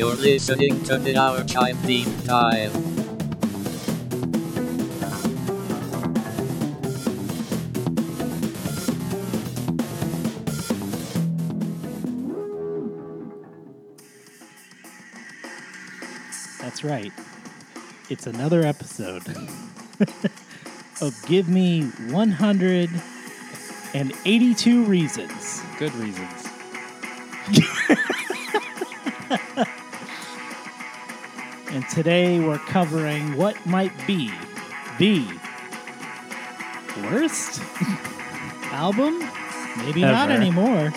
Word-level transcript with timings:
You're 0.00 0.16
listening 0.16 0.82
to 0.84 0.96
the 0.96 1.18
Hour 1.18 1.44
Chime 1.44 1.76
Deep 1.82 2.08
Dive. 2.24 2.72
That's 16.62 16.82
right. 16.82 17.12
It's 18.08 18.26
another 18.26 18.62
episode 18.62 19.28
of 21.02 21.14
Give 21.26 21.46
Me 21.46 21.90
182 22.08 24.84
Reasons. 24.84 25.60
Good 25.78 25.94
reasons. 25.96 26.46
And 31.80 31.88
today 31.88 32.40
we're 32.40 32.58
covering 32.58 33.38
what 33.38 33.64
might 33.64 33.90
be 34.06 34.30
the 34.98 35.24
worst 37.04 37.62
album? 38.64 39.18
Maybe 39.78 40.02
not 40.02 40.30
anymore. 40.30 40.92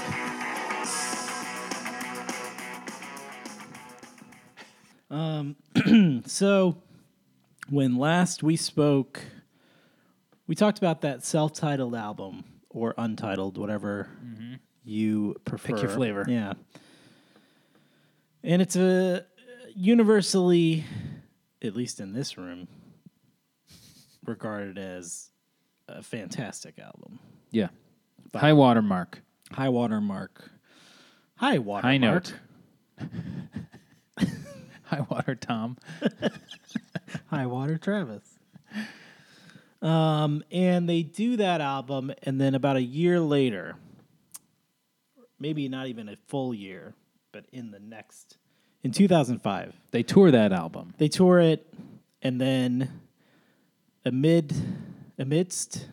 Um, 5.09 5.55
so 6.25 6.81
when 7.69 7.95
last 7.95 8.43
we 8.43 8.57
spoke, 8.57 9.21
we 10.47 10.55
talked 10.55 10.79
about 10.79 10.99
that 10.99 11.23
self-titled 11.23 11.95
album 11.95 12.43
or 12.69 12.93
untitled, 12.97 13.57
whatever 13.57 14.09
you 14.83 15.37
prefer. 15.45 15.67
Pick 15.67 15.81
your 15.81 15.91
flavor. 15.91 16.25
Yeah. 16.27 16.55
And 18.43 18.61
it's 18.61 18.75
a 18.75 19.25
universally, 19.75 20.83
at 21.61 21.75
least 21.75 21.99
in 21.99 22.13
this 22.13 22.37
room, 22.37 22.67
regarded 24.25 24.77
as 24.77 25.29
a 25.87 26.01
fantastic 26.01 26.79
album. 26.79 27.19
Yeah. 27.51 27.69
High 28.33 28.53
water 28.53 28.81
mark. 28.81 29.21
High 29.51 29.69
water 29.69 30.01
mark. 30.01 30.49
High 31.35 31.59
water 31.59 31.87
High 31.87 31.97
note. 31.97 32.33
High 34.83 35.05
water 35.09 35.35
Tom. 35.35 35.77
High 37.27 37.45
Water 37.47 37.77
Travis. 37.77 38.37
Um, 39.81 40.43
and 40.51 40.87
they 40.87 41.03
do 41.03 41.37
that 41.37 41.61
album, 41.61 42.13
and 42.23 42.39
then 42.39 42.55
about 42.55 42.77
a 42.77 42.81
year 42.81 43.19
later, 43.19 43.75
maybe 45.39 45.67
not 45.67 45.87
even 45.87 46.07
a 46.07 46.15
full 46.27 46.53
year, 46.53 46.93
but 47.31 47.45
in 47.51 47.71
the 47.71 47.79
next, 47.79 48.37
in 48.83 48.91
2005, 48.91 49.73
They 49.91 50.03
tour 50.03 50.31
that 50.31 50.51
album. 50.51 50.93
they 50.97 51.07
tour 51.07 51.39
it, 51.39 51.73
and 52.21 52.39
then 52.39 52.89
amid, 54.05 54.53
amidst, 55.17 55.87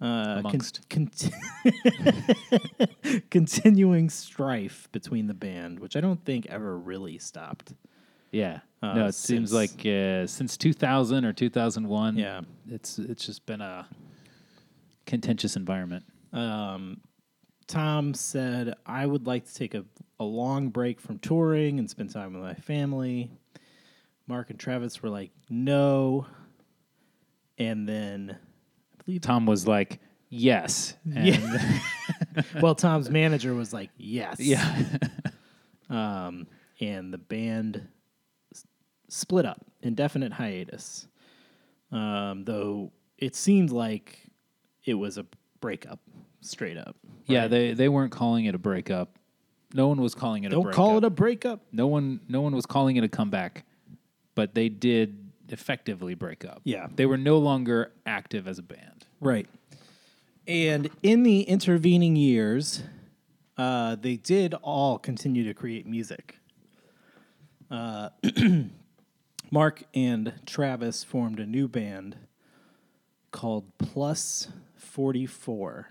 uh, 0.00 0.42
con- 0.42 0.60
cont- 0.90 1.30
continuing 3.30 4.10
strife 4.10 4.88
between 4.92 5.26
the 5.26 5.34
band, 5.34 5.78
which 5.80 5.96
I 5.96 6.00
don't 6.00 6.22
think 6.24 6.46
ever 6.46 6.76
really 6.78 7.18
stopped. 7.18 7.72
Yeah. 8.32 8.60
Uh, 8.82 8.94
no, 8.94 9.06
it 9.06 9.14
seems 9.14 9.52
like 9.52 9.86
uh, 9.86 10.26
since 10.26 10.56
2000 10.56 11.24
or 11.24 11.32
2001. 11.32 12.16
Yeah. 12.16 12.40
It's 12.68 12.98
it's 12.98 13.24
just 13.26 13.46
been 13.46 13.60
a 13.60 13.86
contentious 15.06 15.56
environment. 15.56 16.04
um, 16.32 17.00
Tom 17.74 18.14
said, 18.14 18.74
I 18.86 19.04
would 19.04 19.26
like 19.26 19.46
to 19.46 19.54
take 19.54 19.74
a, 19.74 19.84
a 20.20 20.24
long 20.24 20.68
break 20.68 21.00
from 21.00 21.18
touring 21.18 21.80
and 21.80 21.90
spend 21.90 22.10
time 22.12 22.32
with 22.32 22.42
my 22.42 22.54
family. 22.54 23.30
Mark 24.28 24.50
and 24.50 24.58
Travis 24.58 25.02
were 25.02 25.08
like, 25.10 25.32
no. 25.50 26.26
And 27.58 27.88
then, 27.88 28.36
I 28.38 29.02
believe, 29.04 29.20
Tom 29.22 29.44
was 29.46 29.66
like, 29.66 29.98
"Yes." 30.28 30.94
And 31.14 31.26
Yeah. 31.26 31.78
well, 32.60 32.74
Tom's 32.76 33.10
manager 33.10 33.54
was 33.54 33.72
like, 33.72 33.90
yes. 33.96 34.38
yeah. 34.40 34.82
Um, 35.90 36.46
and 36.80 37.12
the 37.12 37.18
band 37.18 37.86
s- 38.52 38.64
split 39.08 39.44
up, 39.44 39.60
indefinite 39.82 40.32
hiatus. 40.32 41.06
Um, 41.92 42.44
though 42.44 42.90
it 43.18 43.36
seemed 43.36 43.70
like 43.70 44.18
it 44.84 44.94
was 44.94 45.18
a 45.18 45.26
breakup, 45.60 46.00
straight 46.44 46.76
up. 46.78 46.96
yeah, 47.26 47.46
they 47.48 47.72
they 47.74 47.88
weren't 47.88 48.12
calling 48.12 48.44
it 48.44 48.54
a 48.54 48.58
breakup. 48.58 49.18
No 49.72 49.88
one 49.88 50.00
was 50.00 50.14
calling 50.14 50.44
it 50.44 50.48
a 50.48 50.50
Don't 50.50 50.62
breakup. 50.64 50.76
call 50.76 50.98
it 50.98 51.04
a 51.04 51.10
breakup. 51.10 51.60
No 51.72 51.86
one 51.86 52.20
no 52.28 52.40
one 52.40 52.54
was 52.54 52.66
calling 52.66 52.96
it 52.96 53.04
a 53.04 53.08
comeback, 53.08 53.64
but 54.34 54.54
they 54.54 54.68
did 54.68 55.18
effectively 55.48 56.14
break 56.14 56.44
up. 56.44 56.60
Yeah. 56.64 56.86
They 56.94 57.06
were 57.06 57.18
no 57.18 57.38
longer 57.38 57.92
active 58.06 58.48
as 58.48 58.58
a 58.58 58.62
band. 58.62 59.04
Right. 59.20 59.46
And 60.46 60.90
in 61.02 61.22
the 61.22 61.42
intervening 61.42 62.16
years, 62.16 62.82
uh, 63.58 63.96
they 63.96 64.16
did 64.16 64.54
all 64.62 64.98
continue 64.98 65.44
to 65.44 65.54
create 65.54 65.86
music. 65.86 66.38
Uh, 67.70 68.10
Mark 69.50 69.84
and 69.94 70.34
Travis 70.46 71.04
formed 71.04 71.38
a 71.40 71.46
new 71.46 71.68
band 71.68 72.16
called 73.30 73.76
Plus 73.78 74.48
44. 74.76 75.88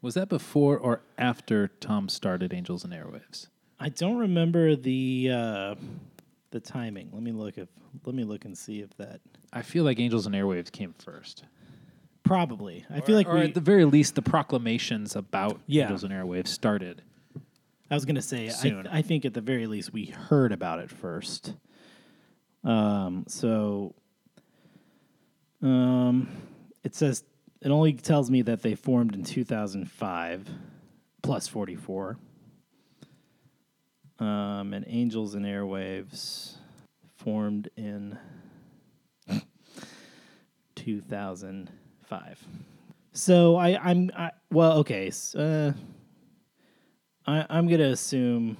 Was 0.00 0.14
that 0.14 0.28
before 0.28 0.78
or 0.78 1.02
after 1.16 1.68
Tom 1.68 2.08
started 2.08 2.52
Angels 2.54 2.84
and 2.84 2.92
Airwaves? 2.92 3.48
I 3.80 3.88
don't 3.88 4.16
remember 4.18 4.76
the 4.76 5.30
uh, 5.32 5.74
the 6.50 6.60
timing. 6.60 7.10
Let 7.12 7.22
me 7.22 7.32
look 7.32 7.58
if 7.58 7.68
let 8.04 8.14
me 8.14 8.24
look 8.24 8.44
and 8.44 8.56
see 8.56 8.80
if 8.80 8.96
that 8.96 9.20
I 9.52 9.62
feel 9.62 9.84
like 9.84 9.98
Angels 9.98 10.26
and 10.26 10.34
Airwaves 10.34 10.70
came 10.70 10.94
first. 10.98 11.44
probably. 12.22 12.84
I 12.90 13.00
feel 13.00 13.16
like 13.16 13.26
or 13.28 13.34
we, 13.34 13.40
at 13.42 13.54
the 13.54 13.60
very 13.60 13.84
least 13.84 14.14
the 14.14 14.22
proclamations 14.22 15.16
about 15.16 15.60
Yeah. 15.66 15.84
Angels 15.84 16.04
and 16.04 16.12
Airwaves 16.12 16.48
started. 16.48 17.02
I 17.90 17.94
was 17.94 18.04
gonna 18.04 18.20
say, 18.22 18.46
I, 18.48 18.50
Soon. 18.50 18.86
I 18.86 19.00
think 19.02 19.24
at 19.24 19.32
the 19.34 19.40
very 19.40 19.66
least 19.66 19.92
we 19.92 20.06
heard 20.06 20.52
about 20.52 20.78
it 20.80 20.90
first. 20.90 21.54
Um, 22.64 23.24
so, 23.28 23.94
um, 25.62 26.28
it 26.84 26.94
says 26.94 27.24
it 27.60 27.70
only 27.70 27.92
tells 27.94 28.30
me 28.30 28.42
that 28.42 28.62
they 28.62 28.74
formed 28.74 29.14
in 29.14 29.24
2005, 29.24 30.48
plus 31.22 31.48
44. 31.48 32.16
Um, 34.20 34.72
and 34.74 34.84
Angels 34.88 35.34
and 35.34 35.44
Airwaves 35.44 36.54
formed 37.16 37.68
in 37.76 38.18
2005. 40.74 42.46
So 43.12 43.56
I, 43.56 43.78
I'm 43.90 44.10
I, 44.16 44.30
well, 44.50 44.78
okay. 44.78 45.08
s- 45.08 45.34
Uh, 45.34 45.72
I, 47.26 47.44
I'm 47.50 47.68
gonna 47.68 47.88
assume. 47.90 48.56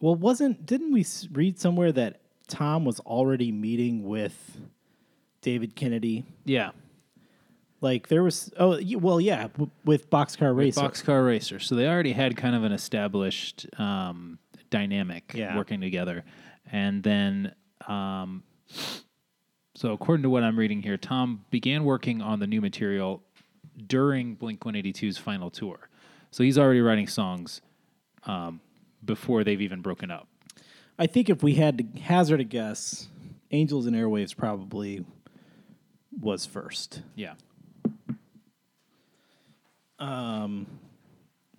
Well, 0.00 0.14
wasn't 0.14 0.66
didn't 0.66 0.92
we 0.92 1.04
read 1.32 1.58
somewhere 1.58 1.92
that 1.92 2.20
Tom 2.48 2.84
was 2.84 3.00
already 3.00 3.50
meeting 3.52 4.04
with 4.04 4.58
David 5.46 5.76
Kennedy? 5.76 6.24
Yeah. 6.44 6.72
Like 7.80 8.08
there 8.08 8.24
was 8.24 8.52
oh 8.58 8.80
well 8.98 9.20
yeah 9.20 9.44
w- 9.46 9.70
with 9.84 10.10
Boxcar 10.10 10.56
Racer. 10.56 10.80
Boxcar 10.80 11.24
Racer. 11.24 11.60
So 11.60 11.76
they 11.76 11.86
already 11.86 12.10
had 12.10 12.36
kind 12.36 12.56
of 12.56 12.64
an 12.64 12.72
established 12.72 13.64
um, 13.78 14.40
dynamic 14.70 15.30
Yeah. 15.36 15.56
working 15.56 15.80
together. 15.80 16.24
And 16.72 17.00
then, 17.00 17.54
um, 17.86 18.42
so 19.76 19.92
according 19.92 20.24
to 20.24 20.30
what 20.30 20.42
I'm 20.42 20.58
reading 20.58 20.82
here, 20.82 20.96
Tom 20.96 21.44
began 21.50 21.84
working 21.84 22.20
on 22.20 22.40
the 22.40 22.48
new 22.48 22.60
material 22.60 23.22
during 23.86 24.34
Blink 24.34 24.58
182's 24.58 25.16
final 25.16 25.48
tour. 25.48 25.88
So 26.32 26.42
he's 26.42 26.58
already 26.58 26.80
writing 26.80 27.06
songs 27.06 27.60
um, 28.24 28.60
before 29.04 29.44
they've 29.44 29.60
even 29.60 29.80
broken 29.80 30.10
up. 30.10 30.26
I 30.98 31.06
think 31.06 31.30
if 31.30 31.40
we 31.44 31.54
had 31.54 31.78
to 31.78 32.00
hazard 32.00 32.40
a 32.40 32.44
guess, 32.44 33.06
Angels 33.52 33.86
and 33.86 33.94
Airwaves 33.94 34.36
probably 34.36 35.04
was 36.20 36.46
first. 36.46 37.02
Yeah. 37.14 37.34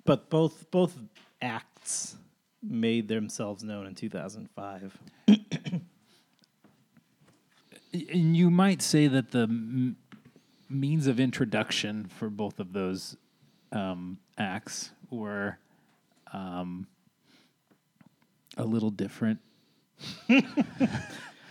But 0.06 0.30
both 0.30 0.70
both 0.72 0.98
acts 1.42 2.16
made 2.64 3.08
themselves 3.08 3.64
known 3.64 3.86
in 3.88 3.96
2005. 3.96 4.98
And 7.94 8.38
you 8.38 8.50
might 8.50 8.82
say 8.82 9.08
that 9.08 9.32
the 9.32 9.44
m- 9.44 9.96
means 10.70 11.08
of 11.08 11.20
introduction 11.20 12.06
for 12.06 12.30
both 12.30 12.60
of 12.60 12.74
those 12.74 13.16
um, 13.72 14.18
acts 14.38 14.92
were 15.10 15.58
um, 16.34 16.88
a 18.58 18.64
little 18.64 18.92
different. 18.92 19.40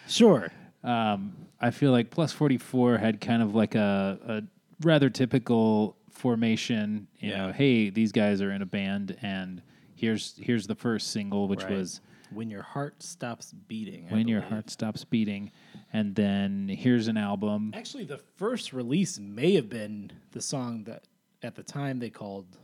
Sure. 0.09 0.53
Um, 0.85 1.35
I 1.61 1.71
feel 1.71 1.91
like 1.93 2.11
Plus 2.11 2.33
44 2.33 2.99
had 2.99 3.21
kind 3.21 3.43
of 3.43 3.55
like 3.55 3.75
a, 3.75 4.19
a 4.27 4.43
rather 4.87 5.09
typical 5.11 5.97
formation. 6.11 7.07
You 7.19 7.31
Yeah. 7.31 7.47
know, 7.47 7.53
hey, 7.53 7.91
these 7.91 8.13
guys 8.13 8.41
are 8.43 8.51
in 8.53 8.63
a 8.63 8.67
band 8.67 9.17
and 9.23 9.63
here's 9.95 10.35
here's 10.39 10.67
the 10.67 10.75
first 10.75 11.11
single, 11.13 11.49
which 11.49 11.63
Right. 11.63 11.73
was 11.73 12.01
When 12.31 12.51
Your 12.51 12.63
Heart 12.63 13.03
Stops 13.03 13.53
Beating. 13.53 14.07
I 14.11 14.13
When 14.15 14.29
Your. 14.29 14.41
Heart 14.43 14.69
Stops 14.71 15.05
Beating, 15.05 15.51
and 15.93 16.15
then 16.15 16.69
here's 16.69 17.09
an 17.09 17.17
album. 17.17 17.73
Actually, 17.75 18.05
the 18.05 18.19
first 18.19 18.73
release 18.73 19.19
may 19.19 19.55
have 19.55 19.69
been 19.71 20.11
the 20.33 20.41
song 20.43 20.85
that 20.85 21.05
at 21.43 21.55
the 21.55 21.63
time 21.63 21.99
they 22.01 22.11
called 22.11 22.59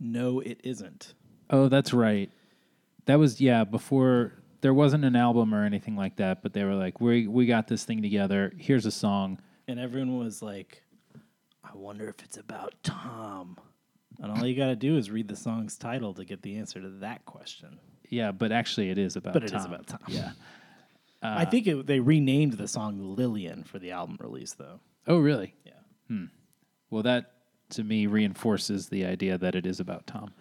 No, 0.00 0.40
It 0.40 0.60
Isn't. 0.64 1.14
Oh, 1.50 1.68
that's 1.68 1.92
right. 1.92 2.30
That 3.06 3.18
was 3.18 3.40
yeah 3.40 3.64
before 3.64 4.32
there 4.64 4.72
wasn't 4.72 5.04
an 5.04 5.14
album 5.14 5.54
or 5.54 5.62
anything 5.62 5.94
like 5.94 6.16
that, 6.16 6.42
but 6.42 6.54
they 6.54 6.64
were 6.64 6.74
like, 6.74 6.98
we 6.98 7.28
we 7.28 7.44
got 7.44 7.68
this 7.68 7.84
thing 7.84 8.00
together. 8.00 8.50
Here's 8.56 8.86
a 8.86 8.90
song. 8.90 9.38
And 9.68 9.78
everyone 9.78 10.16
was 10.16 10.40
like, 10.40 10.82
I 11.62 11.68
wonder 11.74 12.08
if 12.08 12.24
it's 12.24 12.38
about 12.38 12.72
Tom. 12.82 13.58
And 14.20 14.32
all 14.32 14.46
you 14.46 14.56
got 14.56 14.68
to 14.68 14.76
do 14.76 14.96
is 14.96 15.10
read 15.10 15.28
the 15.28 15.36
song's 15.36 15.76
title 15.76 16.14
to 16.14 16.24
get 16.24 16.40
the 16.40 16.56
answer 16.56 16.80
to 16.80 16.88
that 17.00 17.26
question. 17.26 17.78
Yeah, 18.08 18.32
but 18.32 18.52
actually 18.52 18.88
it 18.88 18.96
is 18.96 19.16
about. 19.16 19.34
But 19.34 19.44
it 19.44 19.48
Tom. 19.48 19.60
is 19.60 19.66
about 19.66 19.86
Tom. 19.86 20.00
Yeah. 20.08 20.30
I 21.22 21.44
think 21.44 21.66
it, 21.66 21.86
they 21.86 22.00
renamed 22.00 22.54
the 22.54 22.66
song 22.66 22.98
Lillian 23.16 23.64
for 23.64 23.78
the 23.78 23.90
album 23.90 24.16
release, 24.18 24.54
though. 24.54 24.80
Oh, 25.06 25.18
really? 25.18 25.54
Yeah. 25.66 26.16
Well, 26.88 27.02
that 27.02 27.32
to 27.70 27.84
me 27.84 28.06
reinforces 28.06 28.88
the 28.88 29.04
idea 29.04 29.36
that 29.36 29.54
it 29.54 29.66
is 29.66 29.78
about 29.80 30.06
Tom. 30.06 30.32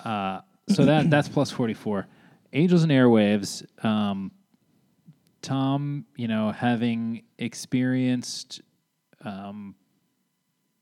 Uh, 0.00 0.40
so 0.68 0.84
that 0.84 1.08
that's 1.08 1.28
plus 1.28 1.52
forty 1.52 1.74
four. 1.74 2.08
Angels 2.52 2.82
and 2.82 2.92
Airwaves. 2.92 3.64
Um, 3.84 4.32
Tom, 5.40 6.04
you 6.16 6.28
know, 6.28 6.52
having 6.52 7.22
experienced 7.38 8.60
um, 9.24 9.74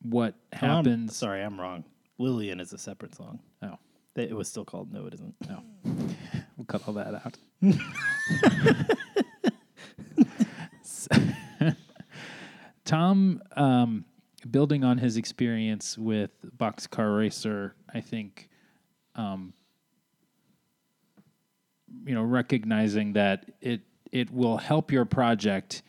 what 0.03 0.35
Oh, 0.55 0.67
I'm- 0.67 0.85
happens. 0.85 1.17
sorry, 1.17 1.43
I'm 1.43 1.59
wrong. 1.61 1.85
Lillian 2.19 2.61
is 2.61 2.73
a 2.73 2.79
separate 2.79 3.15
song. 3.15 3.41
Oh, 3.63 3.79
It 4.17 4.35
was 4.37 4.49
still 4.49 4.65
called 4.65 4.93
No, 4.93 5.07
It 5.07 5.15
Isn't. 5.15 5.35
no. 5.49 5.63
we'll 6.57 6.67
cut 6.67 6.83
all 6.87 6.95
that 6.95 7.15
out. 7.15 7.39
Tom, 12.85 13.41
um, 13.57 14.05
building 14.51 14.85
on 14.85 14.99
his 14.99 15.17
experience 15.17 15.97
with 15.97 16.31
Boxcar 16.57 17.17
Racer, 17.19 17.75
I 17.93 18.01
think, 18.01 18.49
um, 19.15 19.53
you 22.05 22.15
know, 22.15 22.23
recognizing 22.23 23.13
that 23.15 23.51
it 23.61 23.83
it 24.13 24.31
will 24.33 24.57
help 24.59 24.91
your 24.91 25.05
project 25.05 25.83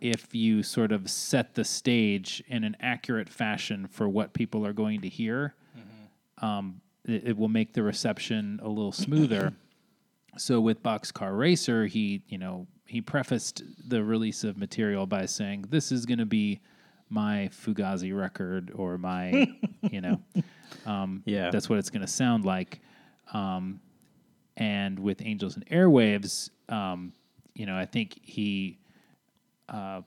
if 0.00 0.34
you 0.34 0.62
sort 0.62 0.92
of 0.92 1.08
set 1.10 1.54
the 1.54 1.64
stage 1.64 2.42
in 2.48 2.64
an 2.64 2.76
accurate 2.80 3.28
fashion 3.28 3.86
for 3.88 4.08
what 4.08 4.32
people 4.32 4.64
are 4.66 4.72
going 4.72 5.00
to 5.00 5.08
hear. 5.08 5.54
Um, 6.40 6.80
it, 7.04 7.28
it 7.28 7.36
will 7.36 7.48
make 7.48 7.72
the 7.72 7.82
reception 7.82 8.60
a 8.62 8.68
little 8.68 8.92
smoother. 8.92 9.52
so 10.36 10.60
with 10.60 10.82
Boxcar 10.82 11.36
Racer, 11.36 11.86
he 11.86 12.22
you 12.28 12.38
know 12.38 12.66
he 12.86 13.00
prefaced 13.00 13.62
the 13.88 14.02
release 14.02 14.44
of 14.44 14.56
material 14.56 15.06
by 15.06 15.26
saying, 15.26 15.64
"This 15.68 15.90
is 15.92 16.06
going 16.06 16.18
to 16.18 16.26
be 16.26 16.60
my 17.10 17.48
Fugazi 17.52 18.16
record 18.16 18.70
or 18.74 18.98
my 18.98 19.48
you 19.90 20.00
know." 20.00 20.20
Um, 20.86 21.22
Yeah. 21.26 21.50
that's 21.50 21.68
what 21.68 21.78
it's 21.78 21.90
going 21.90 22.02
to 22.02 22.06
sound 22.12 22.44
like. 22.44 22.80
Um, 23.32 23.80
and 24.58 24.98
with 24.98 25.22
Angels 25.24 25.54
and 25.56 25.64
Airwaves, 25.66 26.50
um, 26.68 27.12
you 27.54 27.64
know, 27.64 27.76
I 27.78 27.86
think 27.86 28.18
he 28.22 28.78
uh, 29.68 30.02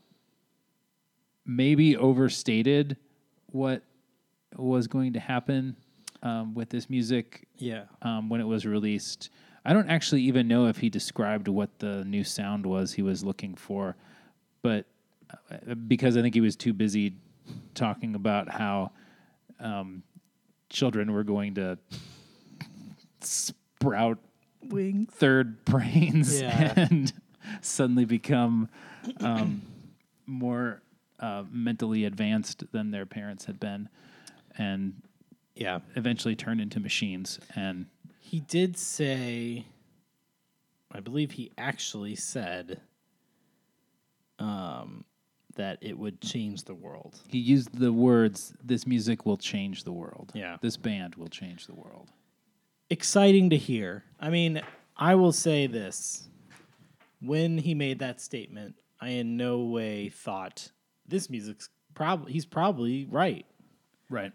maybe 1.45 1.95
overstated 1.98 2.98
what 3.48 3.81
was 4.57 4.88
going 4.88 5.13
to 5.13 5.19
happen 5.19 5.75
um, 6.21 6.53
with 6.53 6.69
this 6.69 6.89
music 6.89 7.48
Yeah. 7.57 7.83
um, 8.01 8.30
when 8.30 8.42
it 8.42 8.45
was 8.45 8.65
released. 8.65 9.30
I 9.63 9.74
don't 9.74 9.89
actually 9.89 10.24
even 10.24 10.48
know 10.48 10.68
if 10.68 10.77
he 10.77 10.89
described 10.89 11.48
what 11.48 11.69
the 11.80 12.03
new 12.03 12.24
sound 12.24 12.65
was 12.65 12.94
he 12.94 13.01
was 13.01 13.24
looking 13.24 13.56
for, 13.56 13.95
but 14.62 14.86
uh, 15.50 15.75
because 15.75 16.18
I 16.18 16.21
think 16.21 16.36
he 16.36 16.42
was 16.42 16.56
too 16.56 16.74
busy 16.74 17.15
talking 17.74 18.15
about 18.15 18.50
how 18.50 18.92
um, 19.59 20.03
children 20.69 21.12
were 21.13 21.24
going 21.24 21.56
to 21.56 21.77
sprout 23.21 24.18
Wings. 24.69 25.09
third 25.13 25.63
brains 25.65 26.41
Yeah. 26.41 26.73
and 26.89 27.11
suddenly 27.61 28.05
become 28.05 28.69
um, 29.19 29.61
more 30.25 30.81
uh, 31.19 31.43
mentally 31.51 32.05
advanced 32.05 32.63
than 32.71 32.91
their 32.91 33.05
parents 33.05 33.45
had 33.45 33.59
been, 33.59 33.89
and 34.57 34.93
Yeah. 35.55 35.79
eventually 35.95 36.35
turn 36.35 36.59
into 36.59 36.79
machines. 36.79 37.39
And 37.55 37.85
He 38.19 38.39
did 38.41 38.77
say, 38.77 39.65
I 40.91 40.99
believe 40.99 41.31
he 41.31 41.51
actually 41.57 42.15
said 42.15 42.81
um, 44.39 45.05
that 45.55 45.77
it 45.81 45.97
would 45.97 46.21
change 46.21 46.63
the 46.63 46.73
world. 46.73 47.19
he 47.27 47.37
used 47.37 47.77
the 47.77 47.93
words, 47.93 48.53
"This 48.63 48.87
music 48.87 49.25
will 49.25 49.37
change 49.37 49.83
the 49.83 49.91
world." 49.91 50.31
Yeah. 50.33 50.57
this 50.61 50.77
band 50.77 51.15
will 51.15 51.27
change 51.27 51.67
the 51.67 51.75
world. 51.75 52.09
Exciting 52.91 53.49
to 53.51 53.57
hear. 53.57 54.03
I 54.19 54.29
mean, 54.29 54.61
I 54.97 55.15
will 55.15 55.31
say 55.31 55.65
this. 55.65 56.27
When 57.21 57.57
he 57.57 57.73
made 57.73 57.99
that 57.99 58.19
statement, 58.19 58.75
I 58.99 59.09
in 59.09 59.38
no 59.38 59.61
way 59.61 60.09
thought 60.09 60.71
this 61.07 61.29
music's 61.29 61.69
probably 61.93 62.33
he's 62.33 62.45
probably 62.45 63.07
right, 63.09 63.45
Right. 64.09 64.33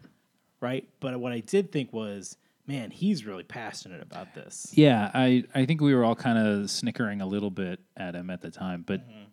right? 0.63 0.89
But 1.01 1.21
what 1.21 1.33
I 1.33 1.41
did 1.41 1.71
think 1.71 1.93
was, 1.93 2.39
man, 2.67 2.91
he's 2.91 3.27
really 3.27 3.43
passionate 3.43 4.03
about 4.03 4.35
this. 4.35 4.69
Yeah, 4.73 5.11
I, 5.13 5.45
I 5.55 5.67
think 5.67 5.83
we 5.83 5.95
were 5.95 6.03
all 6.03 6.17
kind 6.17 6.39
of 6.39 6.71
snickering 6.71 7.21
a 7.21 7.27
little 7.27 7.51
bit 7.51 7.81
at 7.95 8.15
him 8.15 8.31
at 8.31 8.41
the 8.41 8.51
time, 8.51 8.85
but 8.87 9.07
mm-hmm. 9.07 9.25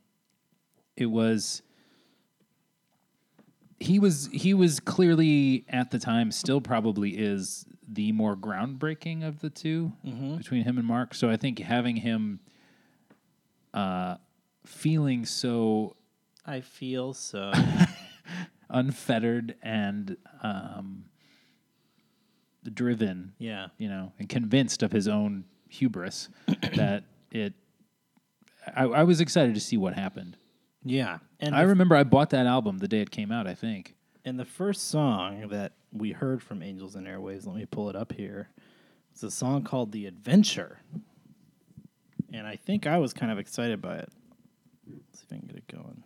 it 0.98 1.06
was 1.06 1.62
he 3.80 4.00
was 4.00 4.30
he 4.34 4.54
was 4.54 4.82
clearly 4.82 5.64
at 5.70 5.92
the 5.92 6.00
time 6.00 6.30
still 6.32 6.60
probably 6.60 7.12
is 7.12 7.66
the 7.94 8.12
more 8.12 8.36
groundbreaking 8.36 9.28
of 9.28 9.40
the 9.40 9.50
2 9.50 9.92
between 10.38 10.64
him 10.64 10.78
and 10.78 10.88
Mark. 10.88 11.14
So 11.14 11.30
I 11.30 11.38
think 11.38 11.60
having 11.60 11.98
him 11.98 12.40
uh, 13.74 14.16
feeling 14.66 15.26
so 15.26 15.96
I 16.46 16.62
feel 16.62 17.14
so. 17.14 17.52
unfettered 18.74 19.56
and 19.62 20.18
um, 20.42 21.06
driven 22.74 23.34
yeah. 23.38 23.68
you 23.78 23.88
know, 23.88 24.12
and 24.20 24.28
convinced 24.28 24.84
of 24.84 24.92
his 24.92 25.08
own 25.08 25.46
hubris 25.70 26.30
that 26.76 27.06
it. 27.32 27.54
I, 28.76 28.84
I 28.84 29.04
was 29.04 29.20
excited 29.22 29.56
to 29.56 29.62
see 29.62 29.78
what 29.78 29.94
happened. 29.94 30.38
Yeah. 30.86 31.20
And 31.40 31.56
I 31.56 31.62
remember 31.62 31.96
I 31.96 32.04
bought 32.04 32.30
that 32.32 32.46
album 32.46 32.78
the 32.78 32.88
day 32.88 33.02
it 33.02 33.12
came 33.12 33.32
out. 33.32 33.46
I 33.46 33.56
think. 33.56 33.96
And 34.26 34.40
the 34.40 34.46
first 34.46 34.88
song 34.90 35.50
that 35.50 35.74
we 35.92 36.14
heard 36.14 36.42
from 36.42 36.64
Angels 36.64 36.96
and 36.96 37.06
Airwaves, 37.06 37.46
let 37.46 37.56
me 37.58 37.66
pull 37.66 37.90
it 37.90 37.96
up 37.96 38.14
here. 38.14 38.50
It's 39.12 39.22
a 39.22 39.30
song 39.30 39.64
called 39.64 39.92
The 39.92 40.06
Adventure. 40.06 40.80
And 42.32 42.48
I 42.48 42.56
think 42.56 42.88
I 42.88 42.98
was 42.98 43.14
kind 43.14 43.32
of 43.32 43.38
excited 43.38 43.82
by 43.82 43.98
it. 43.98 44.10
Let's 44.88 45.20
see 45.20 45.26
if 45.28 45.34
I 45.34 45.40
can 45.40 45.48
get 45.48 45.58
it 45.58 45.68
going. 45.68 46.04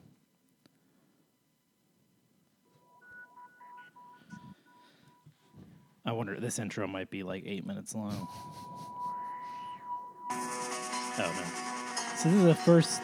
I 6.05 6.11
wonder, 6.13 6.39
this 6.39 6.57
intro 6.57 6.87
might 6.87 7.09
be 7.09 7.21
like 7.21 7.43
eight 7.45 7.65
minutes 7.67 7.93
long. 7.93 8.27
Oh, 10.31 11.35
no. 11.35 12.15
So 12.17 12.29
this 12.29 12.39
is 12.39 12.45
the 12.45 12.55
first 12.55 13.01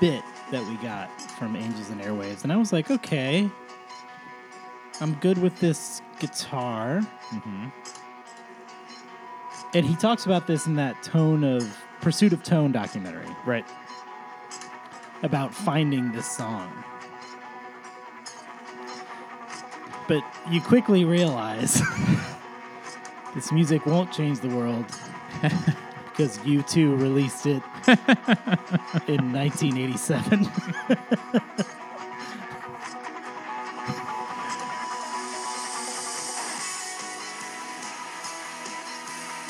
bit 0.00 0.22
that 0.50 0.66
we 0.66 0.76
got 0.76 1.10
from 1.32 1.54
Angels 1.54 1.90
and 1.90 2.00
Airwaves. 2.00 2.44
And 2.44 2.52
I 2.52 2.56
was 2.56 2.72
like, 2.72 2.90
okay, 2.90 3.50
I'm 5.00 5.14
good 5.14 5.38
with 5.38 5.58
this 5.60 6.02
guitar. 6.18 7.00
Mm-hmm. 7.30 7.66
And 9.74 9.86
he 9.86 9.94
talks 9.96 10.24
about 10.26 10.46
this 10.46 10.66
in 10.66 10.74
that 10.76 11.02
tone 11.02 11.44
of 11.44 11.76
Pursuit 12.00 12.32
of 12.32 12.42
Tone 12.42 12.72
documentary 12.72 13.26
Right. 13.44 13.66
about 15.22 15.52
finding 15.54 16.10
this 16.12 16.26
song. 16.26 16.72
But 20.06 20.22
you 20.50 20.60
quickly 20.62 21.04
realize 21.04 21.82
this 23.34 23.52
music 23.52 23.84
won't 23.84 24.10
change 24.10 24.40
the 24.40 24.48
world 24.48 24.86
because 25.42 26.38
U2 26.38 26.98
released 26.98 27.44
it 27.46 27.62
in 29.06 29.32
1987. 29.32 30.48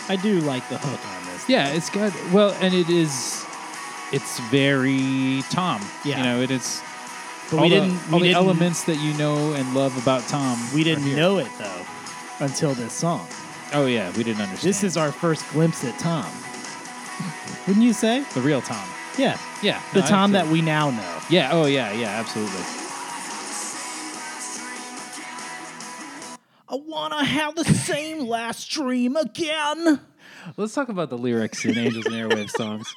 I 0.08 0.16
do 0.16 0.40
like 0.40 0.68
the 0.68 0.78
hook 0.78 1.06
on 1.06 1.32
this. 1.32 1.48
Yeah, 1.48 1.68
it's 1.68 1.90
got 1.90 2.12
well, 2.32 2.56
and 2.60 2.74
it 2.74 2.88
is. 2.88 3.44
It's 4.12 4.40
very 4.50 5.42
Tom. 5.50 5.82
Yeah. 6.04 6.18
You 6.18 6.24
know, 6.24 6.40
it 6.40 6.50
is. 6.50 6.82
But 7.50 7.62
we 7.62 7.68
the, 7.70 7.74
didn't. 7.76 8.12
all 8.12 8.18
we 8.20 8.28
the 8.28 8.34
didn't, 8.34 8.36
elements 8.36 8.84
that 8.84 8.96
you 8.96 9.14
know 9.14 9.52
and 9.52 9.74
love 9.74 9.96
about 10.00 10.22
Tom. 10.28 10.58
We 10.74 10.84
didn't 10.84 11.14
know 11.14 11.38
it 11.38 11.48
though 11.58 11.86
until 12.40 12.74
this 12.74 12.92
song. 12.92 13.26
Oh 13.72 13.86
yeah, 13.86 14.10
we 14.16 14.22
didn't 14.24 14.42
understand. 14.42 14.68
This 14.68 14.82
is 14.84 14.96
our 14.96 15.12
first 15.12 15.48
glimpse 15.50 15.84
at 15.84 15.98
Tom. 15.98 16.30
Wouldn't 17.66 17.84
you 17.84 17.92
say? 17.92 18.24
the 18.34 18.40
real 18.40 18.62
Tom. 18.62 18.86
Yeah. 19.18 19.36
Yeah, 19.62 19.82
The 19.92 20.00
no, 20.00 20.06
Tom 20.06 20.32
that 20.32 20.46
we 20.46 20.62
now 20.62 20.90
know. 20.90 21.18
Yeah. 21.28 21.50
Oh 21.52 21.66
yeah. 21.66 21.92
Yeah. 21.92 22.08
Absolutely. 22.08 22.62
I 26.70 26.74
wanna 26.74 27.24
have 27.24 27.56
the 27.56 27.64
same 27.64 28.26
last 28.26 28.68
dream 28.70 29.16
again. 29.16 30.00
Let's 30.56 30.74
talk 30.74 30.90
about 30.90 31.08
the 31.08 31.16
lyrics 31.16 31.64
in 31.64 31.78
Angels 31.78 32.04
and 32.06 32.14
Airwaves 32.14 32.50
songs. 32.50 32.94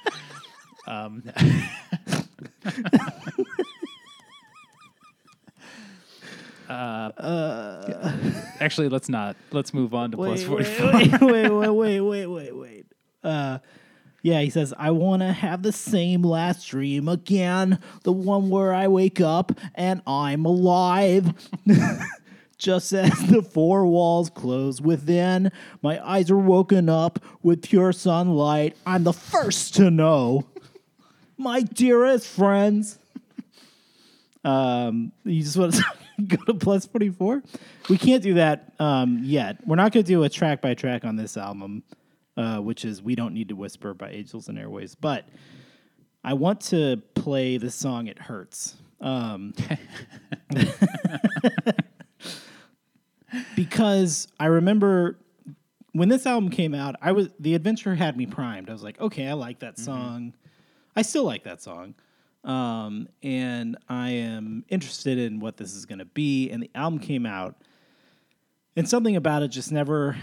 Um, 0.88 1.24
uh, 6.70 8.18
actually, 8.60 8.90
let's 8.90 9.08
not. 9.08 9.38
Let's 9.52 9.74
move 9.74 9.94
on 9.94 10.12
to 10.12 10.18
plus 10.18 10.46
Wait, 10.46 10.68
forty 10.68 11.10
wait, 11.10 11.22
wait, 11.22 11.50
wait, 11.50 11.70
wait, 11.70 12.02
wait, 12.02 12.28
wait, 12.28 12.56
wait. 12.56 12.86
Uh, 13.24 13.60
yeah, 14.24 14.42
he 14.42 14.50
says, 14.50 14.74
I 14.78 14.92
want 14.92 15.22
to 15.22 15.32
have 15.32 15.64
the 15.64 15.72
same 15.72 16.24
last 16.24 16.68
dream 16.68 17.08
again, 17.08 17.80
the 18.04 18.12
one 18.12 18.50
where 18.50 18.74
I 18.74 18.88
wake 18.88 19.20
up 19.20 19.52
and 19.76 20.02
I'm 20.06 20.46
alive. 20.46 21.34
Just 22.62 22.94
as 22.94 23.26
the 23.26 23.42
four 23.42 23.88
walls 23.88 24.30
close 24.30 24.80
within, 24.80 25.52
my 25.82 26.00
eyes 26.08 26.30
are 26.30 26.38
woken 26.38 26.90
up 26.90 27.18
with 27.42 27.64
pure 27.64 27.92
sunlight. 27.92 28.78
I'm 28.86 29.04
the 29.04 29.14
first 29.14 29.76
to 29.76 29.90
know. 29.90 30.46
My 31.38 31.62
dearest 31.62 32.28
friends. 32.28 33.00
Um, 34.44 35.12
you 35.24 35.42
just 35.42 35.58
want 35.58 35.74
to 35.74 35.84
go 36.28 36.38
to 36.46 36.54
plus 36.54 36.86
44? 36.86 37.42
We 37.90 37.98
can't 37.98 38.22
do 38.22 38.36
that 38.36 38.74
um, 38.78 39.22
yet. 39.24 39.58
We're 39.66 39.76
not 39.76 39.92
going 39.92 40.04
to 40.04 40.08
do 40.08 40.22
a 40.24 40.30
track 40.30 40.62
by 40.62 40.76
track 40.76 41.04
on 41.04 41.16
this 41.16 41.38
album, 41.38 41.82
uh, 42.38 42.60
which 42.60 42.86
is 42.86 43.02
We 43.02 43.16
Don't 43.16 43.34
Need 43.34 43.50
to 43.50 43.56
Whisper 43.56 43.96
by 43.96 44.12
Angels 44.12 44.48
and 44.50 44.60
Airwaves. 44.60 44.96
But 45.00 45.28
I 46.24 46.36
want 46.36 46.62
to 46.62 47.02
play 47.16 47.58
the 47.58 47.72
song 47.72 48.06
It 48.06 48.20
Hurts. 48.20 48.76
Um, 49.00 49.56
because 53.56 54.28
I 54.40 54.46
remember 54.48 55.18
when 55.94 56.10
this 56.10 56.26
album 56.26 56.50
came 56.50 56.74
out, 56.74 56.96
I 57.02 57.12
was 57.12 57.30
the 57.40 57.54
adventure 57.56 57.96
had 57.96 58.16
me 58.18 58.26
primed. 58.26 58.70
I 58.70 58.74
was 58.74 58.84
like, 58.84 59.00
okay, 59.00 59.28
I 59.28 59.34
like 59.34 59.60
that 59.60 59.78
song. 59.80 60.34
I 60.96 61.02
still 61.02 61.24
like 61.24 61.44
that 61.44 61.62
song. 61.62 61.96
Um, 62.44 63.08
and 63.22 63.78
I 63.88 64.12
am 64.12 64.66
interested 64.70 65.18
in 65.20 65.40
what 65.40 65.58
this 65.58 65.76
is 65.76 65.86
going 65.86 66.00
to 66.00 66.06
be. 66.06 66.50
And 66.50 66.64
the 66.64 66.72
album 66.74 67.00
came 67.00 67.26
out, 67.26 67.56
and 68.76 68.88
something 68.90 69.16
about 69.16 69.44
it 69.44 69.50
just 69.50 69.72
never, 69.72 70.18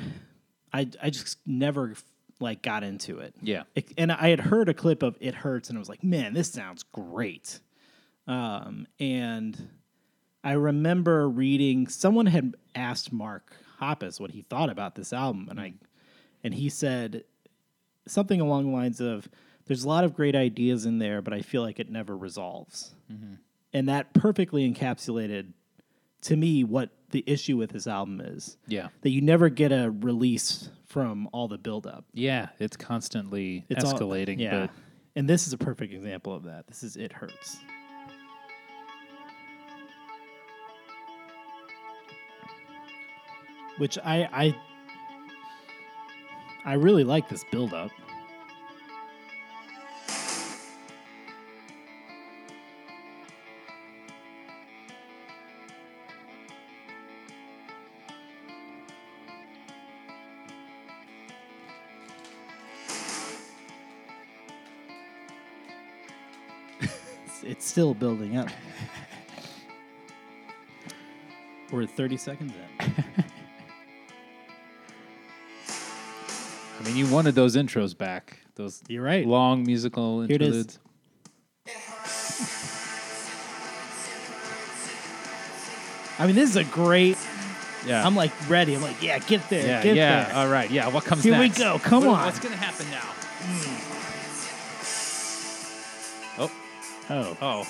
I, 0.72 0.88
I 1.02 1.10
just 1.10 1.38
never 1.46 1.94
like 2.40 2.62
got 2.62 2.82
into 2.82 3.18
it. 3.18 3.34
Yeah. 3.40 3.64
It- 3.74 3.92
and 3.96 4.10
I 4.10 4.28
had 4.30 4.40
heard 4.40 4.68
a 4.68 4.74
clip 4.74 5.02
of 5.02 5.16
"It 5.20 5.34
Hurts," 5.34 5.68
and 5.68 5.78
I 5.78 5.80
was 5.80 5.88
like, 5.88 6.02
"Man, 6.02 6.34
this 6.34 6.50
sounds 6.50 6.82
great." 6.82 7.60
Um, 8.26 8.86
and 9.00 9.68
I 10.44 10.52
remember 10.52 11.28
reading 11.28 11.88
someone 11.88 12.26
had 12.26 12.54
asked 12.74 13.12
Mark 13.12 13.52
Hoppus 13.80 14.20
what 14.20 14.30
he 14.30 14.42
thought 14.42 14.70
about 14.70 14.94
this 14.94 15.12
album, 15.12 15.48
and 15.50 15.60
I, 15.60 15.68
mm-hmm. 15.68 15.84
and 16.44 16.54
he 16.54 16.68
said 16.68 17.24
something 18.06 18.40
along 18.40 18.66
the 18.66 18.72
lines 18.76 19.00
of, 19.00 19.28
"There's 19.66 19.84
a 19.84 19.88
lot 19.88 20.04
of 20.04 20.14
great 20.14 20.34
ideas 20.36 20.86
in 20.86 20.98
there, 20.98 21.20
but 21.22 21.32
I 21.32 21.42
feel 21.42 21.62
like 21.62 21.78
it 21.80 21.90
never 21.90 22.16
resolves," 22.16 22.94
mm-hmm. 23.12 23.34
and 23.72 23.88
that 23.88 24.14
perfectly 24.14 24.70
encapsulated 24.70 25.52
to 26.22 26.36
me 26.36 26.64
what 26.64 26.90
the 27.10 27.24
issue 27.26 27.56
with 27.56 27.70
this 27.70 27.86
album 27.86 28.20
is. 28.20 28.56
Yeah. 28.66 28.88
That 29.02 29.10
you 29.10 29.20
never 29.22 29.48
get 29.48 29.72
a 29.72 29.90
release 29.90 30.68
from 30.86 31.28
all 31.32 31.48
the 31.48 31.58
buildup. 31.58 32.04
Yeah. 32.12 32.48
It's 32.58 32.76
constantly 32.76 33.64
It's 33.68 33.84
all- 33.84 33.94
escalating. 33.94 34.38
yeah. 34.38 34.60
But 34.66 34.70
and 35.16 35.28
this 35.28 35.46
is 35.46 35.52
a 35.52 35.58
perfect 35.58 35.92
example 35.92 36.34
of 36.34 36.44
that. 36.44 36.66
This 36.66 36.82
is 36.82 36.96
It 36.96 37.12
Hurts. 37.12 37.58
Which 43.78 43.96
I 44.04 44.28
I 44.32 44.56
I 46.64 46.74
really 46.74 47.04
like 47.04 47.28
this 47.28 47.44
build 47.44 47.72
up. 47.72 47.90
It's, 67.42 67.64
still 67.64 67.94
building 67.94 68.36
up. 68.36 68.48
We're 71.72 71.86
30 71.86 72.16
seconds 72.18 72.52
in. 72.80 73.24
mean, 76.88 76.96
you 76.96 77.06
wanted 77.06 77.34
those 77.34 77.56
intros 77.56 77.96
back. 77.96 78.38
Those 78.54 78.82
You're 78.88 79.02
right. 79.04 79.26
long 79.26 79.62
musical 79.64 80.22
Here 80.22 80.34
it 80.36 80.42
is. 80.42 80.48
interludes. 80.48 80.78
I 86.18 86.26
mean, 86.26 86.34
this 86.34 86.50
is 86.50 86.56
a 86.56 86.64
great. 86.64 87.16
Yeah. 87.86 88.04
I'm 88.04 88.16
like 88.16 88.32
ready. 88.50 88.74
I'm 88.74 88.82
like, 88.82 89.00
yeah, 89.00 89.18
get 89.20 89.48
there, 89.48 89.64
yeah. 89.66 89.82
get 89.82 89.96
yeah. 89.96 90.24
there. 90.24 90.34
All 90.36 90.48
right. 90.48 90.68
Yeah. 90.70 90.88
What 90.88 91.04
comes 91.04 91.24
next? 91.24 91.32
Here 91.32 91.38
we 91.40 91.46
next? 91.48 91.58
go. 91.58 91.78
Come 91.78 92.04
What- 92.06 92.18
on. 92.18 92.26
What's 92.26 92.40
gonna 92.40 92.56
happen 92.56 92.90
now? 92.90 93.14
Hmm. 93.40 93.94
Oh. 96.40 96.50
oh, 97.40 97.66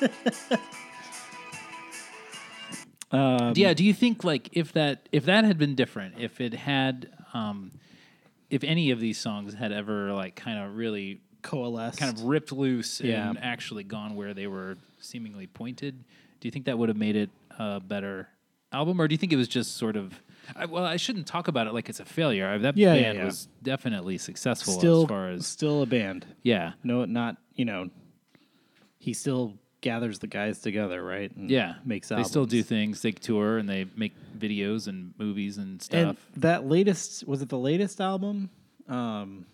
Oh. 0.00 0.58
um, 3.10 3.52
yeah. 3.56 3.72
Do 3.74 3.84
you 3.84 3.94
think 3.94 4.24
like 4.24 4.50
if 4.52 4.72
that 4.72 5.08
if 5.12 5.24
that 5.26 5.44
had 5.44 5.58
been 5.58 5.74
different, 5.74 6.14
if 6.18 6.40
it 6.40 6.52
had, 6.54 7.10
um, 7.34 7.72
if 8.50 8.62
any 8.64 8.90
of 8.90 9.00
these 9.00 9.18
songs 9.18 9.54
had 9.54 9.72
ever 9.72 10.12
like 10.12 10.34
kind 10.36 10.58
of 10.58 10.76
really 10.76 11.20
coalesced. 11.42 11.98
kind 11.98 12.14
of 12.16 12.22
ripped 12.24 12.52
loose 12.52 13.00
Yeah. 13.00 13.28
and 13.28 13.38
actually 13.42 13.84
gone 13.84 14.16
where 14.16 14.34
they 14.34 14.46
were 14.46 14.76
seemingly 14.98 15.46
pointed, 15.46 16.04
do 16.40 16.48
you 16.48 16.50
think 16.52 16.66
that 16.66 16.76
would 16.78 16.88
have 16.88 16.98
made 16.98 17.16
it 17.16 17.30
a 17.58 17.80
better 17.80 18.28
album, 18.72 19.00
or 19.00 19.08
do 19.08 19.14
you 19.14 19.18
think 19.18 19.32
it 19.32 19.36
was 19.36 19.48
just 19.48 19.76
sort 19.76 19.96
of? 19.96 20.12
I, 20.56 20.64
well, 20.66 20.84
I 20.84 20.96
shouldn't 20.96 21.26
talk 21.26 21.46
about 21.48 21.66
it 21.66 21.74
like 21.74 21.88
it's 21.88 22.00
a 22.00 22.04
failure. 22.04 22.46
I, 22.48 22.58
that 22.58 22.76
Yeah, 22.76 22.94
yeah, 22.94 23.02
band 23.02 23.18
yeah. 23.18 23.24
was 23.26 23.48
definitely 23.62 24.18
successful 24.18 24.74
still, 24.78 25.02
as 25.02 25.08
far 25.08 25.28
as 25.30 25.46
still 25.46 25.82
a 25.82 25.86
band. 25.86 26.26
yeah, 26.42 26.72
No, 26.82 27.04
not 27.04 27.36
you 27.54 27.64
know. 27.64 27.88
He 28.98 29.12
still 29.12 29.54
gathers 29.88 30.18
the 30.18 30.26
guys 30.26 30.58
together, 30.60 31.02
right? 31.02 31.34
And 31.36 31.50
yeah. 31.50 31.74
makes 31.84 32.08
They 32.08 32.22
still 32.24 32.44
do 32.46 32.62
things. 32.62 33.00
They 33.00 33.12
tour 33.12 33.56
and 33.58 33.68
they 33.68 33.86
make 33.96 34.12
videos 34.38 34.86
and 34.86 35.14
movies 35.18 35.56
and 35.56 35.72
And 35.72 35.82
stuff. 35.82 36.16
that 36.36 36.66
latest 36.66 37.26
was 37.26 37.40
it 37.42 37.48
the 37.48 37.58
latest 37.58 38.00
album? 38.00 38.50
Um, 38.88 39.46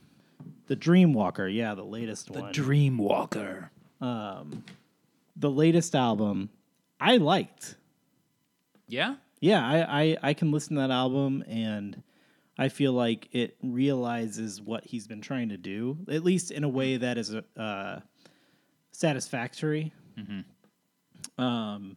the 0.67 0.77
Dreamwalker, 0.77 1.53
yeah, 1.55 1.75
the 1.75 1.85
latest 1.85 2.31
one. 2.31 2.53
The 2.53 2.61
Dreamwalker. 2.61 3.69
the 4.01 5.51
latest 5.51 5.95
album, 5.95 6.51
I 7.01 7.17
liked. 7.19 7.77
Yeah. 8.89 9.17
Yeah, 9.41 9.65
I, 9.67 10.03
I 10.03 10.17
I 10.31 10.35
can 10.35 10.51
listen 10.53 10.77
to 10.77 10.83
that 10.83 10.91
album 10.91 11.45
and 11.47 12.03
I 12.57 12.69
feel 12.69 12.93
like 12.93 13.29
it 13.33 13.57
realizes 13.63 14.61
what 14.61 14.85
he's 14.85 15.07
been 15.07 15.21
trying 15.21 15.49
to 15.51 15.57
do, 15.57 15.99
at 16.09 16.23
least 16.25 16.51
in 16.51 16.65
a 16.65 16.69
way 16.69 16.97
that 16.97 17.19
is 17.19 17.35
uh, 17.35 18.01
satisfactory. 18.93 19.93
Um, 21.39 21.97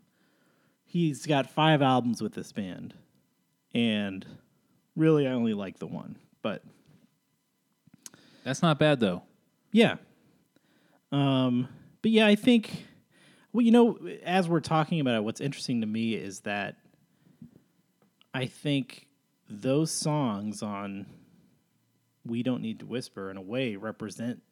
he's 0.86 1.26
got 1.26 1.50
five 1.50 1.82
albums 1.82 2.22
with 2.22 2.34
this 2.34 2.52
band, 2.52 2.94
and 3.74 4.26
really, 4.96 5.28
I 5.28 5.32
only 5.32 5.54
like 5.54 5.80
the 5.80 5.88
one. 5.88 6.18
But 6.42 6.64
That's 8.44 8.62
not 8.62 8.80
bad 8.80 9.00
though. 9.00 9.24
yeah, 9.72 9.96
um, 11.12 11.68
but 12.02 12.12
yeah, 12.12 12.28
I 12.28 12.36
think. 12.36 12.86
Well, 13.54 13.66
you 13.66 13.72
know, 13.72 13.98
as 14.24 14.48
we're 14.48 14.60
talking 14.60 15.00
about 15.00 15.16
it, 15.16 15.24
what's 15.24 15.42
interesting 15.42 15.82
to 15.82 15.88
me 15.88 16.14
is 16.14 16.42
that 16.42 16.76
I 18.34 18.46
think 18.46 19.08
those 19.50 19.90
songs 19.90 20.62
on 20.62 21.08
We 22.24 22.44
Don't 22.44 22.62
Need 22.62 22.80
to 22.82 22.86
Whisper, 22.86 23.32
in 23.32 23.38
a 23.38 23.42
way, 23.42 23.76
represent 23.76 24.44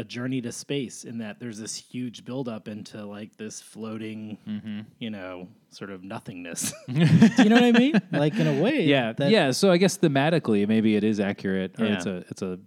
a 0.00 0.04
journey 0.04 0.40
to 0.40 0.50
space 0.50 1.04
in 1.04 1.18
that 1.18 1.38
there's 1.38 1.58
this 1.58 1.76
huge 1.76 2.24
buildup 2.24 2.68
into 2.68 3.04
like 3.04 3.36
this 3.36 3.60
floating, 3.60 4.38
Mm-hmm. 4.48 4.80
you 4.98 5.10
know, 5.10 5.46
sort 5.70 5.90
of 5.90 6.02
nothingness. 6.02 6.72
Do 6.88 6.94
you 7.42 7.48
know 7.50 7.56
what 7.56 7.64
I 7.64 7.72
mean? 7.72 8.00
Like 8.10 8.34
in 8.38 8.46
a 8.46 8.60
way. 8.62 8.84
Yeah. 8.86 9.12
yeah. 9.18 9.50
So 9.52 9.70
I 9.70 9.76
guess 9.76 9.98
thematically, 9.98 10.66
maybe 10.66 10.96
it 10.96 11.04
is 11.04 11.20
accurate, 11.20 11.78
or 11.78 11.86
Yeah. 11.86 11.94
it's 11.96 12.06
a 12.06 12.16
it's 12.30 12.42
a, 12.42 12.58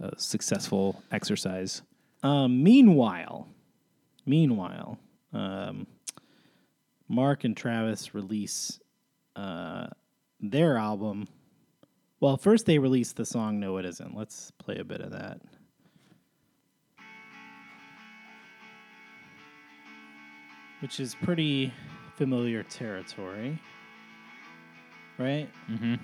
a 0.00 0.18
successful 0.18 1.02
exercise. 1.12 1.82
Um, 2.22 2.62
meanwhile, 2.62 3.48
meanwhile, 4.26 4.98
um, 5.32 5.86
Mark 7.08 7.44
and 7.44 7.56
Travis 7.56 8.14
release 8.14 8.78
uh, 9.36 9.86
their 10.40 10.76
album. 10.76 11.28
Well, 12.20 12.36
first 12.36 12.66
they 12.66 12.78
released 12.78 13.16
the 13.16 13.24
song 13.24 13.58
"No 13.60 13.76
It 13.78 13.86
Isn't." 13.86 14.14
Let's 14.16 14.50
play 14.52 14.76
a 14.76 14.84
bit 14.84 15.00
of 15.00 15.10
that. 15.12 15.40
Which 20.80 20.98
is 20.98 21.14
pretty 21.14 21.72
familiar 22.16 22.62
territory, 22.62 23.58
right? 25.18 25.48
Mm-hmm. 25.70 25.94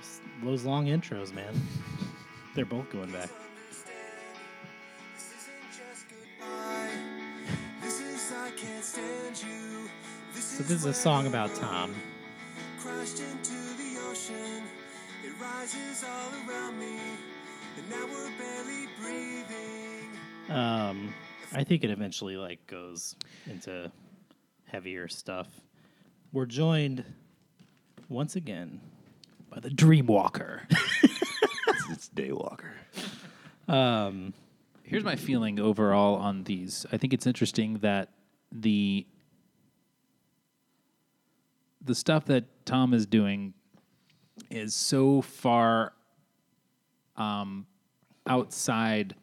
Just 0.00 0.22
Those 0.42 0.64
long 0.64 0.86
intros, 0.86 1.32
man. 1.32 1.54
They're 2.54 2.64
both 2.64 2.90
going 2.90 3.10
back. 3.12 3.30
So 10.34 10.62
this 10.64 10.70
is 10.70 10.84
a 10.84 10.92
song 10.92 11.26
about 11.26 11.54
Tom. 11.54 11.94
crashed 12.78 13.20
into 13.20 13.52
the 13.52 13.98
ocean. 14.10 14.62
It 15.24 15.32
rises 15.40 16.04
all 16.04 16.30
around 16.48 16.78
me, 16.78 16.98
and 17.76 17.90
now 17.90 18.06
we're 18.06 18.30
barely 18.38 18.86
breathing. 19.00 20.08
Um, 20.48 21.14
I 21.52 21.64
think 21.64 21.84
it 21.84 21.90
eventually 21.90 22.36
like 22.36 22.66
goes 22.66 23.16
into 23.46 23.90
heavier 24.64 25.08
stuff. 25.08 25.48
We're 26.32 26.46
joined 26.46 27.04
once 28.08 28.36
again 28.36 28.80
by 29.50 29.60
the 29.60 29.70
Dreamwalker. 29.70 30.60
It's 31.90 32.08
Daywalker. 32.08 32.72
um, 33.68 34.32
Here's 34.82 35.04
my 35.04 35.14
feeling 35.16 35.60
overall 35.60 36.16
on 36.16 36.44
these. 36.44 36.86
I 36.90 36.96
think 36.96 37.12
it's 37.12 37.26
interesting 37.26 37.78
that 37.78 38.08
the 38.50 39.06
the 41.84 41.94
stuff 41.94 42.24
that 42.26 42.44
Tom 42.64 42.94
is 42.94 43.04
doing 43.06 43.52
is 44.50 44.74
so 44.74 45.20
far 45.20 45.92
um, 47.22 47.66
outside 48.26 49.14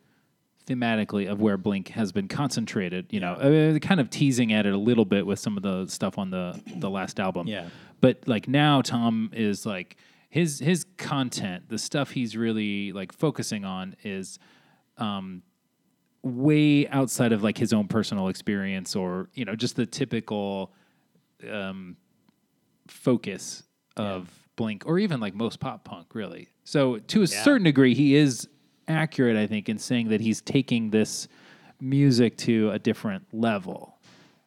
thematically 0.68 1.30
of 1.30 1.42
where 1.42 1.58
Blink 1.58 1.90
has 1.90 2.12
been 2.12 2.28
concentrated. 2.28 3.08
You 3.10 3.20
know, 3.20 3.34
uh, 3.34 3.80
kind 3.80 4.00
of 4.00 4.10
teasing 4.10 4.54
at 4.54 4.66
it 4.66 4.74
a 4.74 4.78
little 4.78 5.06
bit 5.06 5.26
with 5.26 5.40
some 5.40 5.58
of 5.58 5.64
the 5.64 5.88
stuff 5.88 6.18
on 6.18 6.30
the 6.30 6.62
the 6.78 6.90
last 6.90 7.20
album. 7.20 7.48
Yeah. 7.48 7.68
But 8.02 8.28
like 8.28 8.48
now, 8.48 8.82
Tom 8.82 9.32
is 9.34 9.66
like 9.66 9.98
his 10.30 10.60
his 10.60 10.86
content, 10.98 11.70
the 11.70 11.78
stuff 11.78 12.12
he's 12.12 12.38
really 12.38 12.92
like 12.92 13.12
focusing 13.12 13.66
on 13.66 13.96
is 14.04 14.40
um, 14.98 15.42
way 16.22 16.88
outside 16.88 17.32
of 17.32 17.44
like 17.44 17.58
his 17.58 17.74
own 17.74 17.88
personal 17.88 18.28
experience 18.28 18.96
or 18.96 19.30
you 19.34 19.46
know 19.46 19.56
just 19.56 19.76
the 19.76 19.86
typical 19.86 20.72
um, 21.50 21.98
focus 22.88 23.64
of 23.98 24.30
Blink 24.60 24.84
or 24.86 25.00
even 25.00 25.22
like 25.22 25.34
most 25.34 25.62
pop 25.62 25.86
punk, 25.86 26.14
really. 26.14 26.50
So 26.66 26.98
to 26.98 27.20
a 27.20 27.22
Yeah. 27.26 27.44
certain 27.44 27.64
degree, 27.64 27.94
he 27.96 28.14
is 28.16 28.48
accurate, 28.90 29.38
I 29.38 29.48
think, 29.48 29.70
in 29.70 29.78
saying 29.78 30.10
that 30.10 30.20
he's 30.20 30.42
taking 30.42 30.90
this 30.90 31.30
music 31.80 32.36
to 32.38 32.70
a 32.72 32.78
different 32.80 33.24
level. 33.34 33.96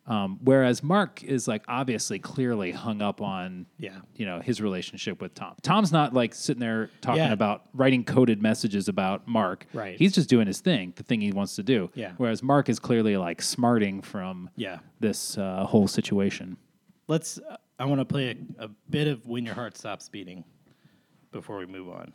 Um, 0.07 0.39
whereas 0.43 0.83
Mark 0.83 1.23
is 1.25 1.49
like 1.49 1.63
obviously 1.69 2.19
clearly 2.19 2.73
hung 2.73 3.01
up 3.01 3.23
on 3.23 3.67
Yeah. 3.79 4.01
you 4.17 4.27
know 4.27 4.41
his 4.41 4.61
relationship 4.61 5.23
with 5.23 5.33
Tom. 5.35 5.55
Tom's 5.63 5.93
not 5.93 6.13
like 6.13 6.35
sitting 6.35 6.61
there 6.61 6.91
talking 7.01 7.23
Yeah. 7.23 7.33
about 7.33 7.63
writing 7.73 8.05
coded 8.05 8.43
messages 8.43 8.89
about 8.89 9.27
Mark. 9.27 9.65
Right. 9.73 9.97
He's 9.97 10.13
just 10.13 10.29
doing 10.29 10.47
his 10.47 10.61
thing, 10.61 10.93
the 10.97 11.05
thing 11.05 11.21
he 11.23 11.33
wants 11.33 11.55
to 11.57 11.63
do. 11.63 11.91
Yeah. 11.95 12.13
Whereas 12.19 12.43
Mark 12.43 12.69
is 12.69 12.79
clearly 12.79 13.17
like 13.17 13.41
smarting 13.41 14.03
from 14.03 14.51
yeah. 14.57 14.81
this 15.01 15.39
uh, 15.39 15.65
whole 15.65 15.89
situation. 15.89 16.57
Let's. 17.09 17.39
Uh, 17.39 17.57
I 17.83 17.85
want 17.85 18.01
to 18.01 18.05
play 18.05 18.37
a, 18.61 18.67
a 18.67 18.69
bit 18.91 19.09
of 19.09 19.27
"When 19.27 19.45
Your 19.45 19.57
Heart 19.57 19.77
Stops 19.77 20.09
Beating" 20.09 20.45
before 21.33 21.59
we 21.59 21.67
move 21.67 21.89
on, 21.89 22.13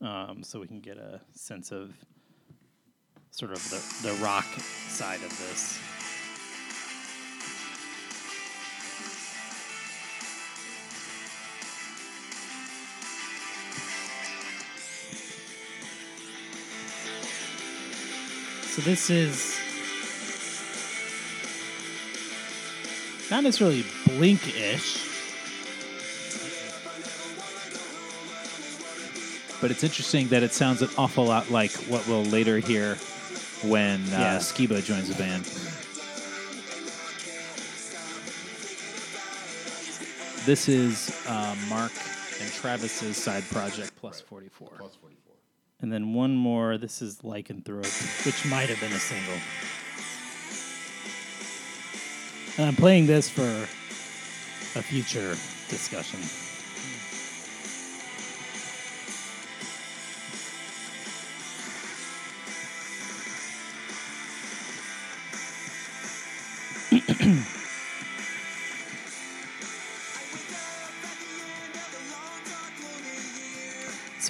um, 0.00 0.42
so 0.42 0.58
we 0.58 0.66
can 0.66 0.80
get 0.80 0.96
a 0.96 1.20
sense 1.34 1.72
of 1.72 1.92
sort 3.30 3.52
of 3.52 3.62
the 3.68 4.08
the 4.08 4.14
rock 4.24 4.46
side 4.88 5.22
of 5.22 5.28
this. 5.38 5.78
So 18.74 18.80
this 18.80 19.10
is 19.10 19.60
not 23.30 23.42
necessarily 23.42 23.84
blink-ish. 24.06 25.09
But 29.60 29.70
it's 29.70 29.84
interesting 29.84 30.28
that 30.28 30.42
it 30.42 30.52
sounds 30.54 30.80
an 30.82 30.88
awful 30.96 31.24
lot 31.26 31.50
like 31.50 31.72
what 31.88 32.06
we'll 32.08 32.24
later 32.24 32.58
hear 32.58 32.94
when 33.62 34.00
uh, 34.06 34.10
Yeah. 34.10 34.36
Skiba 34.38 34.82
joins 34.82 35.08
the 35.08 35.14
band. 35.14 35.44
This 40.46 40.68
is 40.68 41.10
uh, 41.28 41.54
Mark 41.68 41.92
and 42.40 42.50
Travis's 42.52 43.16
side 43.16 43.44
project, 43.50 43.92
Plus 44.00 44.20
44. 44.22 44.70
And 45.82 45.92
then 45.92 46.14
one 46.14 46.34
more. 46.34 46.78
This 46.78 47.02
is 47.02 47.18
Lycanthrope, 47.18 48.24
which 48.26 48.44
might 48.46 48.68
have 48.70 48.80
been 48.80 48.92
a 48.92 48.98
single. 48.98 49.34
And 52.58 52.66
I'm 52.68 52.76
playing 52.76 53.06
this 53.06 53.28
for 53.28 53.42
a 54.78 54.82
future 54.82 55.30
discussion. 55.68 56.20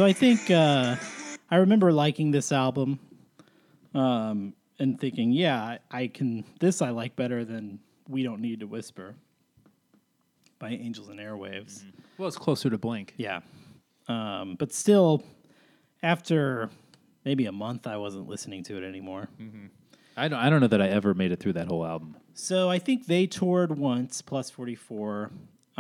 So 0.01 0.07
I 0.07 0.15
think 0.15 0.51
uh, 0.51 0.97
I 1.51 1.57
remember 1.57 1.93
liking 1.93 2.31
this 2.31 2.53
album 2.53 2.99
um, 3.95 4.55
and 4.79 4.99
thinking, 4.99 5.31
yeah, 5.31 5.63
I, 5.63 5.79
I 5.91 6.07
can. 6.07 6.43
This 6.59 6.81
I 6.81 6.89
like 6.89 7.17
better 7.17 7.45
than 7.45 7.81
"We 8.09 8.23
Don't 8.23 8.41
Need 8.41 8.61
to 8.61 8.67
Whisper" 8.67 9.15
by 10.59 10.71
Angels 10.71 11.11
and 11.11 11.21
Airwaves. 11.21 11.85
Well, 12.17 12.29
it's 12.29 12.39
closer 12.39 12.71
to 12.71 12.79
Blink. 12.79 13.13
Yeah, 13.19 13.41
um, 14.09 14.57
but 14.59 14.73
still, 14.73 15.23
after 16.03 16.71
maybe 17.27 17.45
a 17.45 17.53
month, 17.53 17.87
I 17.87 17.99
wasn't 17.99 18.27
listening 18.27 18.65
to 18.65 18.79
it 18.79 18.89
anymore. 18.89 19.29
I 20.17 20.29
don't, 20.29 20.39
I 20.39 20.49
don't 20.49 20.63
know 20.63 20.69
that 20.69 20.81
I 20.81 20.89
ever 20.89 21.13
made 21.13 21.31
it 21.31 21.41
through 21.41 21.53
that 21.53 21.67
whole 21.69 21.85
album. 21.85 22.17
So 22.33 22.71
I 22.71 22.79
think 22.79 23.05
they 23.05 23.27
toured 23.27 23.77
once, 23.77 24.23
plus 24.23 24.49
forty 24.49 24.77
four. 24.77 25.31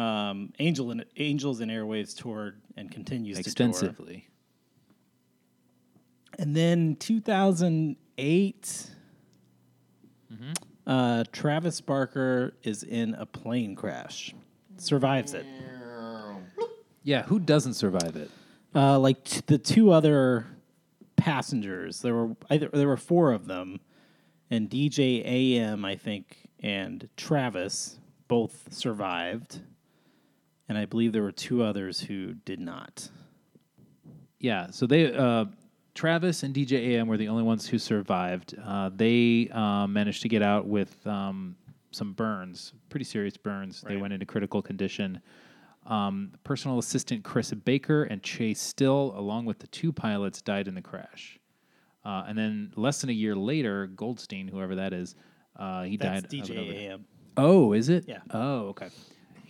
Um, 0.00 0.52
Angel 0.58 0.90
and 0.92 1.04
Angels 1.18 1.60
and 1.60 1.70
Airwaves 1.70 2.16
toured 2.16 2.62
and 2.76 2.90
continues 2.90 3.36
to 3.36 3.42
tour. 3.42 3.50
Extensively. 3.50 4.28
And 6.38 6.56
then 6.56 6.96
2008, 6.96 8.86
uh, 10.86 11.24
Travis 11.32 11.82
Barker 11.82 12.54
is 12.62 12.82
in 12.82 13.14
a 13.14 13.26
plane 13.26 13.74
crash, 13.74 14.34
survives 14.78 15.34
it. 15.34 15.44
Yeah, 17.02 17.24
who 17.24 17.38
doesn't 17.38 17.74
survive 17.74 18.16
it? 18.16 18.30
Uh, 18.74 18.98
like 18.98 19.24
t- 19.24 19.42
the 19.46 19.58
two 19.58 19.90
other 19.90 20.46
passengers, 21.16 22.00
there 22.00 22.14
were 22.14 22.36
either 22.48 22.70
there 22.72 22.88
were 22.88 22.96
four 22.96 23.32
of 23.32 23.46
them, 23.46 23.80
and 24.50 24.70
DJ 24.70 25.22
AM, 25.26 25.84
I 25.84 25.96
think, 25.96 26.48
and 26.60 27.06
Travis 27.16 27.98
both 28.28 28.72
survived, 28.72 29.60
and 30.70 30.78
I 30.78 30.84
believe 30.84 31.12
there 31.12 31.24
were 31.24 31.32
two 31.32 31.64
others 31.64 32.00
who 32.00 32.32
did 32.32 32.60
not. 32.60 33.10
Yeah, 34.38 34.68
so 34.70 34.86
they 34.86 35.12
uh, 35.12 35.46
Travis 35.94 36.44
and 36.44 36.54
DJ 36.54 36.94
AM 36.94 37.08
were 37.08 37.16
the 37.16 37.26
only 37.26 37.42
ones 37.42 37.66
who 37.66 37.76
survived. 37.76 38.54
Uh, 38.64 38.88
they 38.94 39.50
uh, 39.52 39.88
managed 39.88 40.22
to 40.22 40.28
get 40.28 40.42
out 40.42 40.68
with 40.68 41.04
um, 41.08 41.56
some 41.90 42.12
burns, 42.12 42.72
pretty 42.88 43.04
serious 43.04 43.36
burns. 43.36 43.82
They 43.86 43.96
went 43.96 44.12
into 44.12 44.24
critical 44.26 44.62
condition. 44.62 45.20
Um, 45.86 46.34
personal 46.44 46.78
assistant 46.78 47.24
Chris 47.24 47.52
Baker 47.52 48.04
and 48.04 48.22
Chase 48.22 48.60
Still, 48.60 49.12
along 49.16 49.46
with 49.46 49.58
the 49.58 49.66
two 49.66 49.92
pilots, 49.92 50.40
died 50.40 50.68
in 50.68 50.76
the 50.76 50.82
crash. 50.82 51.40
Uh, 52.04 52.26
and 52.28 52.38
then 52.38 52.72
less 52.76 53.00
than 53.00 53.10
a 53.10 53.14
year 53.14 53.34
later, 53.34 53.88
Goldstein, 53.88 54.46
whoever 54.46 54.76
that 54.76 54.92
is, 54.92 55.16
uh, 55.56 55.82
he 55.82 55.96
That's 55.96 56.22
died. 56.22 56.30
DJ 56.30 56.86
AM. 56.86 57.06
Oh, 57.36 57.72
is 57.72 57.88
it? 57.88 58.04
Yeah. 58.06 58.18
Oh, 58.30 58.68
okay. 58.68 58.88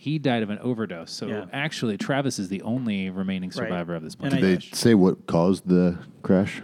He 0.01 0.17
died 0.17 0.41
of 0.41 0.49
an 0.49 0.57
overdose. 0.57 1.11
So 1.11 1.27
Yeah. 1.27 1.45
actually, 1.53 1.95
Travis 1.95 2.39
is 2.39 2.49
the 2.49 2.63
only 2.63 3.11
remaining 3.11 3.51
survivor 3.51 3.93
of 3.93 4.01
this 4.01 4.15
plane 4.15 4.31
Did 4.31 4.41
they 4.41 4.53
crash. 4.55 4.71
say 4.71 4.95
what 4.95 5.27
caused 5.27 5.67
the 5.67 5.95
crash? 6.23 6.63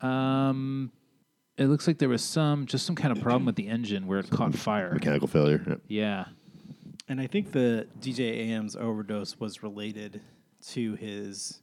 Um, 0.00 0.92
It 1.56 1.66
looks 1.66 1.88
like 1.88 1.98
there 1.98 2.08
was 2.08 2.22
some 2.22 2.66
just 2.66 2.86
some 2.86 2.94
kind 2.94 3.10
of 3.10 3.20
problem 3.20 3.46
with 3.46 3.56
the 3.56 3.66
engine 3.66 4.06
where 4.06 4.20
it 4.20 4.30
caught 4.30 4.54
fire. 4.54 4.92
Mechanical 4.92 5.26
failure. 5.26 5.60
Yep. 5.66 5.80
Yeah. 5.88 6.24
And 7.08 7.20
I 7.20 7.26
think 7.26 7.50
the 7.50 7.88
DJ 7.98 8.50
AM's 8.52 8.76
overdose 8.76 9.40
was 9.40 9.64
related 9.64 10.20
to 10.68 10.94
his 10.94 11.62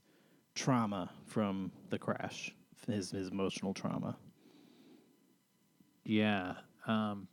trauma 0.54 1.12
from 1.28 1.72
the 1.92 1.98
crash, 1.98 2.54
his, 2.88 3.12
his 3.12 3.30
emotional 3.30 3.74
trauma. 3.74 4.18
Yeah. 6.04 6.56
Um, 6.88 7.30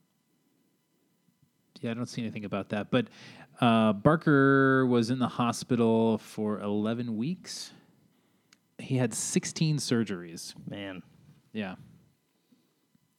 yeah, 1.81 1.91
I 1.91 1.95
don't 1.95 2.07
see 2.09 2.23
anything 2.23 2.45
about 2.45 2.69
that. 2.71 2.91
But 2.91 3.09
uh, 3.61 3.93
Barker 3.93 4.87
was 4.87 5.11
in 5.11 5.19
the 5.19 5.29
hospital 5.29 6.19
for 6.19 6.61
11 6.61 7.17
weeks. 7.17 7.73
He 8.79 8.97
had 8.97 9.13
16 9.13 9.77
surgeries. 9.79 10.55
Man, 10.69 11.03
Yeah. 11.53 11.75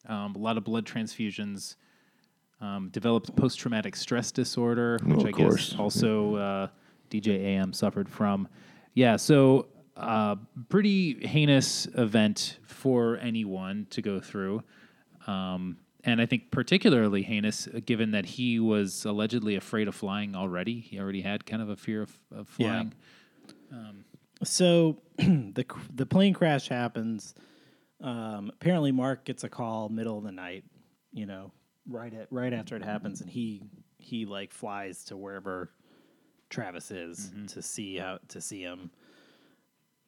Um, 0.08 0.36
a 0.36 0.40
lot 0.40 0.58
of 0.58 0.64
blood 0.64 0.86
transfusions. 0.86 1.76
Um, 2.60 2.90
developed 2.92 3.36
post 3.36 3.60
traumatic 3.60 3.96
stress 3.96 4.32
disorder, 4.32 5.00
which 5.04 5.22
of 5.22 5.26
I 5.28 5.32
course. 5.32 5.72
guess 5.72 5.80
also 5.80 6.36
uh, 6.36 6.68
DJ 7.10 7.40
AM 7.40 7.74
suffered 7.74 8.08
from. 8.10 8.48
Yeah, 8.94 9.16
so 9.16 9.68
uh, 9.98 10.36
pretty 10.70 11.26
heinous 11.28 11.88
event 11.96 12.60
for 12.64 13.18
anyone 13.18 13.88
to 13.92 14.02
go 14.04 14.20
through. 14.20 14.64
Um, 15.28 15.78
and 16.04 16.20
I 16.22 16.26
think 16.26 16.52
particularly 16.52 17.22
heinous 17.24 17.68
uh, 17.68 17.80
given 17.86 18.12
that 18.12 18.26
he 18.26 18.60
was 18.60 19.06
allegedly 19.06 19.56
afraid 19.56 19.88
of 19.88 19.96
flying 19.96 20.36
already. 20.36 20.80
He 20.80 21.00
already 21.00 21.22
had 21.22 21.46
kind 21.46 21.62
of 21.62 21.70
a 21.70 21.76
fear 21.76 22.02
of, 22.04 22.18
of 22.32 22.50
Yeah. 22.58 22.68
flying. 22.68 22.94
So 24.44 24.98
the 25.18 25.66
the 25.94 26.06
plane 26.06 26.34
crash 26.34 26.68
happens. 26.68 27.36
Um, 28.02 28.50
apparently, 28.56 28.92
Mark 28.92 29.24
gets 29.26 29.44
a 29.44 29.50
call 29.50 29.90
middle 29.90 30.18
of 30.18 30.24
the 30.24 30.32
night. 30.32 30.64
You 31.14 31.28
know, 31.28 31.52
right 31.88 32.12
at 32.14 32.28
right 32.32 32.52
after 32.54 32.76
it 32.76 32.84
happens, 32.84 33.22
and 33.22 33.30
he 33.30 33.62
he 34.00 34.26
like 34.26 34.52
flies 34.52 35.04
to 35.06 35.18
wherever 35.18 35.70
Travis 36.50 36.90
is 36.90 37.32
to 37.50 37.62
see 37.62 37.98
how 37.98 38.18
to 38.30 38.42
see 38.42 38.62
him. 38.62 38.90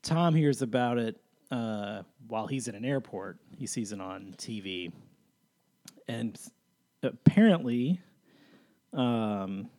Tom 0.01 0.33
hears 0.33 0.61
about 0.63 0.97
it 0.97 1.21
uh, 1.51 2.01
while 2.27 2.47
he's 2.47 2.67
in 2.67 2.73
an 2.75 2.83
airport. 2.85 3.37
He 3.55 3.67
sees 3.67 3.91
it 3.91 4.01
on 4.01 4.33
TV, 4.37 4.91
and 6.07 6.39
apparently, 7.01 7.99
um, 8.93 9.69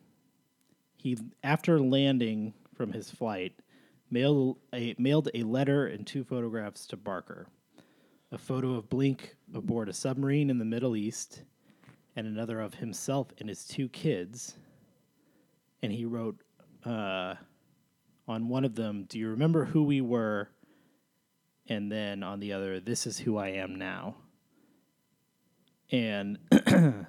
he 0.97 1.17
after 1.43 1.79
landing 1.79 2.53
from 2.75 2.91
his 2.91 3.09
flight 3.09 3.53
mailed 4.09 4.57
a 4.73 4.95
mailed 4.97 5.29
a 5.33 5.43
letter 5.43 5.87
and 5.87 6.05
two 6.05 6.23
photographs 6.23 6.87
to 6.87 6.97
Barker. 6.97 7.47
A 8.31 8.37
photo 8.37 8.73
of 8.73 8.89
Blink 8.89 9.35
aboard 9.53 9.87
a 9.87 9.93
submarine 9.93 10.49
in 10.49 10.57
the 10.57 10.65
Middle 10.65 10.95
East, 10.95 11.43
and 12.15 12.27
another 12.27 12.59
of 12.59 12.73
himself 12.73 13.27
and 13.39 13.47
his 13.47 13.65
two 13.65 13.87
kids. 13.89 14.55
And 15.81 15.91
he 15.91 16.05
wrote 16.05 16.39
uh, 16.83 17.35
on 18.27 18.49
one 18.49 18.65
of 18.65 18.75
them, 18.75 19.05
"Do 19.07 19.19
you 19.19 19.29
remember 19.29 19.65
who 19.65 19.83
we 19.83 20.01
were?" 20.01 20.49
And 21.67 21.91
then 21.91 22.23
on 22.23 22.39
the 22.39 22.53
other, 22.53 22.79
"This 22.79 23.07
is 23.07 23.19
who 23.19 23.37
I 23.37 23.49
am 23.49 23.75
now." 23.75 24.15
And 25.91 26.39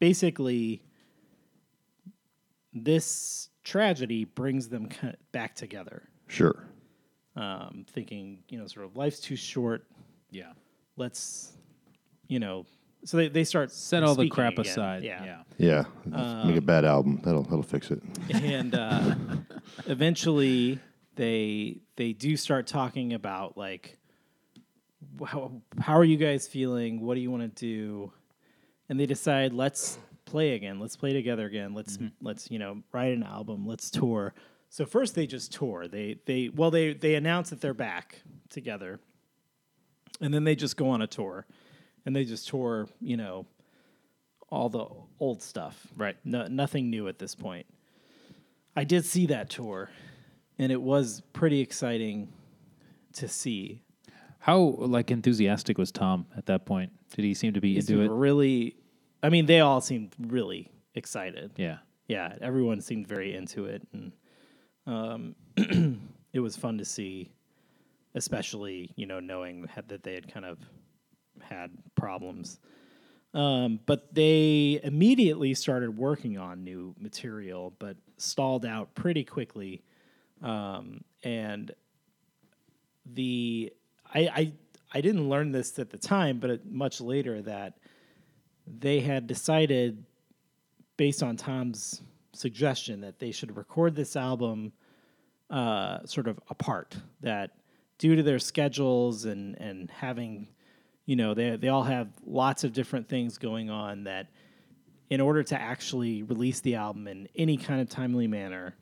basically, 0.00 0.82
this 2.72 3.48
tragedy 3.64 4.24
brings 4.24 4.68
them 4.68 4.88
back 5.32 5.54
together. 5.54 6.08
Sure. 6.28 6.64
Um, 7.36 7.86
thinking, 7.90 8.42
you 8.48 8.58
know, 8.58 8.66
sort 8.66 8.86
of 8.86 8.96
life's 8.96 9.20
too 9.20 9.36
short. 9.36 9.86
Yeah. 10.30 10.52
Let's, 10.96 11.52
you 12.28 12.38
know, 12.38 12.66
so 13.04 13.16
they, 13.16 13.28
they 13.28 13.44
start 13.44 13.72
Set 13.72 14.02
all 14.02 14.14
the 14.14 14.28
crap 14.28 14.54
again. 14.54 14.66
aside. 14.70 15.02
Yeah. 15.02 15.42
Yeah. 15.58 15.84
Um, 16.12 16.48
Make 16.48 16.56
a 16.56 16.60
bad 16.60 16.84
album. 16.84 17.20
That'll 17.24 17.42
that'll 17.42 17.62
fix 17.62 17.90
it. 17.90 18.00
and 18.32 18.74
uh, 18.74 19.14
eventually 19.86 20.78
they 21.16 21.80
they 21.96 22.12
do 22.12 22.36
start 22.36 22.66
talking 22.68 23.12
about 23.12 23.56
like 23.56 23.98
how 25.26 25.52
how 25.80 25.96
are 25.96 26.04
you 26.04 26.16
guys 26.16 26.46
feeling? 26.46 27.00
What 27.00 27.14
do 27.14 27.20
you 27.20 27.30
want 27.30 27.42
to 27.42 27.66
do? 27.66 28.12
And 28.88 28.98
they 28.98 29.06
decide 29.06 29.52
let's 29.52 29.98
play 30.24 30.54
again. 30.54 30.78
Let's 30.78 30.96
play 30.96 31.12
together 31.12 31.46
again. 31.46 31.74
Let's 31.74 31.96
mm-hmm. 31.96 32.08
let's 32.20 32.50
you 32.50 32.58
know 32.58 32.82
write 32.92 33.12
an 33.12 33.22
album. 33.22 33.66
Let's 33.66 33.90
tour. 33.90 34.34
So 34.68 34.86
first 34.86 35.14
they 35.14 35.26
just 35.26 35.52
tour. 35.52 35.86
They 35.88 36.18
they 36.26 36.50
well 36.54 36.70
they 36.70 36.94
they 36.94 37.14
announce 37.14 37.50
that 37.50 37.60
they're 37.60 37.74
back 37.74 38.22
together, 38.48 39.00
and 40.20 40.32
then 40.32 40.44
they 40.44 40.54
just 40.54 40.76
go 40.76 40.90
on 40.90 41.02
a 41.02 41.06
tour, 41.06 41.46
and 42.06 42.14
they 42.16 42.24
just 42.24 42.48
tour. 42.48 42.88
You 43.00 43.16
know. 43.16 43.46
All 44.48 44.68
the 44.68 44.86
old 45.18 45.40
stuff, 45.40 45.86
Right. 45.96 46.14
No, 46.26 46.46
nothing 46.46 46.90
new 46.90 47.08
at 47.08 47.18
this 47.18 47.34
point. 47.34 47.64
I 48.76 48.84
did 48.84 49.06
see 49.06 49.24
that 49.28 49.48
tour, 49.48 49.88
and 50.58 50.70
it 50.70 50.82
was 50.82 51.22
pretty 51.32 51.60
exciting 51.60 52.28
to 53.14 53.28
see. 53.28 53.80
How 54.42 54.58
like 54.78 55.12
enthusiastic 55.12 55.78
was 55.78 55.92
Tom 55.92 56.26
at 56.36 56.46
that 56.46 56.66
point? 56.66 56.90
Did 57.14 57.24
he 57.24 57.32
seem 57.32 57.52
to 57.52 57.60
be 57.60 57.74
These 57.74 57.88
into 57.88 58.02
it? 58.02 58.10
Really, 58.10 58.74
I 59.22 59.28
mean, 59.28 59.46
they 59.46 59.60
all 59.60 59.80
seemed 59.80 60.12
really 60.18 60.68
excited. 60.96 61.52
Yeah. 61.56 61.78
Yeah, 62.08 62.34
everyone 62.40 62.80
seemed 62.80 63.06
very 63.06 63.36
into 63.36 63.66
it, 63.66 63.86
and 63.92 64.12
um, 64.84 65.36
it 66.32 66.40
was 66.40 66.56
fun 66.56 66.78
to 66.78 66.84
see, 66.84 67.30
especially 68.16 68.92
you 68.96 69.06
know 69.06 69.20
knowing 69.20 69.68
had, 69.72 69.88
that 69.90 70.02
they 70.02 70.14
had 70.14 70.30
kind 70.30 70.44
of 70.44 70.58
had 71.40 71.70
problems. 71.94 72.58
Um, 73.34 73.78
but 73.86 74.12
they 74.12 74.80
immediately 74.82 75.54
started 75.54 75.96
working 75.96 76.36
on 76.36 76.64
new 76.64 76.96
material, 76.98 77.72
but 77.78 77.96
stalled 78.16 78.66
out 78.66 78.92
pretty 78.96 79.22
quickly. 79.22 79.84
Um, 80.42 81.04
and 81.22 81.70
the 83.06 83.72
I, 84.14 84.20
I 84.20 84.52
I 84.94 85.00
didn't 85.00 85.28
learn 85.28 85.52
this 85.52 85.78
at 85.78 85.90
the 85.90 85.98
time, 85.98 86.38
but 86.38 86.66
much 86.66 87.00
later 87.00 87.40
that 87.42 87.78
they 88.66 89.00
had 89.00 89.26
decided, 89.26 90.04
based 90.96 91.22
on 91.22 91.36
Tom's 91.36 92.02
suggestion, 92.34 93.00
that 93.00 93.18
they 93.18 93.32
should 93.32 93.56
record 93.56 93.94
this 93.94 94.16
album 94.16 94.72
uh, 95.50 96.04
sort 96.04 96.28
of 96.28 96.38
apart. 96.50 96.96
That 97.20 97.52
due 97.98 98.16
to 98.16 98.22
their 98.22 98.38
schedules 98.38 99.24
and 99.24 99.58
and 99.58 99.90
having, 99.90 100.48
you 101.06 101.16
know, 101.16 101.34
they 101.34 101.56
they 101.56 101.68
all 101.68 101.84
have 101.84 102.08
lots 102.26 102.64
of 102.64 102.72
different 102.72 103.08
things 103.08 103.38
going 103.38 103.70
on. 103.70 104.04
That 104.04 104.28
in 105.08 105.20
order 105.20 105.42
to 105.42 105.60
actually 105.60 106.22
release 106.22 106.60
the 106.60 106.74
album 106.74 107.08
in 107.08 107.28
any 107.34 107.56
kind 107.56 107.80
of 107.80 107.88
timely 107.88 108.26
manner, 108.26 108.74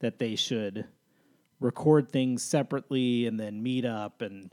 that 0.00 0.18
they 0.18 0.34
should 0.34 0.84
record 1.60 2.10
things 2.10 2.42
separately 2.42 3.26
and 3.26 3.38
then 3.38 3.62
meet 3.62 3.84
up 3.84 4.20
and 4.20 4.50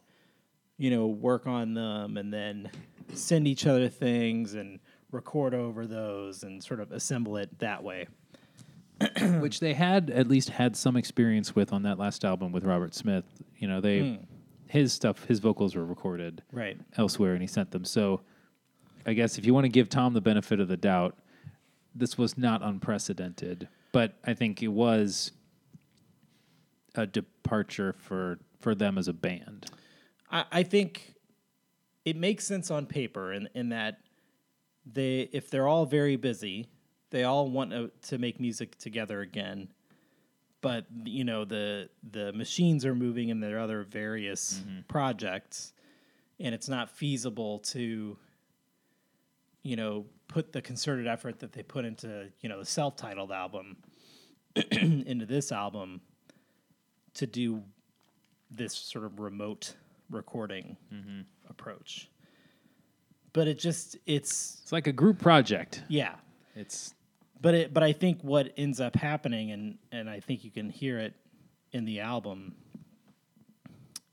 you 0.82 0.90
know 0.90 1.06
work 1.06 1.46
on 1.46 1.76
them 1.76 2.18
and 2.18 2.34
then 2.34 2.72
send 3.14 3.48
each 3.48 3.68
other 3.68 3.88
things 3.88 4.56
and 4.56 4.80
record 5.12 5.54
over 5.54 5.86
those 5.86 6.42
and 6.42 6.64
sort 6.64 6.80
of 6.80 6.92
assemble 6.92 7.38
it 7.38 7.60
that 7.60 7.84
way. 7.84 8.08
Which 9.40 9.60
they 9.60 9.76
had 9.76 10.10
at 10.10 10.28
least 10.28 10.50
had 10.50 10.76
some 10.76 10.98
experience 10.98 11.56
with 11.56 11.72
on 11.72 11.84
that 11.84 12.00
last 12.00 12.26
album 12.26 12.52
with 12.52 12.64
Robert 12.64 12.96
Smith. 12.96 13.26
You 13.58 13.68
know, 13.68 13.80
they 13.80 14.00
hmm. 14.00 14.24
his 14.68 14.92
stuff, 14.92 15.26
his 15.26 15.38
vocals 15.38 15.76
were 15.76 15.86
recorded 15.86 16.42
Right. 16.52 16.78
elsewhere, 16.98 17.34
and 17.34 17.42
he 17.42 17.48
sent 17.48 17.70
them. 17.70 17.86
So, 17.86 18.22
I 19.06 19.14
guess 19.14 19.38
if 19.38 19.46
you 19.46 19.54
want 19.54 19.66
to 19.66 19.70
give 19.70 19.88
Tom 19.88 20.14
the 20.14 20.22
benefit 20.22 20.60
of 20.60 20.68
the 20.68 20.78
doubt, 20.78 21.16
this 21.94 22.18
was 22.18 22.40
not 22.40 22.64
unprecedented, 22.64 23.68
but 23.92 24.14
I 24.26 24.34
think 24.34 24.64
it 24.64 24.70
was 24.70 25.32
a 26.96 27.06
departure 27.06 27.94
for 27.94 28.40
for 28.60 28.74
them 28.74 28.98
as 28.98 29.08
a 29.08 29.14
band. 29.14 29.68
I, 30.32 30.46
I 30.52 30.64
think 30.64 31.16
it 32.06 32.16
makes 32.16 32.46
sense 32.46 32.72
on 32.72 32.86
paper 32.86 33.34
in, 33.34 33.50
in 33.54 33.70
that 33.70 34.00
they 34.92 35.30
if 35.32 35.50
they're 35.50 35.68
all 35.68 35.86
very 35.86 36.16
busy, 36.16 36.68
they 37.12 37.24
all 37.24 37.50
want 37.50 37.72
to, 37.72 37.92
to 38.10 38.18
make 38.18 38.40
music 38.40 38.78
together 38.78 39.22
again. 39.22 39.68
But 40.62 40.86
you 41.04 41.24
know 41.24 41.46
the 41.46 41.90
the 42.10 42.34
machines 42.34 42.86
are 42.86 42.96
moving 42.96 43.30
in 43.30 43.40
their 43.40 43.60
other 43.60 43.84
various 43.84 44.56
mm-hmm. 44.60 44.82
projects, 44.88 45.74
and 46.40 46.54
it's 46.56 46.70
not 46.70 46.90
feasible 46.90 47.60
to 47.60 48.18
you 49.64 49.76
know 49.76 50.06
put 50.28 50.54
the 50.54 50.62
concerted 50.62 51.08
effort 51.08 51.40
that 51.40 51.52
they 51.52 51.64
put 51.64 51.86
into 51.86 52.30
you 52.42 52.50
know 52.50 52.60
the 52.60 52.66
self-titled 52.66 53.32
album 53.32 53.78
into 54.72 55.26
this 55.26 55.52
album 55.52 56.02
to 57.16 57.28
do 57.28 57.62
this 58.50 58.74
sort 58.74 59.06
of 59.06 59.20
remote 59.20 59.76
recording 60.12 60.78
approach. 61.50 62.10
But 63.34 63.48
it 63.48 63.58
just 63.60 63.98
it's 64.06 64.60
It's 64.62 64.72
like 64.72 64.88
a 64.88 64.92
group 64.94 65.20
project. 65.20 65.84
yeah. 65.88 66.16
It's 66.56 66.94
But 67.40 67.54
it 67.56 67.74
but 67.74 67.82
I 67.84 67.94
think 67.94 68.22
what 68.24 68.54
ends 68.58 68.80
up 68.82 68.96
happening 68.96 69.52
and 69.52 69.78
and 69.92 70.10
I 70.10 70.20
think 70.20 70.44
you 70.44 70.52
can 70.52 70.70
hear 70.70 71.00
it 71.00 71.14
in 71.72 71.86
the 71.86 72.02
album 72.02 72.56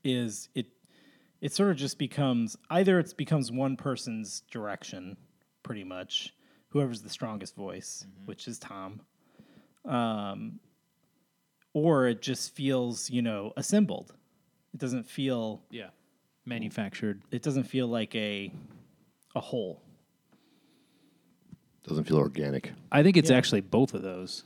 is 0.05 0.49
it 0.55 0.67
it 1.41 1.53
sort 1.53 1.71
of 1.71 1.77
just 1.77 1.99
becomes 1.99 2.57
either 2.71 2.99
it 2.99 3.15
becomes 3.17 3.51
one 3.53 3.77
person's 3.77 4.43
direction, 4.51 5.17
pretty 5.63 5.85
much, 5.85 6.33
whoever's 6.69 7.03
the 7.03 7.09
strongest 7.11 7.55
voice, 7.55 8.05
which 8.27 8.49
is 8.49 8.59
Tom, 8.59 9.01
um, 9.85 10.59
or 11.75 12.07
it 12.07 12.23
just 12.23 12.55
feels 12.55 13.11
you 13.11 13.23
know 13.23 13.53
assembled. 13.57 14.15
It 14.75 14.79
doesn't 14.81 15.05
feel 15.09 15.63
Yeah. 15.71 15.89
Manufactured. 16.45 17.23
it 17.31 17.43
doesn't 17.43 17.65
feel 17.65 17.87
like 17.89 18.15
a 18.15 18.53
a 19.35 19.41
whole. 19.41 19.83
Doesn't 21.87 22.05
feel 22.05 22.19
organic. 22.19 22.73
I 22.93 23.03
think 23.03 23.17
it's 23.17 23.31
actually 23.31 23.61
both 23.63 23.95
of 23.95 24.03
those. 24.03 24.45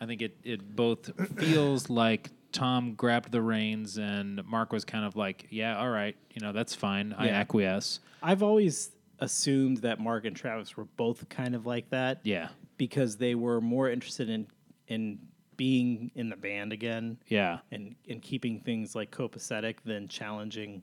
I 0.00 0.06
think 0.06 0.22
it, 0.22 0.36
it 0.42 0.74
both 0.74 1.10
feels 1.38 1.88
like 1.88 2.30
Tom 2.52 2.94
grabbed 2.94 3.30
the 3.32 3.42
reins 3.42 3.96
and 3.98 4.44
Mark 4.44 4.72
was 4.72 4.84
kind 4.84 5.04
of 5.04 5.14
like, 5.16 5.46
yeah, 5.50 5.78
all 5.78 5.88
right, 5.90 6.16
you 6.32 6.40
know, 6.44 6.52
that's 6.52 6.74
fine. 6.74 7.12
I 7.16 7.26
Yeah. 7.26 7.38
acquiesce. 7.40 8.00
I've 8.22 8.42
always 8.42 8.90
assumed 9.20 9.78
that 9.78 10.00
Mark 10.00 10.24
and 10.24 10.34
Travis 10.36 10.76
were 10.76 10.84
both 10.96 11.28
kind 11.28 11.54
of 11.54 11.66
like 11.66 11.90
that. 11.90 12.20
Yeah. 12.24 12.48
because 12.76 13.16
they 13.18 13.34
were 13.36 13.60
more 13.60 13.88
interested 13.88 14.28
in 14.28 14.46
in 14.88 15.18
being 15.56 16.10
in 16.14 16.28
the 16.28 16.36
band 16.36 16.72
again 16.72 17.18
Yeah. 17.28 17.58
and 17.70 17.94
and 18.08 18.20
keeping 18.22 18.60
things 18.60 18.94
like 18.94 19.10
copacetic 19.10 19.76
than 19.84 20.08
challenging 20.08 20.82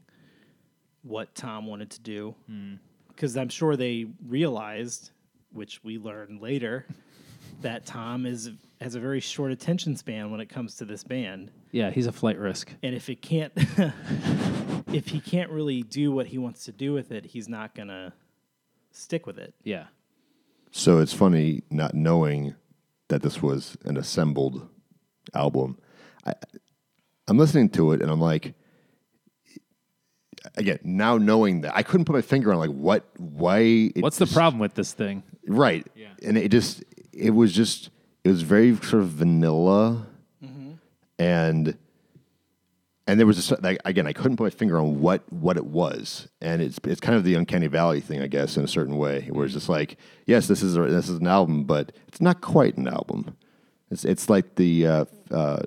what 1.03 1.33
Tom 1.35 1.65
wanted 1.67 1.89
to 1.91 2.01
do. 2.01 2.35
Hmm. 2.47 2.75
Because 3.07 3.35
I'm 3.37 3.49
sure 3.49 3.75
they 3.75 4.05
realized, 4.27 5.11
which 5.51 5.83
we 5.83 5.97
learned 5.97 6.41
later, 6.41 6.85
that 7.61 7.85
Tom 7.85 8.25
is 8.25 8.51
has 8.79 8.95
a 8.95 8.99
very 8.99 9.19
short 9.19 9.51
attention 9.51 9.95
span 9.95 10.31
when 10.31 10.39
it 10.41 10.49
comes 10.49 10.75
to 10.75 10.85
this 10.85 11.03
band, 11.03 11.51
Yeah. 11.71 11.91
He's 11.91 12.07
a 12.07 12.11
flight 12.11 12.37
risk. 12.39 12.71
and 12.81 12.95
if 12.95 13.09
it 13.09 13.21
can't, 13.21 13.51
if 14.91 15.07
he 15.09 15.19
can't 15.19 15.49
really 15.51 15.83
do 15.83 16.11
what 16.11 16.27
he 16.27 16.37
wants 16.37 16.65
to 16.65 16.71
do 16.71 16.91
with 16.93 17.11
it, 17.11 17.25
he's 17.25 17.47
not 17.47 17.75
gonna 17.75 18.13
stick 18.91 19.25
with 19.27 19.37
it. 19.37 19.53
Yeah. 19.63 19.85
So 20.71 20.99
it's 20.99 21.13
funny 21.13 21.63
not 21.69 21.93
knowing 21.93 22.55
that 23.11 23.21
this 23.21 23.41
was 23.41 23.77
an 23.85 23.97
assembled 23.97 24.67
album. 25.35 25.77
I, 26.25 26.33
I'm 27.27 27.37
listening 27.37 27.69
to 27.71 27.91
it 27.91 28.01
and 28.01 28.09
I'm 28.09 28.19
like, 28.19 28.55
again, 30.55 30.79
now 30.83 31.17
knowing 31.17 31.61
that 31.61 31.75
I 31.75 31.83
couldn't 31.83 32.05
put 32.05 32.15
my 32.15 32.21
finger 32.21 32.51
on 32.51 32.57
like 32.57 32.71
what, 32.71 33.05
why. 33.17 33.59
It 33.95 34.01
What's 34.01 34.17
the 34.17 34.25
problem 34.25 34.59
with 34.59 34.73
this 34.73 34.93
thing? 34.93 35.23
Right. 35.47 35.85
Yeah. 35.93 36.07
And 36.23 36.37
it 36.37 36.49
just, 36.49 36.83
it 37.13 37.31
was 37.31 37.53
just, 37.53 37.89
it 38.23 38.29
was 38.29 38.41
very 38.41 38.75
sort 38.77 39.03
of 39.03 39.09
vanilla. 39.09 40.07
Mm-hmm. 40.43 40.71
And, 41.19 41.77
and 43.07 43.19
there 43.19 43.27
was 43.27 43.51
like, 43.61 43.79
again, 43.83 44.05
I 44.05 44.13
couldn't 44.13 44.37
put 44.37 44.43
my 44.43 44.49
finger 44.51 44.77
on 44.77 45.01
what, 45.01 45.23
what 45.33 45.57
it 45.57 45.65
was. 45.65 46.27
And 46.39 46.61
it's, 46.61 46.79
it's 46.83 47.01
kind 47.01 47.17
of 47.17 47.23
the 47.23 47.33
uncanny 47.33 47.67
valley 47.67 47.99
thing, 47.99 48.21
I 48.21 48.27
guess, 48.27 48.57
in 48.57 48.63
a 48.63 48.67
certain 48.67 48.97
way, 48.97 49.27
where 49.31 49.45
it's 49.45 49.55
just 49.55 49.69
like, 49.69 49.97
yes, 50.27 50.47
this 50.47 50.61
is, 50.61 50.77
a, 50.77 50.81
this 50.83 51.09
is 51.09 51.17
an 51.17 51.27
album, 51.27 51.63
but 51.63 51.91
it's 52.07 52.21
not 52.21 52.41
quite 52.41 52.77
an 52.77 52.87
album. 52.87 53.35
It's, 53.89 54.05
it's 54.05 54.29
like 54.29 54.55
the, 54.55 54.85
uh, 54.85 55.05
uh, 55.31 55.63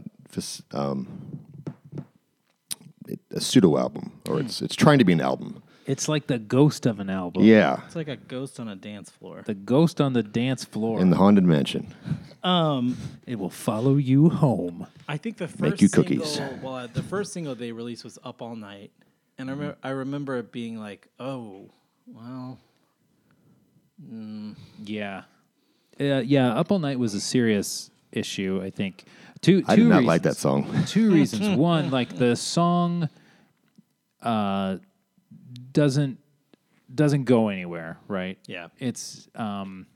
um, 0.73 1.41
a 3.33 3.41
pseudo 3.41 3.77
album, 3.79 4.13
or 4.29 4.41
it's, 4.41 4.63
it's 4.63 4.77
trying 4.77 4.99
to 4.99 5.05
be 5.05 5.13
an 5.13 5.21
album. 5.21 5.63
It's 5.87 6.09
like 6.09 6.27
the 6.27 6.39
ghost 6.39 6.87
of 6.87 6.99
an 7.01 7.11
album. 7.11 7.45
Yeah. 7.45 7.81
It's 7.87 7.97
like 7.97 8.09
a 8.09 8.17
ghost 8.17 8.59
on 8.59 8.69
a 8.69 8.77
dance 8.77 9.11
floor. 9.11 9.43
The 9.45 9.55
ghost 9.55 10.01
on 10.01 10.13
the 10.15 10.23
dance 10.23 10.65
floor. 10.65 10.99
In 11.01 11.11
the 11.11 11.17
haunted 11.17 11.45
mansion. 11.45 11.95
Um, 12.43 12.97
it 13.27 13.39
will 13.39 13.51
follow 13.51 13.97
you 13.97 14.31
home. 14.31 14.87
I 15.09 15.17
think 15.19 15.37
the 15.37 15.49
first 15.49 15.61
Make 15.61 15.81
you 15.83 15.89
single, 15.89 16.25
cookies. 16.25 16.41
well, 16.63 16.75
uh, 16.77 16.87
the 16.87 17.03
first 17.03 17.33
single 17.33 17.55
they 17.55 17.73
released 17.73 18.05
was 18.05 18.19
"Up 18.25 18.41
All 18.43 18.57
Night," 18.57 18.91
and 19.39 19.51
I 19.51 19.53
remember, 19.53 19.77
I 19.83 19.89
remember 19.91 20.37
it 20.39 20.53
being 20.53 20.79
like, 20.79 21.09
"Oh, 21.21 21.71
well, 22.07 22.59
Yeah. 24.85 25.23
Uh, 26.01 26.23
yeah. 26.25 26.55
Up 26.55 26.71
All 26.73 26.79
Night 26.79 26.99
was 26.99 27.15
a 27.15 27.21
serious 27.21 27.91
issue, 28.13 28.61
I 28.63 28.71
think. 28.71 29.05
Two, 29.41 29.61
two 29.61 29.67
I 29.69 29.77
did 29.77 29.87
not 29.87 30.05
like 30.05 30.23
that 30.23 30.37
song. 30.37 30.67
two 30.87 31.13
reasons. 31.13 31.57
One, 31.59 31.91
like 31.91 32.17
the 32.17 32.35
song 32.37 33.09
uh, 34.23 34.79
doesn't 35.75 36.19
doesn't 36.95 37.25
go 37.25 37.49
anywhere, 37.49 37.99
right? 38.09 38.39
Yeah. 38.47 38.69
It's 38.79 39.29
um 39.35 39.87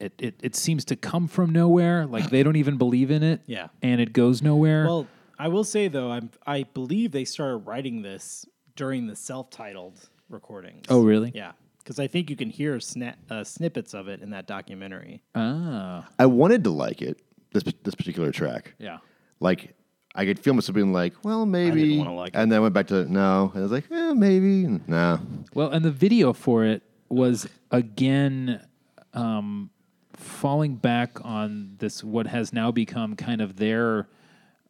it, 0.00 0.12
it 0.18 0.34
it 0.42 0.56
seems 0.56 0.84
to 0.86 0.96
come 0.96 1.28
from 1.28 1.50
nowhere. 1.50 2.06
Like 2.06 2.30
they 2.30 2.42
don't 2.42 2.56
even 2.56 2.78
believe 2.78 3.10
in 3.10 3.22
it. 3.22 3.42
Yeah. 3.46 3.68
And 3.82 4.00
it 4.00 4.14
goes 4.14 4.40
nowhere. 4.40 4.86
Well, 4.86 5.06
I 5.38 5.48
will 5.48 5.64
say 5.64 5.88
though, 5.88 6.10
I'm, 6.10 6.30
I 6.46 6.62
believe 6.62 7.12
they 7.12 7.26
started 7.26 7.58
writing 7.58 8.00
this 8.00 8.46
during 8.74 9.06
the 9.06 9.16
self-titled 9.16 10.08
recordings. 10.30 10.86
oh 10.88 11.02
really? 11.02 11.32
Yeah, 11.34 11.52
because 11.78 11.98
I 11.98 12.06
think 12.06 12.30
you 12.30 12.36
can 12.36 12.50
hear 12.50 12.76
sna- 12.76 13.16
uh, 13.30 13.44
snippets 13.44 13.94
of 13.94 14.08
it 14.08 14.20
in 14.22 14.30
that 14.30 14.46
documentary. 14.46 15.22
Ah. 15.34 16.08
I 16.18 16.26
wanted 16.26 16.64
to 16.64 16.70
like 16.70 17.02
it, 17.02 17.20
this 17.52 17.64
this 17.82 17.94
particular 17.94 18.32
track. 18.32 18.74
Yeah. 18.78 18.98
Like 19.40 19.74
I 20.16 20.24
could 20.24 20.38
feel 20.38 20.54
myself 20.54 20.74
being 20.74 20.92
like, 20.92 21.12
well, 21.24 21.44
maybe. 21.46 21.98
wanna 21.98 22.14
like 22.14 22.34
it. 22.34 22.36
and 22.38 22.50
then 22.50 22.56
I 22.56 22.60
went 22.60 22.74
back 22.74 22.86
to 22.88 23.04
no, 23.10 23.50
and 23.54 23.60
I 23.60 23.62
was 23.62 23.72
like, 23.72 23.84
eh, 23.90 24.12
maybe, 24.14 24.64
and 24.64 24.86
no. 24.88 25.20
Well, 25.54 25.70
and 25.70 25.84
the 25.84 25.90
video 25.90 26.32
for 26.32 26.64
it 26.64 26.82
was 27.08 27.46
again 27.70 28.66
um, 29.14 29.70
falling 30.14 30.76
back 30.76 31.24
on 31.24 31.76
this 31.78 32.02
what 32.02 32.26
has 32.26 32.52
now 32.52 32.70
become 32.70 33.14
kind 33.16 33.40
of 33.40 33.56
their 33.56 34.08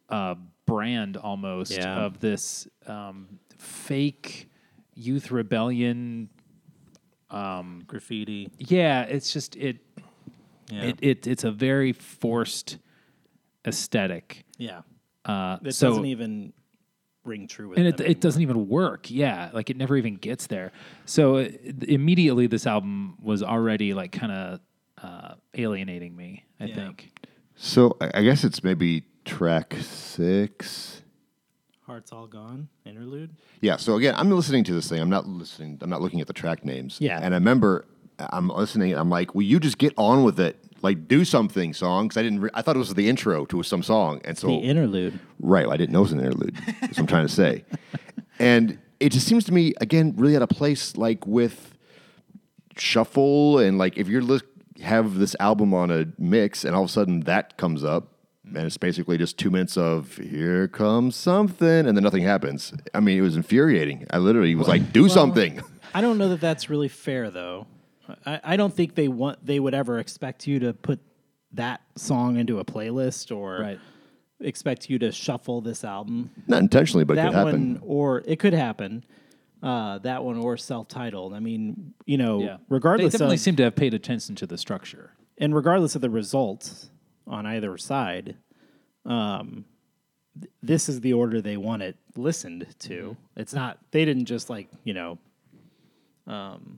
uh, 0.09 0.35
brand 0.65 1.17
almost 1.17 1.71
Yeah. 1.71 2.05
of 2.05 2.19
this 2.19 2.67
um, 2.85 3.39
fake 3.57 4.49
youth 4.93 5.31
rebellion. 5.31 6.29
Graffiti. 7.87 8.49
Yeah, 8.57 9.01
it's 9.03 9.33
just 9.33 9.55
it. 9.57 9.77
Yeah. 10.69 10.81
It, 10.83 10.99
it 11.01 11.27
it's 11.27 11.43
a 11.43 11.51
very 11.51 11.91
forced 11.93 12.77
aesthetic. 13.65 14.45
yeah. 14.57 14.81
Uh, 15.27 15.57
It 15.63 15.73
so 15.73 15.89
doesn't 15.89 16.05
even 16.05 16.53
ring 17.25 17.47
true 17.47 17.67
with 17.69 17.77
and 17.77 17.85
it, 17.87 17.99
it 17.99 18.21
doesn't 18.21 18.41
even 18.41 18.69
work. 18.69 19.11
Yeah, 19.11 19.49
like 19.53 19.69
it 19.69 19.75
never 19.77 19.97
even 19.97 20.15
gets 20.15 20.47
there. 20.47 20.71
So 21.05 21.37
uh, 21.37 21.49
immediately, 21.87 22.47
this 22.47 22.65
album 22.65 23.17
was 23.21 23.43
already 23.43 23.93
like 23.93 24.11
kind 24.13 24.31
of 24.31 24.59
uh, 25.03 25.33
alienating 25.53 26.15
me. 26.15 26.45
I 26.59 26.65
Yeah. 26.65 26.75
think. 26.75 27.11
So 27.55 27.97
I 27.99 28.11
I 28.19 28.23
guess 28.23 28.43
it's 28.43 28.63
maybe 28.63 29.03
track 29.25 29.75
six. 29.81 31.01
Hearts 31.85 32.11
all 32.11 32.27
gone. 32.27 32.67
Interlude. 32.85 33.31
Yeah. 33.61 33.77
So 33.77 33.95
again, 33.95 34.13
I'm 34.17 34.29
listening 34.31 34.63
to 34.65 34.73
this 34.73 34.89
thing. 34.89 34.99
I'm 35.01 35.09
not 35.09 35.27
listening. 35.27 35.77
I'm 35.81 35.89
not 35.89 36.01
looking 36.01 36.19
at 36.21 36.27
the 36.27 36.33
track 36.33 36.65
names. 36.65 36.97
Yeah. 36.99 37.19
And 37.21 37.33
I 37.33 37.37
remember 37.37 37.85
I'm 38.19 38.49
listening. 38.49 38.93
I'm 38.93 39.09
like, 39.09 39.33
will 39.35 39.43
you 39.43 39.59
just 39.59 39.77
get 39.77 39.93
on 39.97 40.23
with 40.23 40.39
it? 40.39 40.57
Like, 40.87 41.07
do 41.07 41.25
something, 41.25 41.73
song. 41.73 42.07
Because 42.07 42.17
I 42.17 42.23
didn't. 42.23 42.39
Re- 42.39 42.49
I 42.53 42.61
thought 42.61 42.75
it 42.77 42.79
was 42.79 42.93
the 42.93 43.09
intro 43.09 43.45
to 43.47 43.61
some 43.63 43.83
song, 43.83 44.21
and 44.23 44.37
so 44.37 44.47
The 44.47 44.55
interlude. 44.55 45.19
Right. 45.39 45.65
Well, 45.65 45.73
I 45.73 45.77
didn't 45.77 45.91
know 45.91 45.99
it 45.99 46.03
was 46.03 46.11
an 46.13 46.19
interlude. 46.19 46.55
That's 46.81 46.97
what 46.97 46.99
I'm 46.99 47.07
trying 47.07 47.27
to 47.27 47.33
say. 47.33 47.65
And 48.39 48.77
it 48.99 49.11
just 49.11 49.25
seems 49.27 49.45
to 49.45 49.51
me, 49.51 49.73
again, 49.81 50.13
really 50.15 50.35
out 50.35 50.43
of 50.43 50.49
place, 50.49 50.95
like 50.95 51.25
with 51.25 51.73
shuffle 52.77 53.57
and 53.59 53.77
like 53.77 53.97
if 53.97 54.07
you're 54.07 54.21
li- 54.21 54.41
have 54.83 55.15
this 55.15 55.35
album 55.39 55.73
on 55.73 55.89
a 55.89 56.05
mix 56.19 56.63
and 56.63 56.75
all 56.75 56.83
of 56.83 56.89
a 56.89 56.93
sudden 56.93 57.21
that 57.21 57.57
comes 57.57 57.83
up 57.83 58.13
and 58.45 58.57
it's 58.65 58.77
basically 58.77 59.17
just 59.17 59.39
two 59.39 59.49
minutes 59.49 59.75
of 59.75 60.17
here 60.17 60.67
comes 60.67 61.15
something 61.15 61.87
and 61.87 61.97
then 61.97 62.03
nothing 62.03 62.23
happens. 62.23 62.73
I 62.93 62.99
mean, 62.99 63.17
it 63.17 63.21
was 63.21 63.35
infuriating. 63.35 64.05
I 64.11 64.19
literally 64.19 64.55
was 64.55 64.67
like, 64.67 64.93
do 64.93 65.09
something. 65.09 65.61
I 65.93 66.01
don't 66.01 66.17
know 66.17 66.29
that 66.29 66.41
that's 66.41 66.69
really 66.69 66.87
fair, 66.87 67.29
though. 67.29 67.65
I, 68.25 68.39
I 68.43 68.57
don't 68.57 68.73
think 68.73 68.95
they 68.95 69.07
want 69.07 69.45
they 69.45 69.59
would 69.59 69.73
ever 69.73 69.99
expect 69.99 70.47
you 70.47 70.59
to 70.59 70.73
put 70.73 70.99
that 71.53 71.81
song 71.95 72.37
into 72.37 72.59
a 72.59 72.65
playlist 72.65 73.35
or 73.35 73.59
Right. 73.61 73.79
expect 74.39 74.89
you 74.89 74.99
to 74.99 75.11
shuffle 75.11 75.61
this 75.61 75.83
album. 75.83 76.29
Not 76.47 76.59
intentionally, 76.61 77.03
but 77.05 77.13
it 77.13 77.15
that 77.17 77.27
could 77.29 77.35
happen. 77.35 77.73
one, 77.75 77.81
or 77.85 78.23
it 78.25 78.37
could 78.39 78.53
happen. 78.53 79.03
Uh, 79.63 79.97
that 79.99 80.23
one, 80.23 80.37
or 80.37 80.55
self-titled. 80.55 81.33
I 81.33 81.39
mean, 81.39 81.93
you 82.05 82.17
know, 82.17 82.41
Yeah. 82.41 82.57
regardless 82.69 83.13
they 83.13 83.17
definitely 83.17 83.35
of 83.35 83.39
seem 83.41 83.55
to 83.55 83.63
have 83.63 83.75
paid 83.75 83.93
attention 83.95 84.35
to 84.35 84.45
the 84.45 84.57
structure. 84.57 85.11
and 85.39 85.55
regardless 85.55 85.95
of 85.95 86.01
the 86.01 86.09
results 86.11 86.91
on 87.25 87.45
either 87.47 87.75
side, 87.77 88.35
um, 89.05 89.65
th- 90.39 90.51
this 90.61 90.87
is 90.89 91.01
the 91.01 91.13
order 91.13 91.41
they 91.41 91.57
want 91.57 91.81
it 91.81 91.95
listened 92.15 92.67
to. 92.79 92.93
Mm-hmm. 93.11 93.39
It's 93.39 93.53
not 93.53 93.79
they 93.91 94.05
didn't 94.05 94.25
just 94.25 94.49
like 94.49 94.67
you 94.83 94.93
know, 94.93 95.17
um, 96.27 96.77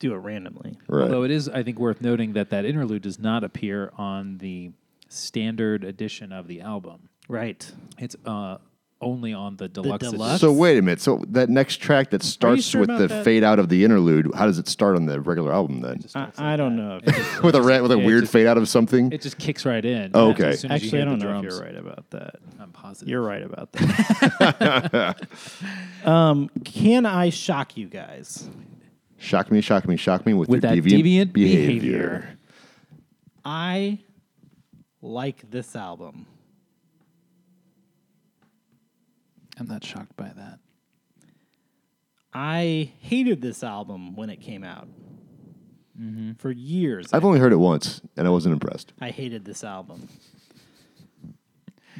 do 0.00 0.12
it 0.14 0.16
randomly. 0.16 0.76
Right. 0.88 1.02
Although 1.04 1.22
it 1.22 1.30
is, 1.30 1.48
I 1.48 1.62
think, 1.62 1.78
worth 1.78 2.00
noting 2.00 2.32
that 2.32 2.50
that 2.50 2.64
interlude 2.64 3.02
does 3.02 3.18
not 3.20 3.44
appear 3.44 3.92
on 3.96 4.38
the 4.38 4.72
standard 5.08 5.84
edition 5.84 6.32
of 6.32 6.48
the 6.48 6.60
album. 6.62 7.08
Right. 7.28 7.70
It's 7.98 8.16
uh, 8.26 8.58
only 9.02 9.32
on 9.32 9.56
the 9.56 9.68
deluxe. 9.68 10.02
edition. 10.02 10.18
deluxe? 10.18 10.40
So 10.40 10.52
wait 10.52 10.78
a 10.78 10.82
minute. 10.82 11.00
So 11.00 11.22
that 11.28 11.48
next 11.48 11.76
track 11.76 12.10
that 12.10 12.22
starts 12.22 12.64
sure 12.64 12.80
with 12.80 12.90
about 12.90 12.98
the 12.98 13.06
that? 13.08 13.24
fade 13.24 13.44
out 13.44 13.58
of 13.58 13.68
the 13.68 13.84
interlude, 13.84 14.30
how 14.34 14.46
does 14.46 14.58
it 14.58 14.68
start 14.68 14.96
on 14.96 15.06
the 15.06 15.20
regular 15.20 15.52
album 15.52 15.80
then? 15.80 16.02
I, 16.14 16.54
I 16.54 16.56
don't 16.56 16.76
know. 16.76 17.00
If 17.02 17.42
with 17.42 17.54
a 17.54 17.62
ra- 17.62 17.80
with 17.82 17.92
a 17.92 17.96
Yeah, 17.96 18.02
it 18.02 18.06
weird 18.06 18.22
just- 18.22 18.32
fade 18.32 18.46
out 18.46 18.56
of 18.58 18.68
something. 18.68 19.12
It 19.12 19.20
just 19.22 19.38
kicks 19.38 19.64
right 19.64 19.84
in. 19.84 20.10
Oh, 20.14 20.30
as 20.32 20.34
okay. 20.40 20.56
soon 20.56 20.72
as 20.72 20.82
you 20.82 20.86
actually, 20.86 20.90
hear 20.90 21.00
I 21.02 21.04
don't 21.04 21.18
the 21.18 21.24
know 21.26 21.36
if 21.36 21.40
drums. 21.42 21.54
you're 21.58 21.66
right 21.66 21.76
about 21.76 22.10
that. 22.10 22.34
I'm 22.58 22.72
positive. 22.72 23.08
You're 23.08 23.22
right 23.22 23.42
about 23.42 23.72
that. 23.72 25.28
um, 26.06 26.50
can 26.64 27.06
I 27.06 27.30
shock 27.30 27.76
you 27.76 27.86
guys? 27.86 28.48
Shock 29.20 29.52
me, 29.52 29.60
shock 29.60 29.86
me, 29.86 29.96
shock 29.96 30.24
me 30.24 30.32
with, 30.32 30.48
with 30.48 30.64
your 30.64 30.74
that 30.74 30.82
deviant, 30.82 31.02
deviant, 31.02 31.32
behavior. 31.34 32.38
I 33.44 33.98
like 35.02 35.50
this 35.50 35.76
album. 35.76 36.26
I'm 39.58 39.68
not 39.68 39.84
shocked 39.84 40.16
by 40.16 40.32
that. 40.36 40.58
I 42.32 42.92
hated 43.00 43.42
this 43.42 43.62
album 43.62 44.16
when 44.16 44.30
it 44.30 44.40
came 44.40 44.64
out. 44.64 44.88
Mm-hmm. 46.00 46.32
For 46.38 46.50
years, 46.50 47.12
I've 47.12 47.24
only 47.26 47.40
heard 47.40 47.52
it 47.52 47.56
once, 47.56 48.00
and 48.16 48.26
I 48.26 48.30
wasn't 48.30 48.54
impressed. 48.54 48.94
I 49.02 49.10
hated 49.10 49.44
this 49.44 49.62
album. 49.62 50.08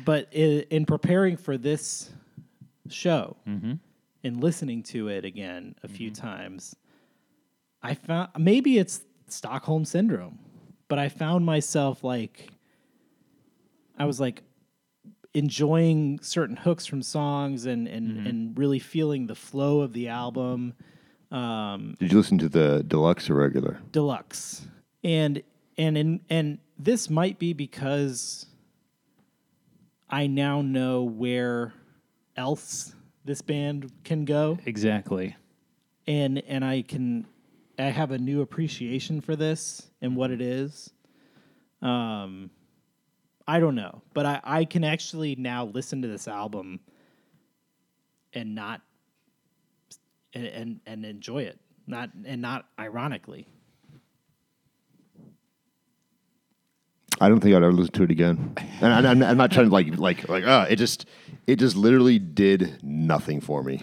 But 0.06 0.28
i 0.34 0.64
in 0.70 0.86
preparing 0.86 1.36
for 1.36 1.58
this 1.58 2.10
show 2.88 3.36
mm-hmm. 3.46 3.74
and 4.24 4.42
listening 4.42 4.82
to 4.84 5.08
it 5.08 5.26
again 5.26 5.74
a 5.82 5.88
few 5.88 6.10
mm-hmm. 6.10 6.26
times, 6.26 6.74
I 7.82 7.94
found 7.94 8.30
maybe 8.38 8.78
it's 8.78 9.02
Stockholm 9.28 9.84
syndrome, 9.84 10.38
but 10.88 10.98
I 10.98 11.08
found 11.08 11.46
myself 11.46 12.04
like 12.04 12.48
I 13.98 14.04
was 14.04 14.20
like 14.20 14.42
enjoying 15.34 16.18
certain 16.22 16.56
hooks 16.56 16.86
from 16.86 17.02
songs 17.02 17.66
and 17.66 17.86
and, 17.86 18.10
mm-hmm. 18.10 18.26
and 18.26 18.58
really 18.58 18.78
feeling 18.78 19.26
the 19.26 19.34
flow 19.34 19.80
of 19.80 19.92
the 19.92 20.08
album 20.08 20.74
um, 21.30 21.94
Did 22.00 22.10
you 22.10 22.18
listen 22.18 22.38
to 22.38 22.48
the 22.48 22.82
deluxe 22.86 23.30
or 23.30 23.34
regular? 23.34 23.78
deluxe 23.92 24.62
and 25.04 25.42
and 25.78 25.96
in, 25.96 26.20
and 26.28 26.58
this 26.78 27.08
might 27.08 27.38
be 27.38 27.52
because 27.52 28.46
i 30.08 30.26
now 30.26 30.60
know 30.62 31.04
where 31.04 31.72
else 32.36 32.94
this 33.24 33.40
band 33.40 33.92
can 34.02 34.24
go 34.24 34.58
Exactly. 34.66 35.36
and 36.08 36.42
and 36.48 36.64
i 36.64 36.82
can 36.82 37.24
i 37.80 37.90
have 37.90 38.10
a 38.10 38.18
new 38.18 38.40
appreciation 38.40 39.20
for 39.20 39.36
this 39.36 39.90
and 40.00 40.16
what 40.16 40.30
it 40.30 40.40
is 40.40 40.90
um 41.82 42.50
i 43.46 43.58
don't 43.60 43.74
know 43.74 44.02
but 44.14 44.26
i 44.26 44.40
i 44.44 44.64
can 44.64 44.84
actually 44.84 45.34
now 45.36 45.64
listen 45.66 46.02
to 46.02 46.08
this 46.08 46.28
album 46.28 46.80
and 48.32 48.54
not 48.54 48.80
and 50.34 50.46
and, 50.46 50.80
and 50.86 51.04
enjoy 51.04 51.42
it 51.42 51.58
not 51.86 52.10
and 52.24 52.40
not 52.40 52.66
ironically 52.78 53.46
I 57.20 57.28
don't 57.28 57.40
think 57.40 57.54
I'd 57.54 57.62
ever 57.62 57.72
listen 57.72 57.92
to 57.92 58.02
it 58.04 58.10
again. 58.10 58.54
And 58.80 59.06
I, 59.06 59.10
I'm, 59.10 59.22
I'm 59.22 59.36
not 59.36 59.52
trying 59.52 59.66
to 59.66 59.72
like 59.72 59.98
like 59.98 60.26
like 60.28 60.44
uh, 60.44 60.66
it 60.70 60.76
just 60.76 61.04
it 61.46 61.56
just 61.56 61.76
literally 61.76 62.18
did 62.18 62.82
nothing 62.82 63.42
for 63.42 63.62
me. 63.62 63.82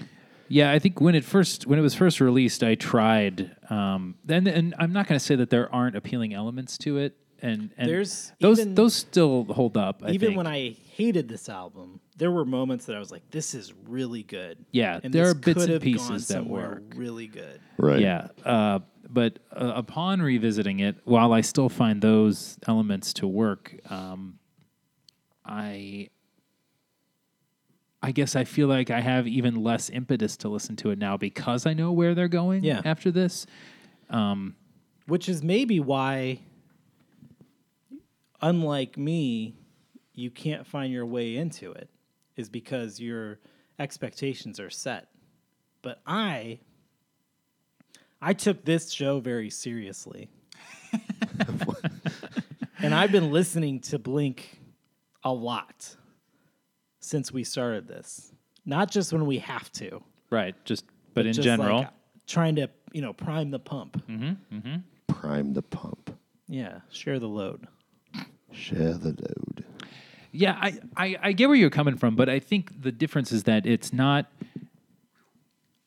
Yeah, 0.49 0.71
I 0.71 0.79
think 0.79 1.01
when 1.01 1.15
it 1.15 1.25
first 1.25 1.67
when 1.67 1.77
it 1.77 1.81
was 1.81 1.93
first 1.95 2.19
released, 2.21 2.63
I 2.63 2.75
tried. 2.75 3.55
Um, 3.69 4.15
then 4.23 4.47
and 4.47 4.73
I'm 4.79 4.93
not 4.93 5.07
going 5.07 5.19
to 5.19 5.23
say 5.25 5.35
that 5.35 5.49
there 5.49 5.73
aren't 5.73 5.95
appealing 5.95 6.33
elements 6.33 6.77
to 6.79 6.97
it, 6.97 7.17
and, 7.41 7.71
and 7.77 7.89
There's 7.89 8.31
those 8.39 8.59
even- 8.59 8.75
those 8.75 8.95
still 8.95 9.45
hold 9.45 9.77
up. 9.77 10.01
I 10.03 10.11
even 10.11 10.29
think. 10.29 10.37
when 10.37 10.47
I 10.47 10.75
hated 10.95 11.27
this 11.27 11.49
album, 11.49 11.99
there 12.15 12.31
were 12.31 12.45
moments 12.45 12.85
that 12.85 12.95
I 12.95 12.99
was 12.99 13.11
like, 13.11 13.29
"This 13.29 13.53
is 13.53 13.73
really 13.87 14.23
good." 14.23 14.65
Yeah, 14.71 14.99
and 15.03 15.13
there 15.13 15.27
are 15.29 15.33
bits 15.35 15.65
and 15.65 15.81
pieces 15.81 16.27
that 16.27 16.33
somewhere 16.35 16.69
work. 16.69 16.93
really 16.95 17.27
good. 17.27 17.59
Right. 17.77 17.99
Yeah, 17.99 18.29
uh, 18.45 18.79
but 19.09 19.39
uh, 19.55 19.73
upon 19.75 20.21
revisiting 20.21 20.79
it, 20.79 20.95
while 21.03 21.31
I 21.33 21.41
still 21.41 21.69
find 21.69 22.01
those 22.01 22.57
elements 22.67 23.13
to 23.13 23.27
work, 23.27 23.75
um, 23.91 24.39
I 25.45 26.09
I 28.01 28.11
guess 28.11 28.35
I 28.35 28.43
feel 28.43 28.67
like 28.67 28.91
I 28.91 29.01
have 29.01 29.27
even 29.27 29.63
less 29.63 29.89
impetus 29.89 30.37
to 30.37 30.49
listen 30.49 30.75
to 30.77 30.91
it 30.91 30.99
now 30.99 31.17
because 31.17 31.65
I 31.65 31.73
know 31.73 31.91
where 31.91 32.13
they're 32.13 32.27
going. 32.27 32.63
Yeah. 32.63 32.81
After 32.85 33.11
this, 33.11 33.47
um, 34.09 34.55
Which 35.07 35.27
is 35.27 35.43
maybe 35.43 35.79
why, 35.79 36.41
unlike 38.41 38.97
me, 38.97 39.55
you 40.13 40.29
can't 40.29 40.65
find 40.65 40.93
your 40.93 41.05
way 41.05 41.35
into 41.35 41.71
it, 41.71 41.89
is 42.35 42.49
because 42.49 42.99
your 42.99 43.39
expectations 43.79 44.59
are 44.59 44.69
set. 44.69 45.07
But 45.81 46.01
I, 46.05 46.59
I 48.21 48.33
took 48.33 48.63
this 48.63 48.91
show 48.91 49.19
very 49.19 49.49
seriously. 49.49 50.29
and 52.79 52.93
I've 52.93 53.11
been 53.11 53.31
listening 53.31 53.79
to 53.81 53.99
Blink 53.99 54.59
a 55.23 55.33
lot 55.33 55.95
since 57.07 57.31
we 57.31 57.43
started 57.43 57.87
this. 57.87 58.31
Not 58.65 58.91
just 58.91 59.13
when 59.13 59.25
we 59.25 59.39
have 59.39 59.71
to, 59.73 60.01
right? 60.29 60.55
Just 60.65 60.85
but 61.13 61.25
in 61.25 61.33
just 61.33 61.43
general, 61.45 61.79
like 61.79 61.89
trying 62.27 62.55
to, 62.57 62.69
you 62.91 63.01
know, 63.01 63.13
prime 63.13 63.49
the 63.51 63.59
pump. 63.59 64.03
Prime 65.07 65.53
the 65.53 65.61
pump. 65.61 66.17
Yeah, 66.47 66.79
share 66.91 67.19
the 67.19 67.27
load. 67.27 67.67
Share 68.51 68.93
the 68.93 69.09
load. 69.09 69.65
Yeah, 70.31 70.57
I, 70.59 70.79
I, 70.95 71.17
I 71.23 71.31
get 71.31 71.47
where 71.47 71.57
you're 71.57 71.69
coming 71.69 71.97
from, 71.97 72.15
but 72.15 72.29
I 72.29 72.39
think 72.39 72.81
the 72.81 72.91
difference 72.91 73.31
is 73.31 73.43
that 73.43 73.65
it's 73.65 73.93
not. 73.93 74.29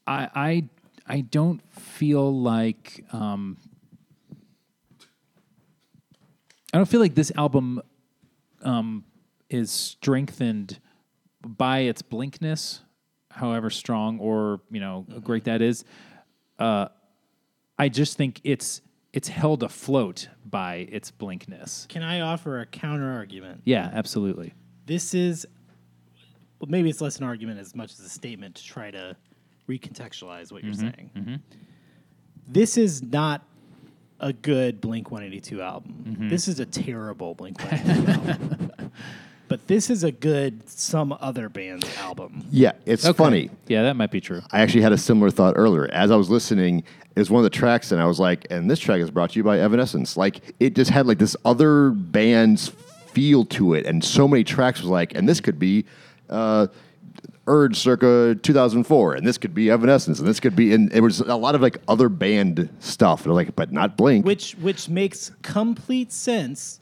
I 0.07 0.29
I 0.35 0.69
I 1.07 1.21
don't 1.21 1.61
feel 1.73 2.35
like 2.35 3.05
um, 3.13 3.59
I 6.73 6.79
don't 6.79 6.89
feel 6.89 7.01
like 7.01 7.15
this 7.15 7.31
album 7.37 7.83
um, 8.63 9.05
is 9.51 9.71
strengthened 9.71 10.81
by 11.47 11.81
its 11.81 12.03
blinkness, 12.03 12.81
however 13.31 13.71
strong 13.71 14.19
or 14.19 14.61
you 14.71 14.81
know 14.81 15.07
mm-hmm. 15.09 15.21
great 15.21 15.45
that 15.45 15.63
is. 15.63 15.85
Uh, 16.59 16.89
I 17.79 17.89
just 17.89 18.17
think 18.17 18.41
it's 18.45 18.83
it's 19.13 19.29
held 19.29 19.63
afloat 19.63 20.29
by 20.45 20.89
its 20.91 21.11
blinkness. 21.11 21.87
Can 21.89 22.03
I 22.03 22.21
offer 22.21 22.61
a 22.61 22.67
counter 22.67 23.11
argument? 23.11 23.63
Yeah, 23.65 23.91
absolutely. 23.93 24.55
This 24.87 25.15
is, 25.15 25.47
well, 26.61 26.69
maybe 26.71 26.91
it's 26.91 27.01
less 27.01 27.19
an 27.19 27.25
argument 27.25 27.59
as 27.59 27.75
much 27.75 27.93
as 27.93 28.01
a 28.01 28.09
statement 28.09 28.57
to 28.57 28.65
try 28.65 28.91
to 28.91 29.17
recontextualize 29.69 30.53
what 30.53 30.63
you're 30.63 30.75
mm-hmm, 30.75 30.81
saying. 30.81 31.11
Mm-hmm. 31.17 31.35
This 32.47 32.77
is 32.77 33.03
not 33.03 33.45
a 34.21 34.33
good 34.33 34.81
Blink 34.81 35.11
182 35.11 35.63
album. 35.63 36.29
This 36.29 36.47
is 36.47 36.61
a 36.61 36.67
terrible 36.67 37.35
Blink 37.35 37.59
182 37.59 38.11
album. 38.31 38.93
But 39.51 39.67
this 39.67 39.91
is 39.91 40.05
a 40.05 40.13
good 40.13 40.69
some 40.71 41.13
other 41.21 41.49
band's 41.49 41.85
album. 41.99 42.45
Yeah, 42.53 42.71
it's 42.87 43.05
Okay. 43.05 43.17
funny. 43.17 43.51
Yeah, 43.67 43.83
that 43.83 43.97
might 43.97 44.13
be 44.13 44.21
true. 44.21 44.43
I 44.53 44.61
actually 44.61 44.83
had 44.83 44.93
a 44.93 44.97
similar 44.97 45.29
thought 45.29 45.55
earlier. 45.57 45.89
As 45.93 46.13
I 46.13 46.17
was 46.17 46.31
listening, 46.31 46.85
it 47.17 47.19
was 47.19 47.31
one 47.31 47.41
of 47.41 47.51
the 47.51 47.57
tracks, 47.59 47.91
and 47.91 48.01
I 48.01 48.07
was 48.07 48.21
like, 48.21 48.47
and 48.49 48.71
this 48.71 48.79
track 48.79 49.01
is 49.01 49.11
brought 49.11 49.31
to 49.31 49.41
you 49.41 49.43
by 49.43 49.59
Evanescence. 49.59 50.17
Like, 50.17 50.55
it 50.61 50.77
just 50.77 50.93
had 50.93 51.09
like 51.09 51.19
this 51.19 51.37
other 51.45 51.91
band's 51.91 52.69
feel 53.09 53.45
to 53.47 53.75
it, 53.75 53.87
and 53.87 54.05
so 54.05 54.29
many 54.29 54.45
tracks 54.45 54.81
was 54.83 54.89
like, 54.89 55.17
and 55.17 55.29
this 55.29 55.41
could 55.41 55.59
be 55.59 55.85
uh, 56.29 56.69
Urge 57.49 57.77
circa 57.77 58.37
2004, 58.41 59.15
and 59.15 59.27
this 59.27 59.37
could 59.37 59.53
be 59.53 59.69
Evanescence, 59.69 60.21
and 60.21 60.29
this 60.29 60.39
could 60.39 60.55
be, 60.55 60.73
and 60.73 60.93
it 60.93 61.01
was 61.01 61.19
a 61.19 61.35
lot 61.35 61.57
of 61.57 61.61
like 61.61 61.79
other 61.89 62.09
band 62.09 62.69
stuff. 62.79 63.27
And 63.27 63.35
like, 63.35 63.57
but 63.57 63.73
not 63.73 63.97
Blink. 63.97 64.25
which 64.25 64.53
which 64.61 64.89
makes 64.89 65.33
complete 65.43 66.13
sense 66.13 66.79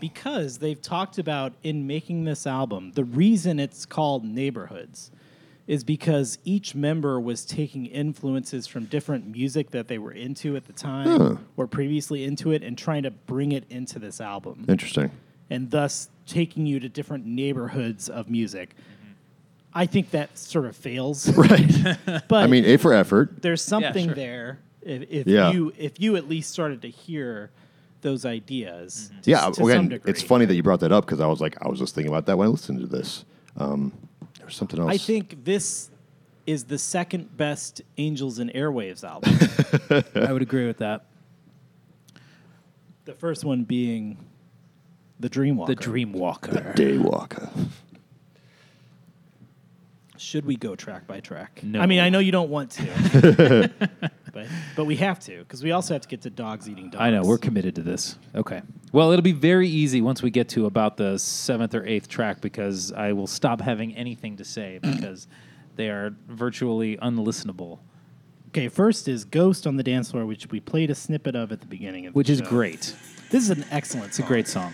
because 0.00 0.58
they've 0.58 0.80
talked 0.80 1.18
about 1.18 1.52
in 1.62 1.86
making 1.86 2.24
this 2.24 2.46
album 2.46 2.92
the 2.94 3.04
reason 3.04 3.58
it's 3.60 3.84
called 3.86 4.24
neighborhoods 4.24 5.10
is 5.66 5.84
because 5.84 6.38
each 6.44 6.74
member 6.74 7.20
was 7.20 7.44
taking 7.44 7.86
influences 7.86 8.66
from 8.66 8.86
different 8.86 9.24
music 9.28 9.70
that 9.70 9.86
they 9.86 9.98
were 9.98 10.10
into 10.10 10.56
at 10.56 10.66
the 10.66 10.72
time 10.72 11.46
or 11.56 11.66
previously 11.68 12.24
into 12.24 12.50
it 12.50 12.62
and 12.64 12.76
trying 12.76 13.04
to 13.04 13.10
bring 13.10 13.52
it 13.52 13.64
into 13.70 13.98
this 14.00 14.20
album 14.20 14.64
Interesting. 14.68 15.10
and 15.48 15.70
thus 15.70 16.08
taking 16.26 16.66
you 16.66 16.80
to 16.80 16.88
different 16.88 17.24
neighborhoods 17.26 18.08
of 18.08 18.28
music 18.28 18.74
i 19.74 19.86
think 19.86 20.10
that 20.10 20.36
sort 20.36 20.66
of 20.66 20.74
fails 20.76 21.28
Right. 21.36 21.70
but 22.28 22.42
I 22.42 22.46
mean, 22.48 22.64
A 22.64 22.76
for 22.76 22.92
effort. 22.92 23.40
there's 23.42 23.62
something 23.62 24.06
sure. 24.06 24.14
there 24.14 24.58
if, 24.82 25.02
if 25.10 25.26
Yeah. 25.26 25.52
you 25.52 25.72
if 25.78 26.00
you 26.00 26.16
at 26.16 26.28
least 26.28 26.50
started 26.50 26.82
to 26.82 26.88
hear 26.88 27.50
those 28.02 28.24
ideas. 28.24 29.10
Mm-hmm. 29.12 29.20
to 29.22 29.30
Yeah, 29.30 29.38
to 29.40 29.44
well, 29.44 29.54
some 29.54 29.68
again, 29.70 29.88
degree. 29.88 30.10
it's 30.10 30.22
funny 30.22 30.44
that 30.46 30.54
you 30.54 30.62
brought 30.62 30.80
that 30.80 30.92
up 30.92 31.04
because 31.06 31.20
I 31.20 31.26
was 31.26 31.40
like, 31.40 31.56
I 31.64 31.68
was 31.68 31.78
just 31.78 31.94
thinking 31.94 32.12
about 32.12 32.26
that 32.26 32.36
when 32.38 32.48
I 32.48 32.50
listened 32.50 32.80
to 32.80 32.86
this. 32.86 33.24
Um, 33.56 33.92
there's 34.38 34.56
something 34.56 34.80
else. 34.80 34.90
I 34.92 34.96
think 34.96 35.44
this 35.44 35.90
is 36.46 36.64
the 36.64 36.78
second 36.78 37.36
best 37.36 37.82
Angels 37.98 38.38
and 38.38 38.50
Airwaves 38.52 39.04
album. 39.04 39.36
I 40.28 40.32
would 40.32 40.42
agree 40.42 40.66
with 40.66 40.78
that. 40.78 41.04
the 43.04 43.12
first 43.14 43.44
one 43.44 43.64
being 43.64 44.16
the 45.18 45.28
Dreamwalker. 45.28 45.66
The 45.66 45.76
Dreamwalker. 45.76 46.74
The 46.74 46.82
Daywalker. 46.82 47.50
Should 50.16 50.44
we 50.44 50.56
go 50.56 50.74
track 50.76 51.06
by 51.06 51.20
track? 51.20 51.60
No. 51.62 51.80
I 51.80 51.86
mean, 51.86 52.00
I 52.00 52.10
know 52.10 52.18
you 52.18 52.30
don't 52.32 52.50
want 52.50 52.72
to, 52.72 53.70
but 54.32 54.46
but 54.76 54.84
we 54.84 54.96
have 54.96 55.18
to 55.20 55.38
because 55.40 55.62
we 55.62 55.72
also 55.72 55.94
have 55.94 56.02
to 56.02 56.08
get 56.08 56.22
to 56.22 56.30
dogs 56.30 56.68
eating 56.68 56.90
dogs. 56.90 57.02
I 57.02 57.10
know 57.10 57.22
we're 57.22 57.38
committed 57.38 57.74
to 57.76 57.82
this. 57.82 58.16
Okay. 58.34 58.62
Well, 58.92 59.10
it'll 59.12 59.22
be 59.22 59.32
very 59.32 59.68
easy 59.68 60.00
once 60.00 60.22
we 60.22 60.30
get 60.30 60.48
to 60.50 60.66
about 60.66 60.96
the 60.96 61.18
seventh 61.18 61.74
or 61.74 61.86
eighth 61.86 62.08
track 62.08 62.40
because 62.40 62.92
I 62.92 63.12
will 63.12 63.26
stop 63.26 63.60
having 63.60 63.94
anything 63.96 64.36
to 64.38 64.44
say 64.44 64.78
because 64.82 65.28
they 65.76 65.88
are 65.88 66.14
virtually 66.28 66.96
unlistenable, 66.98 67.78
okay. 68.48 68.68
First 68.68 69.08
is 69.08 69.24
"Ghost 69.24 69.66
on 69.66 69.76
the 69.76 69.82
Dance 69.82 70.10
Floor," 70.10 70.26
which 70.26 70.48
we 70.50 70.60
played 70.60 70.90
a 70.90 70.94
snippet 70.94 71.34
of 71.36 71.52
at 71.52 71.60
the 71.60 71.66
beginning 71.66 72.06
of, 72.06 72.12
the 72.12 72.16
which 72.18 72.28
is 72.30 72.38
show. 72.38 72.46
great. 72.46 72.94
This 73.30 73.44
is 73.44 73.50
an 73.50 73.64
excellent. 73.70 74.08
It's 74.08 74.18
a 74.18 74.22
great 74.22 74.48
song. 74.48 74.72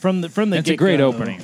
from 0.00 0.20
the 0.22 0.28
from 0.28 0.50
the. 0.50 0.56
It's 0.58 0.70
a 0.70 0.76
great 0.76 1.00
opening. 1.00 1.42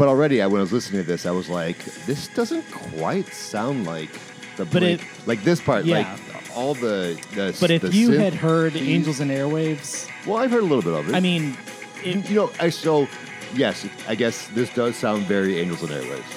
But 0.00 0.08
already, 0.08 0.40
I, 0.40 0.46
when 0.46 0.60
I 0.60 0.62
was 0.62 0.72
listening 0.72 1.02
to 1.02 1.06
this, 1.06 1.26
I 1.26 1.30
was 1.30 1.50
like, 1.50 1.76
this 2.06 2.28
doesn't 2.28 2.64
quite 2.72 3.26
sound 3.34 3.84
like 3.86 4.10
the 4.56 4.64
But 4.64 4.80
Blink. 4.80 5.02
it- 5.02 5.26
like 5.26 5.44
this 5.44 5.60
part, 5.60 5.84
Yeah. 5.84 5.98
like 5.98 6.56
all 6.56 6.72
the 6.74 7.20
the. 7.34 7.54
But 7.60 7.70
if 7.70 7.82
the 7.82 7.90
you 7.92 8.08
synth 8.08 8.18
had 8.18 8.32
heard 8.34 8.74
"Angels 8.76 9.20
and 9.20 9.30
Airwaves," 9.30 10.08
well, 10.26 10.38
I've 10.38 10.50
heard 10.52 10.62
a 10.62 10.66
little 10.66 10.80
bit 10.80 10.94
of 10.94 11.10
it. 11.10 11.14
I 11.14 11.20
mean, 11.20 11.54
it, 12.02 12.30
you 12.30 12.34
know, 12.34 12.50
I 12.58 12.70
so 12.70 13.08
yes, 13.54 13.86
I 14.08 14.14
guess 14.14 14.48
this 14.54 14.70
does 14.72 14.96
sound 14.96 15.26
very 15.26 15.60
Angels 15.60 15.82
and 15.82 15.90
Airwaves, 15.90 16.32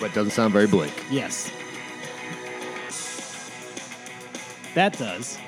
but 0.00 0.12
doesn't 0.12 0.32
sound 0.32 0.52
very 0.52 0.66
Blink. 0.66 0.92
yes, 1.08 1.52
that 4.74 4.98
does. 4.98 5.38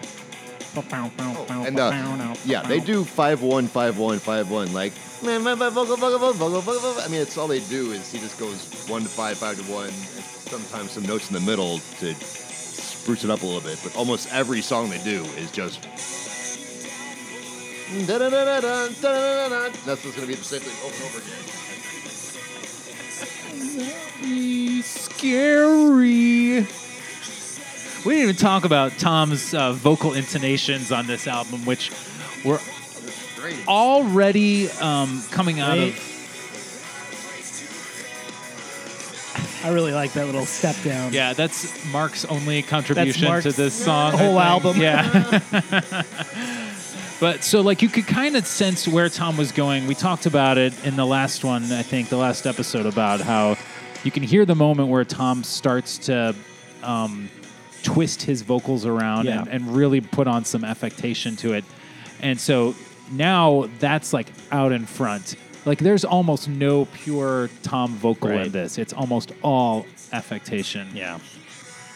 And 1.66 1.78
uh, 1.78 1.90
yeah, 2.44 2.62
they 2.62 2.80
do 2.80 3.04
five 3.04 3.42
one 3.42 3.66
five 3.66 3.98
one 3.98 4.18
five 4.18 4.50
one 4.50 4.72
like. 4.72 4.92
I 7.04 7.08
mean, 7.08 7.20
it's 7.20 7.36
all 7.38 7.48
they 7.48 7.60
do 7.60 7.92
is 7.92 8.10
he 8.12 8.18
just 8.18 8.38
goes 8.38 8.86
one 8.88 9.02
to 9.02 9.08
five, 9.08 9.38
five 9.38 9.56
to 9.56 9.62
one, 9.72 9.86
and 9.86 9.94
sometimes 9.94 10.90
some 10.92 11.04
notes 11.04 11.28
in 11.30 11.34
the 11.34 11.40
middle 11.40 11.78
to 12.00 12.14
spruce 12.14 13.24
it 13.24 13.30
up 13.30 13.42
a 13.42 13.46
little 13.46 13.60
bit. 13.62 13.78
But 13.82 13.96
almost 13.96 14.28
every 14.32 14.60
song 14.60 14.90
they 14.90 15.02
do 15.02 15.24
is 15.36 15.50
just. 15.50 15.82
That's 19.86 20.02
just 20.02 20.14
gonna 20.16 20.26
be 20.26 20.34
the 20.34 20.42
same 20.44 20.60
thing 20.60 20.74
over 20.84 20.94
and 20.94 21.04
over 21.04 21.18
again. 21.18 21.44
Scary. 24.82 26.66
We 28.04 28.12
didn't 28.12 28.22
even 28.24 28.36
talk 28.36 28.66
about 28.66 28.98
Tom's 28.98 29.54
uh, 29.54 29.72
vocal 29.72 30.12
intonations 30.12 30.92
on 30.92 31.06
this 31.06 31.26
album, 31.26 31.64
which 31.64 31.90
were 32.44 32.60
already 33.66 34.68
um, 34.72 35.22
coming 35.30 35.60
out 35.60 35.78
of. 35.78 36.10
I 39.64 39.70
really 39.70 39.92
like 39.92 40.12
that 40.12 40.26
little 40.26 40.44
step 40.44 40.76
down. 40.84 41.14
Yeah, 41.14 41.32
that's 41.32 41.82
Mark's 41.90 42.26
only 42.26 42.60
contribution 42.60 43.26
Mark's 43.26 43.44
to 43.44 43.52
this 43.52 43.72
song. 43.72 44.12
Whole 44.12 44.38
album. 44.38 44.76
Yeah. 44.76 45.40
but 47.20 47.42
so, 47.42 47.62
like, 47.62 47.80
you 47.80 47.88
could 47.88 48.06
kind 48.06 48.36
of 48.36 48.46
sense 48.46 48.86
where 48.86 49.08
Tom 49.08 49.38
was 49.38 49.50
going. 49.50 49.86
We 49.86 49.94
talked 49.94 50.26
about 50.26 50.58
it 50.58 50.74
in 50.84 50.96
the 50.96 51.06
last 51.06 51.42
one, 51.42 51.72
I 51.72 51.82
think, 51.82 52.10
the 52.10 52.18
last 52.18 52.46
episode, 52.46 52.84
about 52.84 53.22
how 53.22 53.56
you 54.02 54.10
can 54.10 54.22
hear 54.22 54.44
the 54.44 54.54
moment 54.54 54.90
where 54.90 55.06
Tom 55.06 55.42
starts 55.42 55.96
to 55.98 56.34
um, 56.82 57.30
twist 57.84 58.22
his 58.22 58.42
vocals 58.42 58.84
around 58.84 59.26
Yeah. 59.26 59.40
and, 59.42 59.48
and 59.48 59.76
really 59.76 60.00
put 60.00 60.26
on 60.26 60.44
some 60.44 60.64
affectation 60.64 61.36
to 61.36 61.52
it. 61.52 61.64
And 62.20 62.40
so 62.40 62.74
now 63.12 63.68
that's 63.78 64.12
like 64.12 64.32
out 64.50 64.72
in 64.72 64.86
front. 64.86 65.36
Like 65.64 65.78
there's 65.78 66.04
almost 66.04 66.48
no 66.48 66.86
pure 66.86 67.48
Tom 67.62 67.94
vocal 67.96 68.30
in 68.30 68.50
this. 68.50 68.76
It's 68.78 68.92
almost 68.92 69.32
all 69.42 69.86
affectation. 70.12 70.88
yeah. 70.94 71.18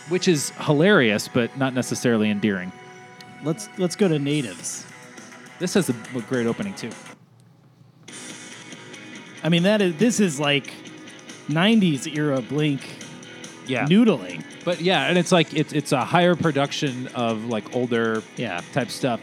Which 0.09 0.27
is 0.29 0.51
hilarious, 0.61 1.29
but 1.29 1.57
not 1.59 1.75
necessarily 1.75 2.31
endearing. 2.31 2.73
Let's 3.45 3.69
let's 3.77 3.95
go 3.97 4.09
to 4.09 4.19
natives. 4.19 4.87
This 5.59 5.75
has 5.75 5.91
a, 5.91 5.95
a 6.17 6.21
great 6.23 6.47
opening 6.47 6.73
too. 6.75 6.91
I 9.43 9.49
mean, 9.51 9.63
that 9.65 9.81
is 9.83 9.97
this 9.97 10.19
is 10.21 10.41
like 10.41 10.73
'90s 11.49 12.07
era 12.17 12.41
Blink 12.41 12.81
Yeah. 13.67 13.85
noodling. 13.87 14.45
But 14.69 14.83
yeah, 14.83 15.07
and 15.07 15.17
it's 15.17 15.33
like 15.33 15.55
it's 15.55 15.73
it's 15.73 15.93
a 15.93 16.05
higher 16.05 16.35
production 16.37 17.07
of 17.15 17.47
like 17.47 17.75
older 17.75 18.23
Yeah. 18.37 18.61
type 18.75 18.91
stuff. 18.91 19.19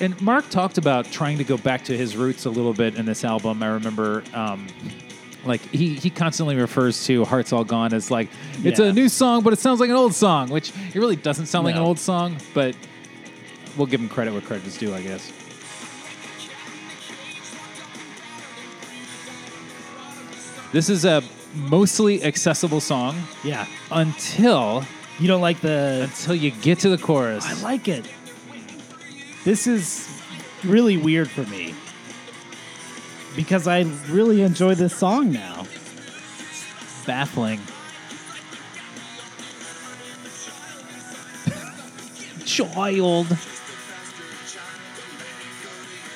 And 0.00 0.20
Mark 0.22 0.48
talked 0.50 0.78
about 0.78 1.06
trying 1.06 1.38
to 1.38 1.42
go 1.42 1.56
back 1.56 1.82
to 1.86 1.96
his 1.96 2.16
roots 2.16 2.44
a 2.44 2.50
little 2.50 2.72
bit 2.72 2.94
in 2.94 3.04
this 3.04 3.24
album. 3.24 3.60
I 3.60 3.66
remember 3.70 4.22
um 4.34 4.68
like 5.44 5.62
he, 5.72 5.94
he 5.94 6.10
constantly 6.10 6.54
refers 6.54 7.04
to 7.06 7.24
Hearts 7.24 7.52
All 7.52 7.64
Gone 7.64 7.92
as 7.92 8.08
like 8.12 8.28
it's 8.62 8.78
Yeah. 8.78 8.86
a 8.86 8.92
new 8.92 9.08
song, 9.08 9.42
but 9.42 9.52
it 9.52 9.58
sounds 9.58 9.80
like 9.80 9.90
an 9.90 9.96
old 9.96 10.14
song, 10.14 10.48
which 10.48 10.70
it 10.94 10.94
really 10.94 11.16
doesn't 11.16 11.46
sound 11.46 11.64
like 11.64 11.74
an 11.74 11.82
No. 11.82 11.88
old 11.88 11.98
song, 11.98 12.36
but 12.54 12.76
we'll 13.76 13.88
give 13.88 14.00
him 14.00 14.08
credit 14.08 14.30
where 14.32 14.42
credit 14.42 14.64
is 14.64 14.76
due, 14.78 14.94
I 14.94 15.02
guess. 15.02 15.32
This 20.70 20.88
is 20.88 21.04
a 21.04 21.22
mostly 21.54 22.22
accessible 22.24 22.80
song 22.80 23.16
Yeah. 23.44 23.66
until 23.90 24.84
You 25.18 25.28
don't 25.28 25.40
like 25.40 25.60
the? 25.60 26.02
until 26.04 26.34
you 26.34 26.50
get 26.50 26.80
to 26.80 26.88
the 26.90 26.98
chorus. 26.98 27.44
I 27.46 27.54
like 27.62 27.88
it. 27.88 28.06
This 29.44 29.66
is 29.66 30.08
really 30.64 30.96
weird 30.96 31.30
for 31.30 31.44
me 31.44 31.74
because 33.36 33.66
I 33.66 33.82
really 34.10 34.42
enjoy 34.42 34.74
this 34.74 34.94
song 34.96 35.32
now. 35.32 35.64
baffling. 37.06 37.58
Child. 42.44 43.26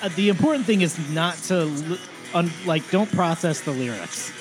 Uh, 0.02 0.08
the 0.16 0.28
important 0.28 0.66
thing 0.66 0.80
is 0.82 0.98
not 1.10 1.36
to 1.44 1.98
un- 2.34 2.50
like 2.66 2.88
don't 2.90 3.10
process 3.12 3.60
the 3.60 3.70
lyrics. 3.70 4.32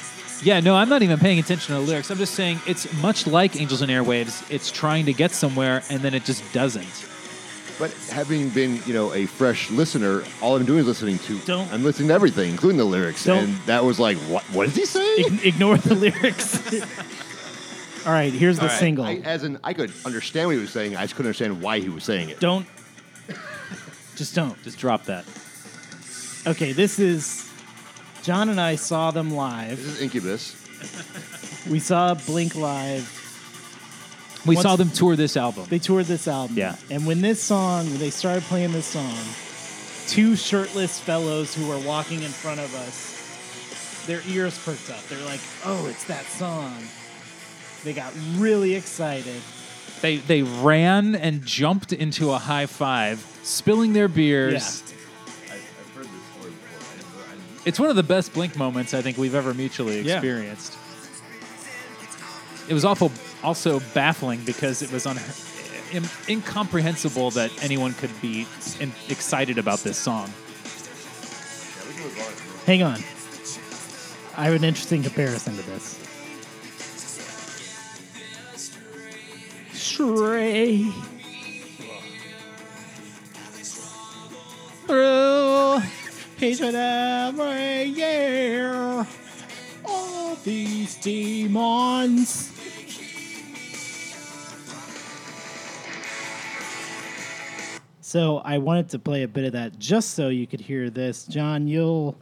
Yeah, 0.44 0.60
no, 0.60 0.76
I'm 0.76 0.90
not 0.90 1.04
even 1.04 1.20
paying 1.20 1.40
attention 1.40 1.76
to 1.76 1.82
the 1.82 1.88
lyrics. 1.88 2.10
I'm 2.10 2.18
just 2.18 2.34
saying 2.34 2.60
it's 2.66 2.92
much 3.02 3.28
like 3.28 3.60
Angels 3.60 3.82
and 3.82 3.92
Airwaves. 3.92 4.50
It's 4.52 4.72
trying 4.72 5.06
to 5.06 5.14
get 5.14 5.32
somewhere 5.32 5.84
and 5.90 6.00
then 6.02 6.14
it 6.14 6.26
just 6.26 6.44
doesn't. 6.54 7.08
But 7.78 7.92
having 8.12 8.50
been, 8.50 8.80
you 8.86 8.94
know, 8.94 9.14
a 9.14 9.26
fresh 9.26 9.70
listener, 9.72 10.24
all 10.42 10.56
I'm 10.56 10.66
doing 10.66 10.80
is 10.80 10.86
listening 10.88 11.18
to. 11.20 11.40
Don't- 11.40 11.72
I'm 11.72 11.84
listening 11.84 12.10
to 12.10 12.14
everything, 12.14 12.52
including 12.52 12.78
the 12.78 12.84
lyrics, 12.86 13.24
Don't- 13.26 13.44
and 13.44 13.58
that 13.66 13.84
was 13.84 14.00
like, 14.00 14.18
what? 14.18 14.44
What 14.46 14.68
is 14.68 14.76
he 14.76 14.86
saying? 14.86 15.26
Ig- 15.26 15.46
ignore 15.46 15.78
the 15.78 15.96
lyrics. 15.96 16.60
All 18.06 18.12
right, 18.12 18.34
here's 18.34 18.58
the 18.58 18.64
All 18.64 18.68
right, 18.68 18.80
single. 18.80 19.06
I, 19.06 19.16
as 19.24 19.44
in, 19.44 19.60
I 19.64 19.74
could 19.74 19.92
understand 20.06 20.48
what 20.48 20.56
he 20.56 20.62
was 20.62 20.72
saying. 20.72 20.96
I 20.96 21.02
just 21.04 21.16
couldn't 21.16 21.28
understand 21.28 21.62
why 21.62 21.80
he 21.80 21.90
was 21.90 22.04
saying 22.04 22.30
it. 22.30 22.40
don't. 22.40 22.66
Just 24.16 24.36
don't. 24.36 24.62
Just 24.64 24.78
drop 24.78 25.06
that. 25.06 25.26
Okay, 26.46 26.72
this 26.74 27.00
is. 27.00 27.51
John 28.24 28.50
and 28.50 28.60
I 28.62 28.76
saw 28.76 29.12
them 29.12 29.32
live. 29.32 29.78
This 29.78 29.86
is 29.88 30.02
Incubus. 30.02 30.56
We 31.70 31.80
saw 31.80 32.14
Blink 32.14 32.56
live. 32.56 33.18
We 34.46 34.56
What's- 34.56 34.64
saw 34.68 34.76
them 34.76 34.90
tour 34.90 35.16
this 35.16 35.38
album. 35.38 35.66
They 35.70 35.80
toured 35.80 36.06
this 36.08 36.28
album. 36.28 36.58
Yeah. 36.58 36.76
And 36.90 37.06
when 37.06 37.22
this 37.22 37.42
song, 37.42 37.90
when 37.90 38.00
they 38.00 38.10
started 38.10 38.44
playing 38.44 38.72
this 38.72 38.88
song, 38.88 39.14
two 40.08 40.36
shirtless 40.36 41.00
fellows 41.00 41.54
who 41.54 41.68
were 41.68 41.78
walking 41.80 42.22
in 42.24 42.32
front 42.32 42.60
of 42.60 42.74
us, 42.76 44.06
their 44.08 44.22
ears 44.28 44.58
perked 44.66 44.90
up. 44.90 45.02
They're 45.08 45.24
like, 45.26 45.42
oh, 45.66 45.86
it's 45.88 46.06
that 46.06 46.26
song. 46.26 46.76
They 47.84 47.94
got 47.94 48.14
really 48.36 48.74
excited. 48.76 49.42
They 50.02 50.18
they 50.18 50.42
ran 50.42 51.14
and 51.16 51.46
jumped 51.46 51.94
into 51.94 52.32
a 52.32 52.38
high 52.40 52.66
five, 52.66 53.24
spilling 53.44 53.94
their 53.94 54.08
beers. 54.08 54.82
It's 57.66 57.80
one 57.80 57.90
of 57.90 57.96
the 57.96 58.04
best 58.04 58.34
Blink 58.34 58.56
moments 58.56 58.94
I 58.94 59.02
think 59.02 59.18
we've 59.18 59.36
ever 59.36 59.54
mutually 59.54 60.02
Yeah. 60.02 60.16
experienced. 60.16 60.74
It 62.68 62.74
was 62.74 62.86
awful, 62.86 63.12
also 63.44 63.80
baffling 63.94 64.42
because 64.46 64.82
it 64.82 64.92
was 64.92 65.06
un- 65.06 65.20
in- 65.92 66.10
incomprehensible 66.30 67.32
that 67.32 67.52
anyone 67.64 67.94
could 67.94 68.20
be 68.22 68.48
in- 68.80 68.94
excited 69.10 69.58
about 69.58 69.80
this 69.84 69.98
song. 69.98 70.32
Hang 72.66 72.84
on. 72.84 73.04
I 74.38 74.46
have 74.46 74.54
an 74.54 74.64
interesting 74.64 75.04
comparison 75.04 75.56
to 75.58 75.62
this. 75.64 75.98
Stray 79.74 80.86
through 84.88 85.82
each 86.44 86.62
and 86.62 86.76
every 86.76 87.84
year. 87.84 89.06
All 89.86 90.36
these 90.44 90.96
demons. 90.96 92.52
So 98.02 98.40
I 98.40 98.58
wanted 98.58 98.90
to 98.90 99.00
play 99.00 99.24
a 99.24 99.28
bit 99.28 99.46
of 99.46 99.54
that 99.54 99.80
just 99.80 100.16
so 100.16 100.30
you 100.30 100.46
could 100.46 100.60
hear 100.60 100.90
this. 100.90 101.26
John, 101.26 101.68
you'll 101.68 102.18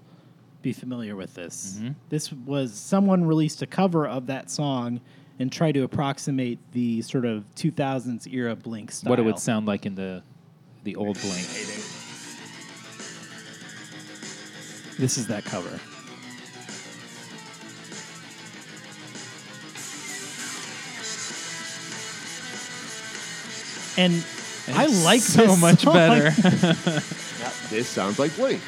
be 0.61 0.73
familiar 0.73 1.15
with 1.15 1.33
this. 1.33 1.77
Mm-hmm. 1.77 1.93
This 2.09 2.31
was 2.31 2.73
someone 2.73 3.25
released 3.25 3.61
a 3.61 3.65
cover 3.65 4.05
of 4.07 4.27
that 4.27 4.51
song 4.51 5.01
and 5.39 5.51
tried 5.51 5.71
to 5.73 5.83
approximate 5.83 6.59
the 6.73 7.01
sort 7.01 7.25
of 7.25 7.45
2000s 7.55 8.31
era 8.31 8.55
Blink 8.55 8.91
style. 8.91 9.09
What 9.09 9.19
it 9.19 9.23
would 9.23 9.39
sound 9.39 9.65
like 9.65 9.85
in 9.85 9.95
the 9.95 10.21
the 10.83 10.95
old 10.95 11.19
Blink. 11.21 11.47
This 14.99 15.17
is 15.17 15.27
that 15.27 15.45
cover. 15.45 15.79
And 23.97 24.13
I 24.73 24.85
It's 24.85 25.05
like 25.05 25.21
so 25.21 25.47
this 25.47 25.61
much 25.61 25.79
song. 25.81 25.93
better. 25.93 26.31
This 27.69 27.87
sounds 27.87 28.17
like 28.17 28.35
Blink. 28.35 28.61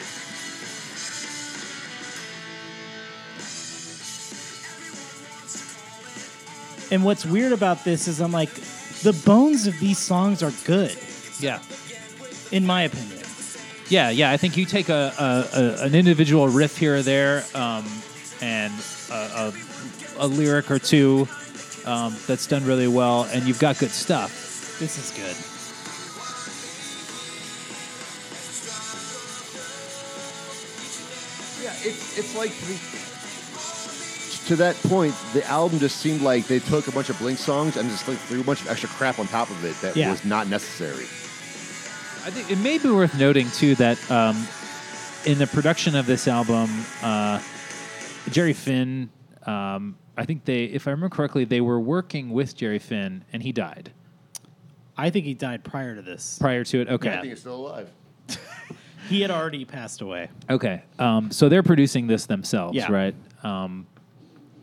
And 6.91 7.05
what's 7.05 7.25
weird 7.25 7.53
about 7.53 7.83
this 7.85 8.07
is 8.07 8.19
I'm 8.19 8.31
like, 8.33 8.53
the 9.01 9.13
bones 9.25 9.65
of 9.65 9.79
these 9.79 9.97
songs 9.97 10.43
are 10.43 10.51
good, 10.65 10.95
yeah. 11.39 11.59
in 12.51 12.65
my 12.65 12.83
opinion. 12.83 13.20
Yeah, 13.91 14.09
yeah. 14.09 14.31
I 14.31 14.37
think 14.37 14.55
you 14.55 14.63
take 14.65 14.87
a, 14.87 15.11
a, 15.19 15.59
a 15.59 15.85
an 15.87 15.95
individual 15.95 16.47
riff 16.47 16.77
here 16.77 16.95
or 16.95 17.01
there, 17.01 17.43
um, 17.53 17.85
and 18.41 18.71
a, 19.11 19.13
a, 19.13 19.53
a 20.19 20.27
lyric 20.27 20.71
or 20.71 20.79
two 20.79 21.27
um, 21.85 22.15
that's 22.25 22.47
done 22.47 22.63
really 22.65 22.87
well, 22.87 23.27
and 23.33 23.43
you've 23.43 23.59
got 23.59 23.77
good 23.79 23.91
stuff. 23.91 24.77
This 24.79 24.97
is 24.97 25.11
good. 25.11 25.35
Yeah, 31.61 31.73
it's 31.83 32.17
it's 32.17 32.35
like 32.35 32.49
the, 32.65 34.47
to 34.47 34.55
that 34.57 34.75
point, 34.89 35.13
the 35.33 35.45
album 35.47 35.77
just 35.79 35.97
seemed 35.97 36.21
like 36.21 36.47
they 36.47 36.57
took 36.59 36.87
a 36.87 36.91
bunch 36.91 37.09
of 37.09 37.19
Blink 37.19 37.37
songs 37.37 37.77
and 37.77 37.87
just 37.89 38.07
like 38.07 38.17
threw 38.17 38.41
a 38.41 38.43
bunch 38.43 38.61
of 38.61 38.67
extra 38.69 38.89
crap 38.89 39.19
on 39.19 39.27
top 39.27 39.49
of 39.51 39.63
it 39.63 39.75
that 39.81 39.95
Yeah. 39.95 40.09
was 40.09 40.25
not 40.25 40.47
necessary. 40.47 41.05
I 42.23 42.29
think 42.29 42.51
it 42.51 42.57
may 42.59 42.77
be 42.77 42.89
worth 42.89 43.17
noting 43.19 43.49
too 43.51 43.75
that 43.75 43.97
um, 44.11 44.45
in 45.25 45.37
the 45.39 45.47
production 45.47 45.95
of 45.95 46.05
this 46.05 46.27
album, 46.27 46.69
uh, 47.01 47.41
Jerry 48.29 48.53
Finn, 48.53 49.09
um, 49.45 49.95
I 50.15 50.25
think 50.25 50.45
they, 50.45 50.65
if 50.65 50.87
I 50.87 50.91
remember 50.91 51.15
correctly, 51.15 51.45
they 51.45 51.61
were 51.61 51.79
working 51.79 52.29
with 52.29 52.55
Jerry 52.55 52.79
Finn, 52.79 53.23
and 53.33 53.41
he 53.43 53.51
died 53.51 53.91
I 54.97 55.09
think 55.09 55.25
he 55.25 55.33
died 55.33 55.63
prior 55.63 55.95
to 55.95 56.01
this. 56.03 56.37
prior 56.39 56.63
to 56.65 56.81
it. 56.81 56.89
Okay, 56.89 57.09
Yeah. 57.23 57.31
it's 57.31 57.41
still 57.41 57.55
alive. 57.55 57.89
He 59.09 59.19
had 59.21 59.31
already 59.31 59.65
passed 59.65 59.99
away. 60.01 60.29
Okay. 60.49 60.83
Um, 60.99 61.31
so 61.31 61.49
they're 61.49 61.63
producing 61.63 62.07
this 62.07 62.27
themselves, 62.27 62.77
Yeah. 62.77 62.89
right? 62.91 63.15
Um, 63.43 63.87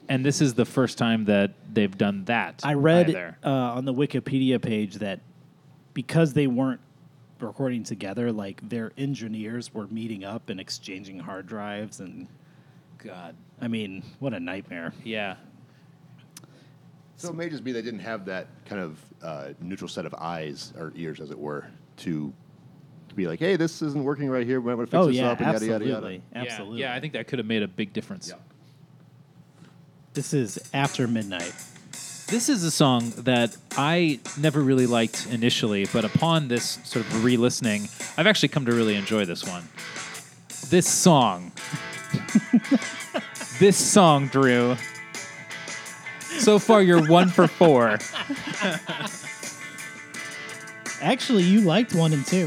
and 0.08 0.24
this 0.24 0.40
is 0.40 0.54
the 0.54 0.64
first 0.64 0.96
time 0.96 1.24
that 1.26 1.50
they've 1.74 1.96
done 1.98 2.24
that. 2.26 2.60
I 2.64 2.74
read 2.74 3.10
either. 3.10 3.36
uh, 3.44 3.50
on 3.50 3.84
the 3.84 3.92
Wikipedia 3.92 4.62
page 4.62 4.94
that 4.96 5.20
because 5.92 6.32
they 6.32 6.46
weren't 6.46 6.80
recording 7.40 7.84
together, 7.84 8.32
like 8.32 8.68
their 8.68 8.92
engineers 8.96 9.72
were 9.72 9.86
meeting 9.88 10.24
up 10.24 10.48
and 10.48 10.60
exchanging 10.60 11.18
hard 11.18 11.46
drives, 11.46 12.00
and 12.00 12.28
God. 12.98 13.34
I 13.60 13.68
mean, 13.68 14.02
what 14.18 14.34
a 14.34 14.40
nightmare. 14.40 14.92
Yeah. 15.04 15.36
So 17.16 17.30
it 17.30 17.34
may 17.34 17.48
just 17.48 17.64
be 17.64 17.72
they 17.72 17.82
didn't 17.82 18.00
have 18.00 18.24
that 18.26 18.46
kind 18.64 18.80
of 18.80 18.98
uh, 19.22 19.48
neutral 19.60 19.88
set 19.88 20.06
of 20.06 20.14
eyes 20.14 20.72
or 20.78 20.92
ears, 20.94 21.20
as 21.20 21.30
it 21.30 21.38
were, 21.38 21.66
to 21.98 22.32
to 23.08 23.14
be 23.14 23.26
like, 23.26 23.40
hey, 23.40 23.56
this 23.56 23.82
isn't 23.82 24.04
working 24.04 24.28
right 24.28 24.46
here. 24.46 24.60
We 24.60 24.68
might 24.68 24.76
want 24.76 24.90
to 24.90 24.96
fix 24.96 25.02
oh 25.02 25.06
this 25.06 25.16
yeah, 25.16 25.30
up 25.30 25.38
and 25.38 25.46
yada 25.46 25.56
absolutely, 25.56 25.90
yada 25.90 26.06
yada. 26.06 26.14
Yeah, 26.14 26.40
absolutely. 26.42 26.80
Yeah, 26.80 26.94
I 26.94 27.00
think 27.00 27.14
that 27.14 27.26
could 27.26 27.38
have 27.38 27.46
made 27.46 27.62
a 27.62 27.68
big 27.68 27.92
difference. 27.92 28.28
Yeah. 28.28 28.36
this 30.12 30.32
is 30.32 30.58
after 30.72 31.08
midnight. 31.08 31.54
This 32.28 32.50
is 32.50 32.62
a 32.62 32.70
song 32.70 33.10
that 33.16 33.56
I 33.74 34.20
never 34.36 34.60
really 34.60 34.86
liked 34.86 35.26
initially, 35.30 35.86
but 35.86 36.04
upon 36.04 36.48
this 36.48 36.78
sort 36.84 37.06
of 37.06 37.24
re 37.24 37.38
listening, 37.38 37.88
I've 38.18 38.26
actually 38.26 38.50
come 38.50 38.66
to 38.66 38.72
really 38.72 38.96
enjoy 38.96 39.24
this 39.24 39.44
one. 39.44 39.66
This 40.68 40.86
song. 40.86 41.52
this 43.58 43.78
song, 43.78 44.26
Drew. 44.28 44.76
So 46.40 46.58
far, 46.58 46.82
you're 46.82 47.08
one 47.08 47.30
for 47.30 47.48
four. 47.48 47.98
Actually, 51.00 51.44
you 51.44 51.62
liked 51.62 51.94
one 51.94 52.12
and 52.12 52.26
two. 52.26 52.46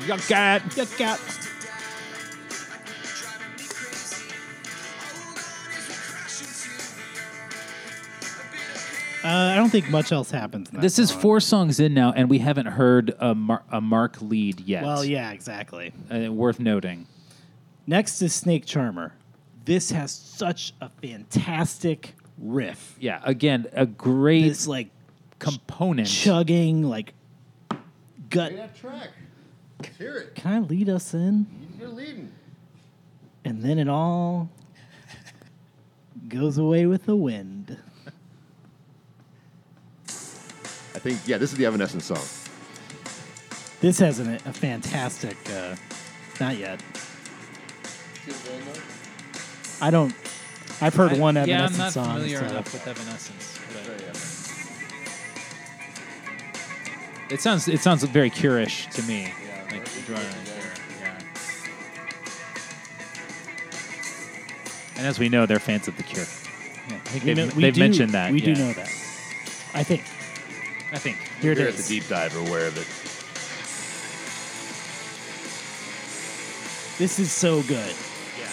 You 0.00 0.18
got 0.28 0.76
You 0.76 0.86
got. 0.98 1.39
I 9.32 9.56
don't 9.56 9.70
think 9.70 9.88
much 9.90 10.12
else 10.12 10.30
happens. 10.30 10.68
In 10.68 10.76
that 10.76 10.80
This 10.82 10.98
is 10.98 11.10
song. 11.10 11.20
four 11.20 11.40
songs 11.40 11.80
in 11.80 11.94
now, 11.94 12.12
and 12.12 12.28
we 12.30 12.38
haven't 12.38 12.66
heard 12.66 13.14
a, 13.18 13.34
Mar- 13.34 13.62
a 13.70 13.80
Mark 13.80 14.20
lead 14.20 14.60
yet. 14.60 14.82
Well, 14.82 15.04
yeah, 15.04 15.30
exactly. 15.32 15.92
Uh, 16.12 16.32
worth 16.32 16.58
noting. 16.60 17.06
Next 17.86 18.20
is 18.22 18.34
Snake 18.34 18.66
Charmer. 18.66 19.14
This 19.64 19.90
has 19.90 20.12
such 20.12 20.72
a 20.80 20.88
fantastic 20.88 22.14
riff. 22.38 22.96
Yeah, 22.98 23.20
again, 23.24 23.66
a 23.72 23.86
great 23.86 24.48
This 24.48 24.66
like 24.66 24.88
component. 25.38 26.08
chugging, 26.08 26.82
like 26.82 27.14
gut. 28.30 28.54
that 28.56 28.74
track. 28.76 29.10
Let's 29.80 29.96
hear 29.96 30.16
it. 30.16 30.34
Can 30.34 30.52
I 30.52 30.58
lead 30.60 30.88
us 30.88 31.14
in? 31.14 31.46
You're 31.78 31.88
leading. 31.88 32.32
And 33.44 33.62
then 33.62 33.78
it 33.78 33.88
all 33.88 34.50
goes 36.28 36.58
away 36.58 36.86
with 36.86 37.06
the 37.06 37.16
wind. 37.16 37.78
I 40.08 40.89
think 41.00 41.18
yeah, 41.26 41.38
this 41.38 41.52
is 41.52 41.58
the 41.58 41.66
Evanescence 41.66 42.04
song. 42.04 42.22
This 43.80 43.98
has 43.98 44.18
an, 44.18 44.34
a 44.34 44.52
fantastic. 44.52 45.36
Uh, 45.50 45.74
not 46.40 46.56
yet. 46.56 46.80
I 49.80 49.90
don't. 49.90 50.14
I've 50.82 50.94
heard 50.94 51.18
one 51.18 51.36
I, 51.36 51.44
yeah, 51.44 51.58
I'm 51.58 51.64
Evanescence 51.72 51.78
not 51.78 51.92
song. 51.92 52.14
familiar 52.16 52.38
so- 52.38 52.46
enough 52.46 52.72
with 52.72 52.86
Evanescence. 52.86 53.58
but- 53.72 54.06
It 57.32 57.40
sounds 57.40 57.68
it 57.68 57.80
sounds 57.80 58.02
very 58.02 58.28
Cure-ish 58.28 58.86
to 58.88 59.02
me. 59.04 59.32
like 59.70 59.84
drawing 60.04 60.26
on 60.26 60.32
yeah. 61.00 61.18
And 64.96 65.06
as 65.06 65.18
we 65.20 65.28
know, 65.28 65.46
they're 65.46 65.60
fans 65.60 65.86
of 65.88 65.96
the 65.96 66.02
Cure. 66.02 66.24
Yeah, 66.88 66.96
I 66.96 66.98
think 66.98 67.24
We 67.24 67.32
they've, 67.34 67.36
know- 67.48 67.54
we 67.54 67.62
they've 67.62 67.74
do- 67.74 67.80
mentioned 67.80 68.12
that. 68.12 68.32
We 68.32 68.40
do 68.40 68.54
know 68.54 68.72
that. 68.72 68.88
I 69.74 69.82
think. 69.84 70.02
I 70.92 70.98
think. 70.98 71.18
Here 71.40 71.52
it 71.52 71.58
at 71.58 71.68
is. 71.68 71.86
the 71.88 71.94
deep 72.00 72.08
dive 72.08 72.36
or 72.36 72.40
aware 72.40 72.66
of 72.66 72.76
it. 72.76 72.86
This 76.98 77.18
is 77.18 77.32
so 77.32 77.62
good. 77.62 77.94
Yeah. 78.38 78.48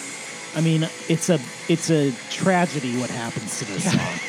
I 0.56 0.60
mean, 0.62 0.84
it's 1.08 1.28
a 1.28 1.38
it's 1.68 1.90
a 1.90 2.12
tragedy 2.30 2.96
what 2.98 3.10
happens 3.10 3.58
to 3.58 3.64
this 3.66 3.84
song. 3.92 4.20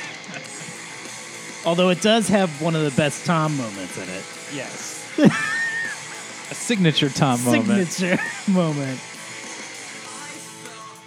Although 1.65 1.89
it 1.89 2.01
does 2.01 2.27
have 2.29 2.49
one 2.61 2.75
of 2.75 2.83
the 2.83 2.91
best 2.91 3.25
Tom 3.25 3.55
moments 3.57 3.97
in 3.97 4.03
it. 4.09 4.23
Yes. 4.53 4.97
A 6.51 6.55
signature 6.55 7.09
Tom 7.09 7.43
moment. 7.43 7.87
Signature 7.89 8.23
moment. 8.51 8.99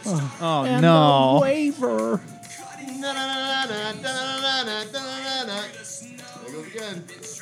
Oh, 0.05 0.11
oh, 0.15 0.39
oh 0.41 0.65
And 0.65 0.83
no. 0.83 1.35
the 1.37 1.41
waiver. 1.43 2.21
There 6.73 6.95
goes 6.95 7.41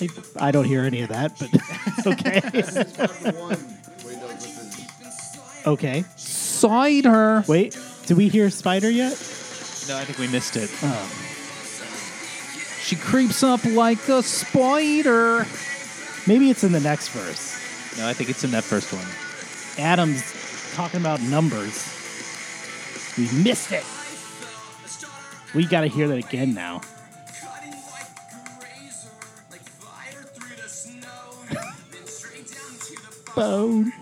again. 0.00 0.10
I 0.36 0.50
don't 0.50 0.64
hear 0.64 0.84
any 0.84 1.02
of 1.02 1.08
that, 1.08 1.38
but 1.38 1.48
it's 1.52 2.06
okay. 2.06 2.42
okay. 5.70 6.04
Cider. 6.16 7.44
Wait, 7.48 7.78
do 8.06 8.16
we 8.16 8.28
hear 8.28 8.50
Spider 8.50 8.90
yet? 8.90 9.12
No, 9.88 9.96
I 9.96 10.04
think 10.04 10.18
we 10.18 10.28
missed 10.28 10.56
it. 10.56 10.70
Oh. 10.82 11.24
She 12.82 12.96
creeps 12.96 13.42
up 13.42 13.64
like 13.64 14.08
a 14.08 14.22
spider. 14.22 15.46
Maybe 16.26 16.50
it's 16.50 16.64
in 16.64 16.72
the 16.72 16.80
next 16.80 17.08
verse. 17.08 17.98
No, 17.98 18.06
I 18.08 18.12
think 18.12 18.30
it's 18.30 18.44
in 18.44 18.50
that 18.52 18.64
first 18.64 18.92
one. 18.92 19.04
Adam's 19.84 20.22
talking 20.74 21.00
about 21.00 21.20
numbers. 21.22 21.94
We 23.16 23.30
missed 23.42 23.72
it. 23.72 23.84
We 25.54 25.66
got 25.66 25.82
to 25.82 25.86
hear 25.88 26.08
that 26.08 26.18
again 26.18 26.54
now. 26.54 26.80
Bone. 33.38 33.92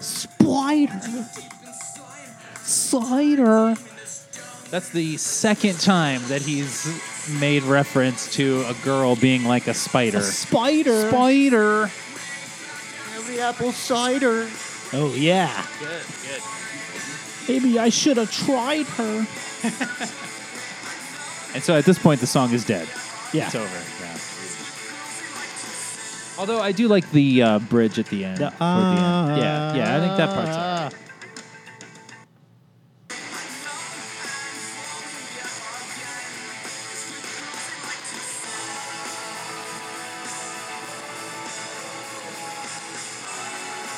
Spider. 0.00 1.26
Cider. 2.62 3.76
That's 4.70 4.88
the 4.88 5.18
second 5.18 5.78
time 5.78 6.22
that 6.28 6.40
he's 6.40 6.86
made 7.38 7.64
reference 7.64 8.32
to 8.36 8.64
a 8.66 8.72
girl 8.82 9.14
being 9.14 9.44
like 9.44 9.66
a 9.66 9.74
spider. 9.74 10.22
spider. 10.22 11.10
Spider. 11.10 11.82
Every 13.14 13.40
apple 13.40 13.72
cider. 13.72 14.48
Oh 14.94 15.12
yeah. 15.14 15.66
Good, 15.80 16.02
good. 16.22 16.42
Maybe 17.46 17.78
I 17.78 17.90
should 17.90 18.16
have 18.16 18.30
tried 18.30 18.86
her. 18.86 19.26
And 21.54 21.62
so 21.62 21.76
at 21.76 21.84
this 21.84 21.98
point, 21.98 22.18
the 22.18 22.26
song 22.26 22.50
is 22.52 22.64
dead. 22.64 22.88
Yeah. 23.34 23.44
It's 23.44 23.54
over. 23.54 24.01
Although 26.42 26.60
I 26.60 26.72
do 26.72 26.88
like 26.88 27.08
the 27.12 27.40
uh, 27.40 27.58
bridge 27.60 28.00
at 28.00 28.06
the 28.06 28.24
end. 28.24 28.38
The, 28.38 28.50
toward 28.50 28.58
the 28.58 29.00
end. 29.00 29.36
Yeah, 29.40 29.74
yeah, 29.76 29.96
I 29.96 30.00
think 30.00 30.16
that 30.16 30.34
part's 30.34 30.50
all 30.50 30.56
ah. 30.58 30.90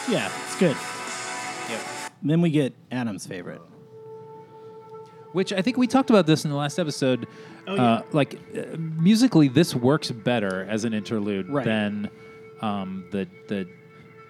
Yeah, 0.06 0.30
it's 0.44 0.56
good. 0.56 0.76
Yep. 1.70 1.80
Then 2.22 2.42
we 2.42 2.50
get 2.50 2.74
Adam's 2.92 3.26
favorite. 3.26 3.62
Which 5.32 5.50
I 5.52 5.62
think 5.62 5.78
we 5.78 5.86
talked 5.86 6.10
about 6.10 6.26
this 6.26 6.44
in 6.44 6.50
the 6.50 6.56
last 6.56 6.78
episode. 6.78 7.26
Oh, 7.66 7.74
yeah. 7.74 7.82
uh, 7.82 8.02
like 8.12 8.38
uh, 8.54 8.76
musically, 8.76 9.48
this 9.48 9.74
works 9.74 10.10
better 10.10 10.66
as 10.68 10.84
an 10.84 10.92
interlude 10.92 11.48
Right. 11.48 11.64
than 11.64 12.10
um, 12.60 13.06
the 13.10 13.26
the. 13.48 13.66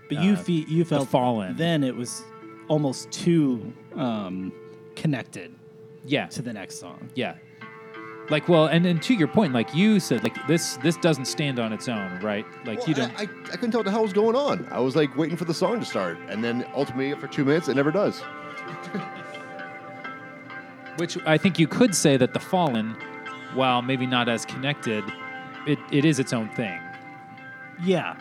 But 0.08 0.22
you 0.22 0.34
Uh, 0.34 0.36
fe- 0.36 0.66
you 0.68 0.84
felt 0.84 1.08
Fallen. 1.08 1.56
Then 1.56 1.82
it 1.82 1.96
was 1.96 2.22
almost 2.68 3.10
too 3.10 3.72
um, 3.96 4.52
connected 4.96 5.54
Yeah, 6.04 6.26
to 6.26 6.42
the 6.42 6.52
next 6.52 6.78
song. 6.78 7.08
yeah. 7.14 7.36
Like 8.30 8.48
well, 8.48 8.66
and, 8.66 8.86
and 8.86 9.02
to 9.02 9.12
your 9.14 9.28
point, 9.28 9.52
like 9.52 9.74
you 9.74 10.00
said, 10.00 10.22
like 10.22 10.34
this 10.46 10.78
this 10.78 10.96
doesn't 10.96 11.26
stand 11.26 11.58
on 11.58 11.74
its 11.74 11.88
own, 11.88 12.20
right? 12.20 12.46
Like 12.64 12.78
Well, 12.78 12.88
you 12.88 12.94
don't. 12.94 13.12
I, 13.18 13.24
I, 13.24 13.24
I 13.24 13.26
couldn't 13.56 13.72
tell 13.72 13.80
what 13.80 13.84
the 13.84 13.90
hell 13.90 14.02
was 14.02 14.14
going 14.14 14.34
on. 14.34 14.66
I 14.70 14.80
was 14.80 14.96
like 14.96 15.14
waiting 15.16 15.36
for 15.36 15.44
the 15.44 15.52
song 15.52 15.78
to 15.80 15.84
start, 15.84 16.16
and 16.30 16.42
then 16.42 16.64
ultimately 16.74 17.12
for 17.20 17.26
two 17.28 17.44
minutes, 17.44 17.68
it 17.68 17.74
never 17.76 17.90
does. 17.90 18.20
Which 20.96 21.18
I 21.26 21.36
think 21.38 21.58
you 21.58 21.66
could 21.66 21.94
say 21.94 22.16
that 22.16 22.32
the 22.32 22.40
Fallen, 22.40 22.96
while 23.54 23.82
maybe 23.82 24.06
not 24.06 24.28
as 24.28 24.44
connected, 24.46 25.02
it, 25.66 25.78
it 25.90 26.04
is 26.04 26.20
its 26.20 26.32
own 26.32 26.48
thing. 26.50 26.80
Yeah. 27.82 28.16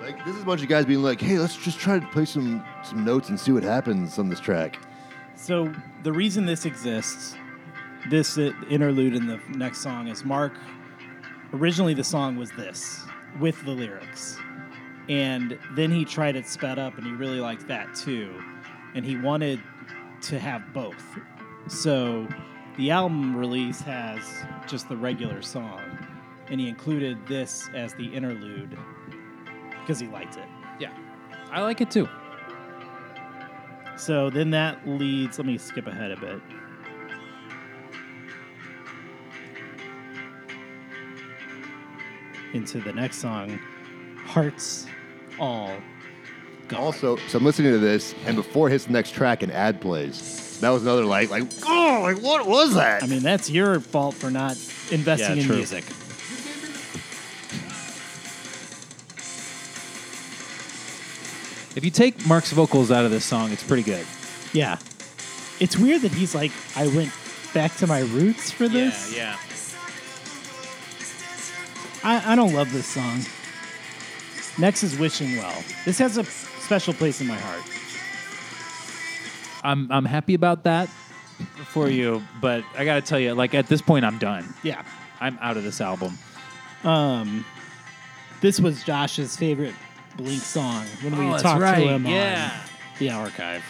Like 0.00 0.24
this 0.24 0.36
is 0.36 0.42
a 0.42 0.46
bunch 0.46 0.62
of 0.62 0.68
guys 0.68 0.86
being 0.86 1.02
like, 1.02 1.20
"Hey, 1.20 1.38
let's 1.38 1.56
just 1.56 1.78
try 1.78 1.98
to 1.98 2.06
play 2.06 2.24
some 2.24 2.64
some 2.82 3.04
notes 3.04 3.28
and 3.28 3.38
see 3.38 3.52
what 3.52 3.62
happens 3.62 4.18
on 4.18 4.28
this 4.28 4.40
track." 4.40 4.78
So 5.34 5.72
the 6.02 6.12
reason 6.12 6.46
this 6.46 6.64
exists, 6.64 7.36
this 8.08 8.38
interlude 8.38 9.14
in 9.14 9.26
the 9.26 9.40
next 9.50 9.78
song 9.80 10.08
is 10.08 10.24
Mark. 10.24 10.52
Originally, 11.52 11.94
the 11.94 12.04
song 12.04 12.36
was 12.36 12.50
this 12.52 13.04
with 13.40 13.62
the 13.64 13.70
lyrics, 13.72 14.38
and 15.08 15.58
then 15.74 15.90
he 15.90 16.04
tried 16.04 16.36
it 16.36 16.46
sped 16.46 16.78
up, 16.78 16.96
and 16.96 17.06
he 17.06 17.12
really 17.12 17.40
liked 17.40 17.66
that 17.68 17.94
too, 17.94 18.42
and 18.94 19.04
he 19.04 19.16
wanted 19.16 19.60
to 20.22 20.38
have 20.38 20.72
both. 20.72 21.02
So 21.68 22.26
the 22.76 22.90
album 22.90 23.36
release 23.36 23.80
has 23.82 24.20
just 24.66 24.88
the 24.88 24.96
regular 24.96 25.42
song, 25.42 25.80
and 26.50 26.60
he 26.60 26.68
included 26.68 27.18
this 27.26 27.68
as 27.74 27.94
the 27.94 28.06
interlude 28.14 28.76
because 29.80 29.98
he 30.00 30.06
liked 30.08 30.36
it. 30.36 30.44
Yeah, 30.80 30.92
I 31.50 31.62
like 31.62 31.80
it 31.80 31.90
too. 31.90 32.08
So 33.96 34.30
then 34.30 34.50
that 34.50 34.86
leads. 34.88 35.38
Let 35.38 35.46
me 35.46 35.58
skip 35.58 35.86
ahead 35.86 36.10
a 36.12 36.16
bit. 36.16 36.40
Into 42.54 42.80
the 42.80 42.92
next 42.92 43.18
song, 43.18 43.58
Hearts 44.24 44.86
All 45.38 45.70
Gone. 46.68 46.80
Also, 46.80 47.16
so 47.28 47.38
I'm 47.38 47.44
listening 47.44 47.72
to 47.72 47.78
this, 47.78 48.14
and 48.26 48.36
before 48.36 48.68
it 48.68 48.72
hits 48.72 48.84
the 48.86 48.92
next 48.92 49.12
track, 49.12 49.42
an 49.42 49.50
ad 49.50 49.80
plays. 49.80 50.58
That 50.60 50.70
was 50.70 50.82
another 50.82 51.04
like, 51.04 51.30
like, 51.30 51.44
oh, 51.66 52.00
like 52.02 52.22
what 52.22 52.46
was 52.46 52.74
that? 52.74 53.02
I 53.02 53.06
mean, 53.06 53.22
that's 53.22 53.48
your 53.50 53.80
fault 53.80 54.14
for 54.14 54.30
not 54.30 54.52
investing 54.90 55.36
Yeah, 55.36 55.42
in 55.42 55.46
true. 55.46 55.56
music. 55.56 55.84
If 61.78 61.84
you 61.84 61.92
take 61.92 62.26
Mark's 62.26 62.50
vocals 62.50 62.90
out 62.90 63.04
of 63.04 63.12
this 63.12 63.24
song, 63.24 63.52
it's 63.52 63.62
pretty 63.62 63.84
good. 63.84 64.04
Yeah. 64.52 64.80
It's 65.60 65.78
weird 65.78 66.02
that 66.02 66.10
he's 66.10 66.34
like, 66.34 66.50
I 66.74 66.88
went 66.88 67.12
back 67.54 67.72
to 67.76 67.86
my 67.86 68.00
roots 68.00 68.50
for 68.50 68.66
this. 68.66 69.16
yeah. 69.16 69.36
yeah. 69.36 69.38
I, 72.02 72.32
I 72.32 72.34
don't 72.34 72.52
love 72.52 72.72
this 72.72 72.88
song. 72.88 73.20
Next 74.60 74.82
is 74.82 74.98
Wishing 74.98 75.36
Well. 75.36 75.54
This 75.84 75.98
has 75.98 76.18
a 76.18 76.24
special 76.24 76.94
place 76.94 77.20
in 77.20 77.28
my 77.28 77.36
heart. 77.36 77.62
I'm 79.62 79.88
I'm 79.92 80.04
happy 80.04 80.34
about 80.34 80.64
that 80.64 80.88
for 81.66 81.88
you, 81.88 82.24
but 82.40 82.64
I 82.76 82.84
gotta 82.86 83.02
tell 83.02 83.20
you, 83.20 83.34
like 83.34 83.54
at 83.54 83.68
this 83.68 83.82
point, 83.82 84.04
I'm 84.04 84.18
done. 84.18 84.52
Yeah. 84.64 84.82
I'm 85.20 85.38
out 85.40 85.56
of 85.56 85.62
this 85.62 85.80
album. 85.80 86.18
Um, 86.82 87.44
this 88.40 88.58
was 88.58 88.82
Josh's 88.82 89.36
favorite 89.36 89.76
Blink 90.18 90.42
song 90.42 90.84
when 91.02 91.16
we 91.16 91.26
Oh, 91.32 91.38
talked 91.38 91.62
right, 91.62 91.76
to 91.76 91.88
him 91.90 92.04
yeah. 92.04 92.50
on 92.52 92.68
the 92.98 93.10
archive. 93.10 93.62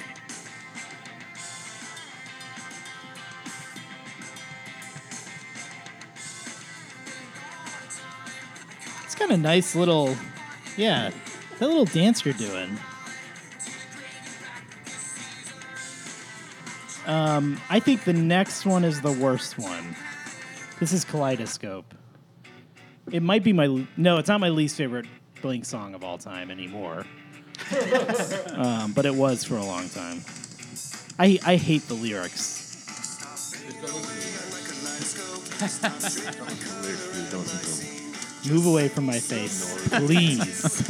It's 9.05 9.15
kind 9.15 9.31
of 9.31 9.41
nice 9.41 9.75
little, 9.75 10.17
yeah, 10.77 11.11
that 11.59 11.67
little 11.67 11.85
dance 11.85 12.25
you're 12.25 12.35
doing. 12.35 12.77
Um, 17.07 17.59
I 17.71 17.81
think 17.81 18.05
the 18.05 18.13
next 18.13 18.67
one 18.67 18.85
is 18.85 19.01
the 19.01 19.13
worst 19.13 19.59
one. 19.59 19.97
This 20.79 20.93
is 20.93 21.05
Kaleidoscope. 21.05 21.95
It 23.11 23.23
might 23.23 23.43
be 23.43 23.55
my 23.55 23.87
no. 23.97 24.19
It's 24.19 24.29
not 24.29 24.41
my 24.41 24.51
least 24.51 24.77
favorite 24.77 25.07
Blink 25.43 25.65
song 25.65 25.95
of 25.95 26.03
all 26.03 26.19
time 26.19 26.51
anymore. 26.51 27.05
um, 28.55 28.93
but 28.93 29.07
it 29.07 29.15
was 29.15 29.45
for 29.45 29.57
a 29.57 29.65
long 29.65 29.89
time. 29.89 30.23
I 31.19 31.39
I 31.45 31.57
hate 31.57 31.87
the 31.89 31.95
lyrics. 31.95 32.57
Move 38.49 38.67
away 38.67 38.89
from 38.89 39.07
my 39.07 39.19
face, 39.19 39.89
please. 39.91 40.83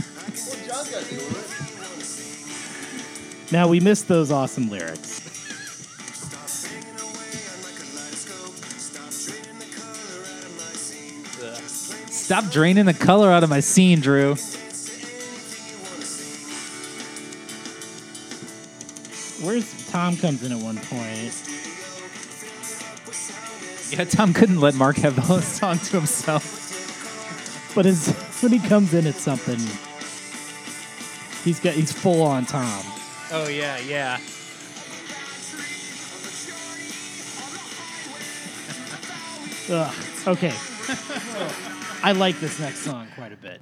now 3.52 3.66
we 3.68 3.80
missed 3.80 4.08
those 4.08 4.30
awesome 4.30 4.68
lyrics. 4.70 5.37
Stop 12.28 12.50
draining 12.50 12.84
the 12.84 12.92
color 12.92 13.30
out 13.30 13.42
of 13.42 13.48
my 13.48 13.60
scene, 13.60 14.00
Drew. 14.00 14.34
Where's 19.40 19.88
Tom 19.88 20.14
comes 20.18 20.42
in 20.42 20.52
at 20.52 20.58
one 20.58 20.76
point? 20.76 21.32
Yeah, 23.90 24.04
Tom 24.04 24.34
couldn't 24.34 24.60
let 24.60 24.74
Mark 24.74 24.96
have 24.96 25.16
the 25.16 25.22
whole 25.22 25.40
song 25.40 25.78
to 25.78 25.96
himself. 25.96 27.72
But 27.74 27.86
his, 27.86 28.10
when 28.42 28.52
he 28.52 28.58
comes 28.58 28.92
in 28.92 29.06
at 29.06 29.14
something, 29.14 29.58
he's 31.44 31.60
got 31.60 31.72
he's 31.72 31.92
full 31.92 32.20
on 32.20 32.44
Tom. 32.44 32.82
Oh 33.32 33.48
yeah, 33.48 33.78
yeah. 33.78 34.20
Ugh. 39.70 39.94
Okay. 40.26 41.72
I 42.02 42.12
like 42.12 42.38
this 42.40 42.60
next 42.60 42.78
song 42.80 43.08
quite 43.14 43.32
a 43.32 43.36
bit. 43.36 43.60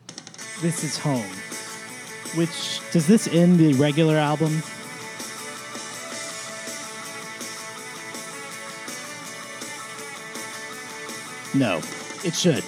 This 0.60 0.84
is 0.84 0.98
Home. 0.98 1.22
Which 2.34 2.80
does 2.92 3.06
this 3.06 3.26
end 3.28 3.58
the 3.58 3.72
regular 3.74 4.16
album? 4.16 4.62
No, 11.54 11.78
it 12.24 12.34
should. 12.34 12.62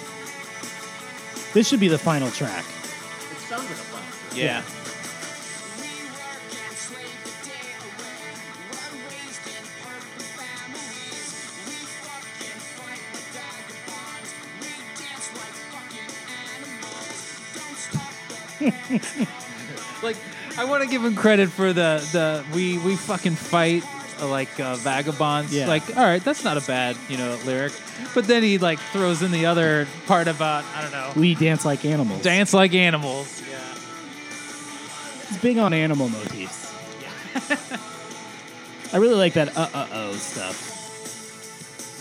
This 1.53 1.67
should 1.67 1.79
be 1.79 1.87
the 1.87 1.99
final 1.99 2.31
track. 2.31 2.65
It 3.31 3.37
sounds 3.47 3.63
like 3.63 3.71
a 3.71 3.75
final 3.75 4.29
track. 4.29 4.37
Yeah. 4.37 4.63
like 20.03 20.17
I 20.57 20.65
want 20.65 20.83
to 20.83 20.89
give 20.89 21.03
him 21.03 21.15
credit 21.15 21.49
for 21.49 21.73
the 21.73 22.05
the 22.11 22.43
we 22.55 22.77
we 22.79 22.95
fucking 22.95 23.35
fight 23.35 23.83
like 24.21 24.59
uh, 24.59 24.75
vagabonds. 24.75 25.53
Yeah. 25.53 25.67
Like, 25.67 25.95
all 25.95 26.03
right, 26.03 26.21
that's 26.23 26.43
not 26.43 26.57
a 26.57 26.61
bad 26.61 26.97
you 27.07 27.17
know 27.17 27.37
lyric. 27.45 27.71
But 28.13 28.27
then 28.27 28.43
he 28.43 28.57
like 28.57 28.79
throws 28.91 29.21
in 29.21 29.31
the 29.31 29.45
other 29.45 29.87
part 30.07 30.27
about 30.27 30.65
I 30.75 30.81
don't 30.81 30.91
know, 30.91 31.11
We 31.15 31.35
dance 31.35 31.63
like 31.65 31.85
animals. 31.85 32.21
dance 32.21 32.53
like 32.53 32.73
animals. 32.73 33.41
Yeah. 33.49 33.57
He's 35.29 35.37
big 35.37 35.57
on 35.57 35.73
animal 35.73 36.09
motifs. 36.09 36.67
I 38.93 38.97
really 38.97 39.15
like 39.15 39.33
that 39.33 39.55
uh 39.55 39.69
uh 39.73 39.87
oh 39.93 40.13
stuff. 40.13 40.75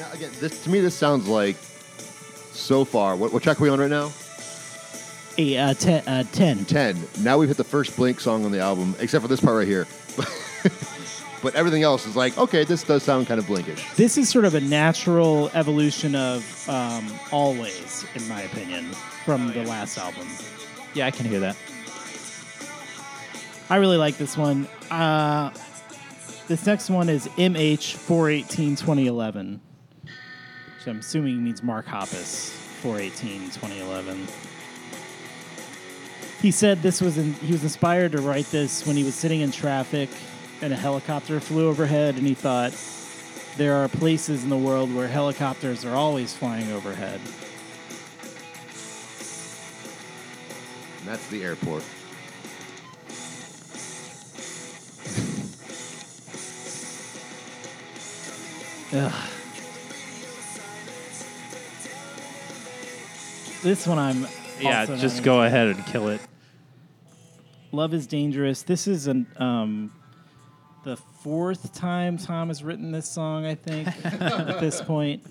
Now, 0.00 0.12
again, 0.12 0.30
this 0.40 0.62
to 0.64 0.70
me, 0.70 0.80
this 0.80 0.94
sounds 0.94 1.28
like 1.28 1.56
so 2.52 2.84
far. 2.84 3.14
What, 3.16 3.32
what 3.32 3.42
track 3.42 3.60
are 3.60 3.62
we 3.62 3.68
on 3.68 3.78
right 3.78 3.90
now? 3.90 4.10
A 5.40 5.56
uh, 5.56 5.74
ten, 5.74 6.02
uh, 6.08 6.24
ten. 6.32 6.64
Ten. 6.64 6.96
Now 7.20 7.38
we've 7.38 7.48
hit 7.48 7.56
the 7.56 7.64
first 7.64 7.96
Blink 7.96 8.18
song 8.18 8.44
on 8.44 8.50
the 8.50 8.58
album, 8.58 8.96
except 8.98 9.22
for 9.22 9.28
this 9.28 9.40
part 9.40 9.56
right 9.56 9.68
here. 9.68 9.86
but 11.42 11.54
everything 11.54 11.84
else 11.84 12.06
is 12.06 12.16
like, 12.16 12.36
okay, 12.36 12.64
this 12.64 12.82
does 12.82 13.04
sound 13.04 13.28
kind 13.28 13.38
of 13.38 13.46
Blinkish. 13.46 13.94
This 13.94 14.18
is 14.18 14.28
sort 14.28 14.44
of 14.44 14.56
a 14.56 14.60
natural 14.60 15.48
evolution 15.54 16.16
of 16.16 16.68
um, 16.68 17.08
Always, 17.30 18.04
in 18.16 18.28
my 18.28 18.42
opinion, 18.42 18.86
from 19.24 19.52
the 19.52 19.62
last 19.62 19.96
album. 19.96 20.26
Yeah, 20.94 21.06
I 21.06 21.12
can 21.12 21.26
hear 21.26 21.38
that. 21.38 21.56
I 23.70 23.76
really 23.76 23.96
like 23.96 24.16
this 24.16 24.36
one. 24.36 24.66
Uh, 24.90 25.52
this 26.48 26.66
next 26.66 26.90
one 26.90 27.08
is 27.08 27.28
MH 27.28 27.94
418 27.94 28.74
2011, 28.74 29.60
which 30.02 30.88
I'm 30.88 30.98
assuming 30.98 31.44
means 31.44 31.62
Mark 31.62 31.86
Hoppus 31.86 32.50
418 32.80 33.50
2011. 33.50 34.26
He 36.40 36.52
said 36.52 36.82
this 36.82 37.00
was 37.00 37.18
in, 37.18 37.32
he 37.34 37.52
was 37.52 37.64
inspired 37.64 38.12
to 38.12 38.20
write 38.20 38.46
this 38.46 38.86
when 38.86 38.96
he 38.96 39.02
was 39.02 39.16
sitting 39.16 39.40
in 39.40 39.50
traffic 39.50 40.08
and 40.62 40.72
a 40.72 40.76
helicopter 40.76 41.40
flew 41.40 41.68
overhead, 41.68 42.16
and 42.16 42.26
he 42.26 42.34
thought 42.34 42.72
there 43.56 43.74
are 43.74 43.88
places 43.88 44.44
in 44.44 44.50
the 44.50 44.56
world 44.56 44.94
where 44.94 45.08
helicopters 45.08 45.84
are 45.84 45.96
always 45.96 46.34
flying 46.34 46.70
overhead. 46.70 47.20
And 51.00 51.08
that's 51.08 51.26
the 51.28 51.42
airport. 51.42 51.82
Ugh. 58.92 59.28
This 63.62 63.86
one 63.86 63.98
I'm 63.98 64.26
Yeah, 64.60 64.80
also 64.80 64.96
just 64.96 65.16
not 65.16 65.24
go 65.24 65.42
ahead 65.42 65.68
and 65.68 65.86
kill 65.86 66.08
it. 66.08 66.20
Love 67.72 67.92
is 67.94 68.06
dangerous. 68.06 68.62
This 68.62 68.86
is 68.86 69.06
an 69.06 69.26
um, 69.36 69.92
the 70.84 70.96
fourth 70.96 71.74
time 71.74 72.16
Tom 72.16 72.48
has 72.48 72.64
written 72.64 72.92
this 72.92 73.08
song. 73.08 73.44
I 73.44 73.54
think 73.54 73.88
at 74.04 74.60
this 74.60 74.80
point. 74.80 75.22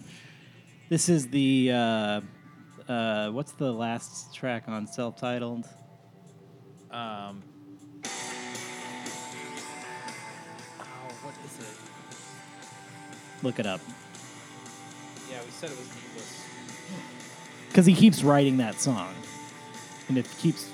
This 0.89 1.09
is 1.09 1.27
the 1.27 1.71
uh, 1.73 2.21
uh, 2.87 3.29
what's 3.31 3.51
the 3.53 3.71
last 3.71 4.33
track 4.33 4.63
on 4.67 4.87
self-titled? 4.87 5.65
Um, 6.91 7.43
oh, 10.79 10.93
what 11.23 11.33
is 11.45 11.59
it? 11.59 11.75
Look 13.43 13.59
it 13.59 13.65
up 13.65 13.81
Yeah, 15.29 15.39
we 15.45 15.51
said 15.51 15.69
it 15.69 15.77
was 15.77 15.89
needless. 15.89 16.46
Because 17.77 17.85
he 17.85 17.93
keeps 17.93 18.23
writing 18.23 18.57
that 18.57 18.81
song, 18.81 19.13
and 20.07 20.17
it 20.17 20.27
keeps 20.39 20.67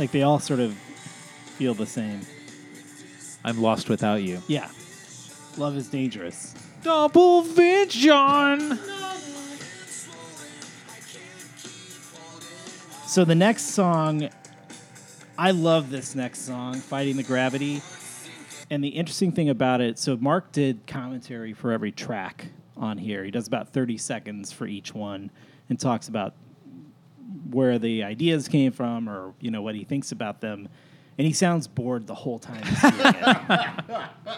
like 0.00 0.10
they 0.10 0.22
all 0.22 0.40
sort 0.40 0.58
of 0.58 0.74
feel 0.74 1.74
the 1.74 1.86
same. 1.86 2.20
I'm 3.44 3.62
lost 3.62 3.88
without 3.88 4.24
you. 4.24 4.42
Yeah, 4.48 4.68
love 5.56 5.76
is 5.76 5.86
dangerous. 5.86 6.56
Double 6.82 7.42
vision. 7.42 8.80
So 13.06 13.24
the 13.24 13.36
next 13.36 13.66
song, 13.66 14.28
I 15.38 15.52
love 15.52 15.88
this 15.90 16.16
next 16.16 16.40
song, 16.40 16.74
Fighting 16.80 17.16
the 17.16 17.22
Gravity. 17.22 17.80
And 18.70 18.82
the 18.82 18.88
interesting 18.88 19.30
thing 19.30 19.50
about 19.50 19.80
it, 19.80 20.00
so 20.00 20.16
Mark 20.16 20.50
did 20.50 20.84
commentary 20.88 21.52
for 21.52 21.70
every 21.70 21.92
track 21.92 22.48
on 22.82 22.98
here. 22.98 23.24
He 23.24 23.30
does 23.30 23.46
about 23.46 23.72
30 23.72 23.96
seconds 23.98 24.52
for 24.52 24.66
each 24.66 24.94
one 24.94 25.30
and 25.68 25.78
talks 25.78 26.08
about 26.08 26.34
where 27.50 27.78
the 27.78 28.02
ideas 28.04 28.48
came 28.48 28.72
from 28.72 29.08
or, 29.08 29.32
you 29.40 29.50
know, 29.50 29.62
what 29.62 29.74
he 29.74 29.84
thinks 29.84 30.12
about 30.12 30.40
them. 30.40 30.68
And 31.18 31.26
he 31.26 31.32
sounds 31.32 31.68
bored 31.68 32.06
the 32.06 32.14
whole 32.14 32.38
time 32.38 32.62
he's 32.62 32.80
doing 32.80 33.14
it. 33.14 34.36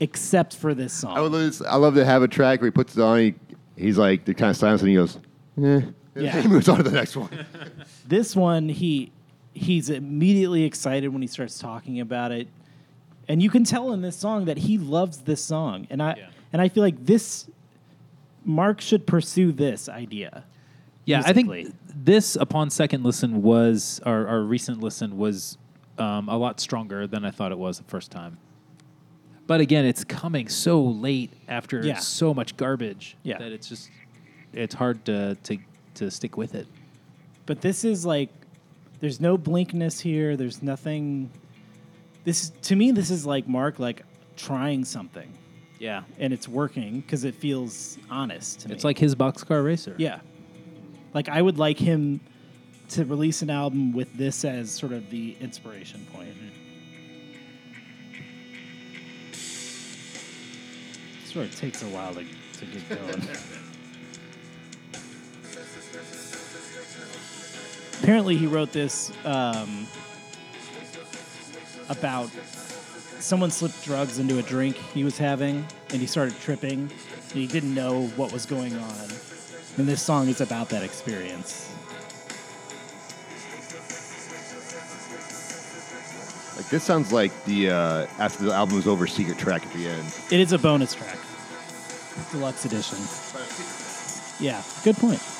Except 0.00 0.56
for 0.56 0.72
this 0.74 0.92
song. 0.92 1.16
I 1.16 1.20
would 1.20 1.32
love, 1.32 1.62
I 1.68 1.76
love 1.76 1.94
to 1.96 2.04
have 2.04 2.22
a 2.22 2.28
track 2.28 2.60
where 2.60 2.68
he 2.68 2.70
puts 2.70 2.96
it 2.96 3.02
on. 3.02 3.18
He, 3.18 3.34
he's 3.76 3.98
like 3.98 4.24
the 4.24 4.32
kind 4.32 4.50
of 4.50 4.56
silence, 4.56 4.80
and 4.80 4.88
he 4.88 4.96
goes, 4.96 5.18
eh. 5.62 5.82
Yeah. 6.14 6.40
he 6.40 6.48
moves 6.48 6.68
on 6.68 6.78
to 6.78 6.82
the 6.82 6.90
next 6.90 7.16
one. 7.16 7.46
this 8.08 8.34
one 8.34 8.68
he 8.68 9.12
he's 9.52 9.90
immediately 9.90 10.64
excited 10.64 11.08
when 11.08 11.22
he 11.22 11.28
starts 11.28 11.58
talking 11.58 12.00
about 12.00 12.32
it 12.32 12.48
and 13.28 13.42
you 13.42 13.50
can 13.50 13.64
tell 13.64 13.92
in 13.92 14.00
this 14.00 14.16
song 14.16 14.44
that 14.44 14.58
he 14.58 14.78
loves 14.78 15.18
this 15.18 15.42
song 15.42 15.86
and 15.90 16.00
i 16.02 16.14
Yeah. 16.16 16.28
And 16.52 16.60
i 16.62 16.68
feel 16.68 16.82
like 16.82 17.04
this 17.04 17.48
mark 18.44 18.80
should 18.80 19.06
pursue 19.06 19.52
this 19.52 19.88
idea 19.88 20.44
Yeah, 21.04 21.22
I 21.26 21.32
think 21.32 21.74
this, 21.94 22.36
upon 22.36 22.70
second 22.70 23.02
listen, 23.04 23.42
was 23.42 24.00
our, 24.06 24.26
our 24.28 24.40
recent 24.42 24.80
listen 24.80 25.16
was 25.18 25.58
um, 25.98 26.28
a 26.28 26.36
lot 26.36 26.60
stronger 26.60 27.06
than 27.06 27.24
I 27.24 27.30
thought 27.32 27.50
it 27.52 27.58
was 27.58 27.78
the 27.78 27.84
first 27.84 28.10
time. 28.12 28.38
But 29.46 29.60
again, 29.60 29.84
it's 29.84 30.04
coming 30.04 30.48
so 30.48 30.80
late 30.82 31.32
after 31.48 31.84
Yeah. 31.84 31.98
so 31.98 32.32
much 32.32 32.56
garbage 32.56 33.16
Yeah. 33.24 33.38
that 33.38 33.50
it's 33.52 33.68
just 33.68 33.90
it's 34.52 34.74
hard 34.74 35.04
to 35.06 35.34
to 35.42 35.58
to 35.94 36.10
stick 36.10 36.36
with 36.36 36.54
it. 36.54 36.66
but 37.46 37.60
this 37.60 37.84
is 37.84 38.06
like 38.06 38.30
there's 39.00 39.20
no 39.20 39.36
blinkness 39.36 39.98
here 40.00 40.36
there's 40.36 40.62
nothing 40.62 41.30
this 42.24 42.50
to 42.62 42.76
me 42.76 42.92
this 42.92 43.10
is 43.10 43.26
like 43.26 43.48
mark 43.48 43.78
like 43.78 44.02
trying 44.36 44.84
something 44.84 45.30
Yeah, 45.80 46.02
and 46.18 46.32
it's 46.34 46.46
working 46.46 47.00
because 47.00 47.24
it 47.24 47.34
feels 47.34 47.96
honest 48.10 48.60
to 48.60 48.68
me 48.68 48.74
it's 48.74 48.84
like 48.84 48.98
his 48.98 49.14
boxcar 49.14 49.64
racer. 49.64 49.94
Yeah. 49.96 50.20
Like 51.14 51.30
I 51.30 51.40
would 51.40 51.58
like 51.58 51.78
him 51.78 52.20
to 52.90 53.06
release 53.06 53.40
an 53.40 53.48
album 53.48 53.94
with 53.94 54.12
this 54.12 54.44
as 54.44 54.70
sort 54.70 54.92
of 54.92 55.08
the 55.08 55.36
inspiration 55.40 56.06
point. 56.12 56.28
Sort 61.24 61.46
of 61.46 61.56
takes 61.56 61.82
a 61.82 61.86
while 61.86 62.12
to, 62.12 62.24
to 62.24 62.66
get 62.66 62.88
going. 62.88 63.22
Apparently, 68.02 68.36
he 68.36 68.46
wrote 68.46 68.72
this 68.72 69.12
um, 69.24 69.86
about 71.88 72.30
someone 73.20 73.50
slipped 73.50 73.84
drugs 73.84 74.18
into 74.18 74.38
a 74.38 74.42
drink 74.42 74.76
he 74.76 75.04
was 75.04 75.18
having, 75.18 75.66
and 75.90 76.00
he 76.00 76.06
started 76.06 76.38
tripping, 76.40 76.80
and 76.80 77.32
he 77.32 77.46
didn't 77.46 77.74
know 77.74 78.06
what 78.16 78.32
was 78.32 78.46
going 78.46 78.74
on. 78.76 79.04
And 79.76 79.88
this 79.88 80.02
song 80.02 80.28
is 80.28 80.40
about 80.40 80.68
that 80.70 80.82
experience. 80.82 81.66
like 86.56 86.68
this 86.68 86.84
sounds 86.84 87.10
like 87.10 87.32
the 87.46 87.70
uh, 87.70 88.06
after 88.18 88.44
the 88.44 88.52
album 88.52 88.78
is 88.78 88.86
over, 88.86 89.06
secret 89.06 89.38
track 89.38 89.64
at 89.64 89.72
the 89.72 89.86
end. 89.86 90.06
It 90.30 90.40
is 90.40 90.52
a 90.52 90.58
bonus 90.58 90.94
track, 90.94 91.18
deluxe 92.30 92.66
edition. 92.66 92.98
Yeah, 94.44 94.62
good 94.84 94.96
point. 94.96 95.39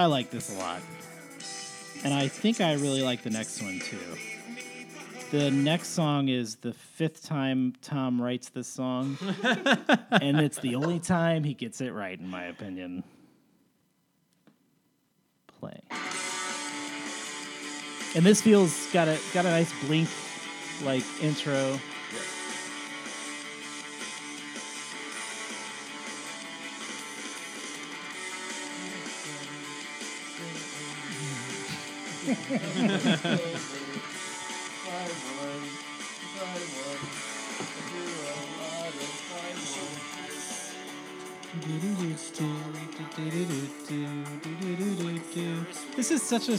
I 0.00 0.06
like 0.06 0.30
this 0.30 0.50
a 0.50 0.58
lot. 0.58 0.80
And 2.04 2.14
I 2.14 2.26
think 2.26 2.62
I 2.62 2.72
really 2.72 3.02
like 3.02 3.22
the 3.22 3.28
next 3.28 3.60
one 3.60 3.80
too. 3.80 3.98
The 5.30 5.50
next 5.50 5.88
song 5.88 6.30
is 6.30 6.56
the 6.56 6.72
fifth 6.72 7.26
time 7.26 7.74
Tom 7.82 8.20
writes 8.20 8.48
this 8.48 8.66
song. 8.66 9.18
and 10.22 10.40
it's 10.40 10.58
the 10.60 10.74
only 10.74 11.00
time 11.00 11.44
he 11.44 11.52
gets 11.52 11.82
it 11.82 11.90
right, 11.92 12.18
in 12.18 12.30
my 12.30 12.44
opinion. 12.44 13.04
Play. 15.60 15.82
And 18.14 18.24
this 18.24 18.40
feels 18.40 18.90
got 18.94 19.06
a 19.06 19.20
got 19.34 19.44
a 19.44 19.50
nice 19.50 19.70
blink 19.84 20.08
like 20.82 21.04
intro. 21.22 21.78
This 45.96 46.10
is 46.10 46.22
such 46.22 46.48
a 46.50 46.58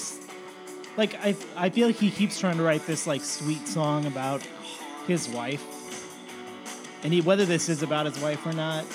like 0.98 1.14
I 1.24 1.36
I 1.56 1.70
feel 1.70 1.88
like 1.88 1.96
he 1.96 2.10
keeps 2.10 2.40
trying 2.40 2.58
to 2.58 2.64
write 2.64 2.88
this 2.88 3.06
like 3.06 3.22
sweet 3.22 3.68
song 3.68 4.08
about 4.08 4.42
his 5.06 5.30
wife. 5.30 5.64
And 7.04 7.14
he 7.14 7.22
whether 7.22 7.46
this 7.46 7.70
is 7.70 7.84
about 7.84 8.08
his 8.08 8.20
wife 8.20 8.46
or 8.48 8.54
not, 8.54 8.86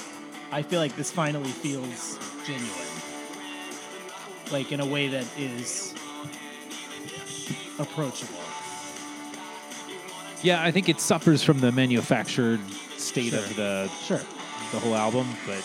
I 0.51 0.63
feel 0.63 0.81
like 0.81 0.97
this 0.97 1.13
finally 1.13 1.51
feels 1.51 2.19
genuine. 2.45 2.71
Like 4.51 4.73
in 4.73 4.81
a 4.81 4.87
way 4.87 5.09
that 5.09 5.27
is 5.39 5.95
approachable. 7.79 8.35
Yeah, 10.43 10.63
I 10.63 10.71
think 10.71 10.89
it 10.89 11.01
suffers 11.01 11.43
from 11.43 11.61
the 11.61 11.73
manufactured 11.73 12.61
state 12.97 13.31
Sure. 13.33 13.39
of 13.41 13.57
the 13.57 13.89
Sure. 14.05 14.21
the 14.73 14.79
whole 14.81 14.95
album, 14.95 15.27
but 15.47 15.63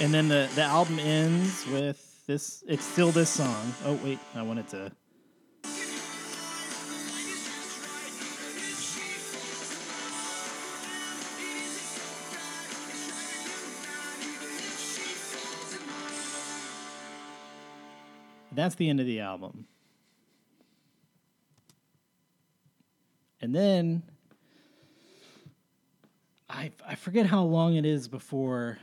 And 0.00 0.12
then 0.12 0.28
the, 0.28 0.48
the 0.56 0.62
album 0.62 0.98
ends 0.98 1.64
with 1.68 2.26
this. 2.26 2.64
It's 2.66 2.84
still 2.84 3.12
this 3.12 3.30
song. 3.30 3.72
Oh 3.84 3.94
wait, 4.04 4.18
I 4.34 4.42
wanted 4.42 4.66
to. 4.68 4.90
That's 18.54 18.74
the 18.74 18.88
end 18.88 19.00
of 19.00 19.06
the 19.06 19.20
album. 19.20 19.66
And 23.40 23.54
then 23.54 24.02
I 26.48 26.70
I 26.86 26.94
forget 26.94 27.26
how 27.26 27.42
long 27.44 27.76
it 27.76 27.84
is 27.84 28.08
before 28.08 28.78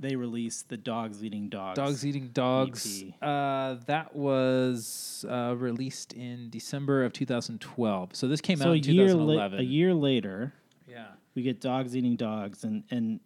they 0.00 0.16
release 0.16 0.62
the 0.62 0.76
Dogs 0.76 1.22
Eating 1.22 1.48
Dogs. 1.48 1.76
Dogs 1.76 2.04
Eating 2.04 2.28
Dogs. 2.32 3.04
Uh, 3.20 3.76
that 3.86 4.16
was 4.16 5.24
uh, 5.28 5.54
released 5.56 6.12
in 6.14 6.50
December 6.50 7.04
of 7.04 7.12
2012. 7.12 8.16
So 8.16 8.26
this 8.26 8.40
came 8.40 8.58
so 8.58 8.70
out 8.70 8.72
a 8.72 8.74
in 8.76 8.82
year, 8.84 9.14
la- 9.14 9.44
a 9.46 9.62
year 9.62 9.94
later, 9.94 10.52
Yeah. 10.88 11.06
we 11.36 11.42
get 11.42 11.60
dogs 11.60 11.96
eating 11.96 12.16
dogs, 12.16 12.64
and 12.64 12.82
and 12.90 13.20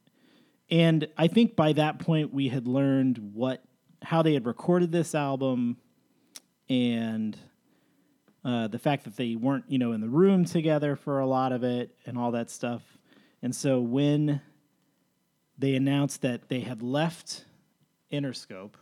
and 0.70 1.09
I 1.16 1.29
think 1.29 1.57
by 1.57 1.72
that 1.74 1.99
point 1.99 2.35
we 2.35 2.49
had 2.49 2.66
learned 2.66 3.18
what 3.33 3.62
how 4.03 4.23
they 4.23 4.35
had 4.35 4.47
recorded 4.47 4.93
this 4.93 5.15
album, 5.15 5.77
and 6.69 7.37
uh, 8.45 8.69
the 8.69 8.79
fact 8.79 9.05
that 9.05 9.17
they 9.17 9.37
weren't 9.37 9.65
you 9.69 9.79
know 9.79 9.93
in 9.93 10.01
the 10.01 10.09
room 10.09 10.45
together 10.45 10.97
for 10.97 11.21
a 11.21 11.27
lot 11.27 11.53
of 11.53 11.65
it 11.65 11.95
and 12.07 12.17
all 12.19 12.31
that 12.33 12.51
stuff, 12.51 12.83
and 13.43 13.55
so 13.55 13.81
when 13.81 14.41
they 15.59 15.75
announced 15.75 16.23
that 16.23 16.49
they 16.49 16.61
had 16.61 16.83
left 16.83 17.45
Interscope, 18.13 18.75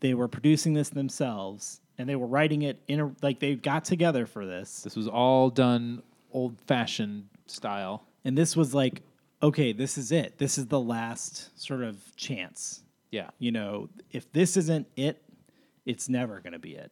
they 0.00 0.14
were 0.14 0.28
producing 0.28 0.74
this 0.74 0.90
themselves. 0.90 1.80
And 1.96 2.08
they 2.08 2.16
were 2.16 2.26
writing 2.26 2.62
it 2.62 2.80
in 2.88 3.00
a, 3.00 3.12
like 3.22 3.40
they 3.40 3.54
got 3.54 3.84
together 3.84 4.26
for 4.26 4.44
this. 4.44 4.82
This 4.82 4.96
was 4.96 5.08
all 5.08 5.48
done 5.48 6.02
old 6.32 6.60
fashioned 6.66 7.28
style. 7.46 8.04
And 8.24 8.36
this 8.36 8.56
was 8.56 8.74
like, 8.74 9.02
okay, 9.42 9.72
this 9.72 9.96
is 9.96 10.12
it. 10.12 10.38
This 10.38 10.58
is 10.58 10.66
the 10.66 10.80
last 10.80 11.58
sort 11.60 11.82
of 11.82 11.96
chance. 12.16 12.82
Yeah. 13.14 13.30
You 13.38 13.52
know, 13.52 13.90
if 14.10 14.32
this 14.32 14.56
isn't 14.56 14.88
it, 14.96 15.22
it's 15.86 16.08
never 16.08 16.40
going 16.40 16.54
to 16.54 16.58
be 16.58 16.74
it. 16.74 16.90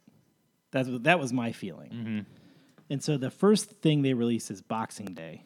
That's 0.71 0.89
that 1.01 1.19
was 1.19 1.33
my 1.33 1.51
feeling. 1.51 1.91
Mm-hmm. 1.91 2.21
And 2.91 3.03
so 3.03 3.17
the 3.17 3.31
first 3.31 3.71
thing 3.83 4.03
they 4.03 4.15
release 4.15 4.49
is 4.49 4.63
Boxing 4.63 5.15
Day, 5.15 5.43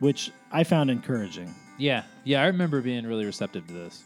which 0.00 0.30
I 0.52 0.62
found 0.64 0.90
encouraging. 0.90 1.54
Yeah, 1.78 2.02
yeah, 2.24 2.42
I 2.42 2.48
remember 2.48 2.82
being 2.82 3.06
really 3.06 3.24
receptive 3.24 3.66
to 3.68 3.72
this. 3.72 4.02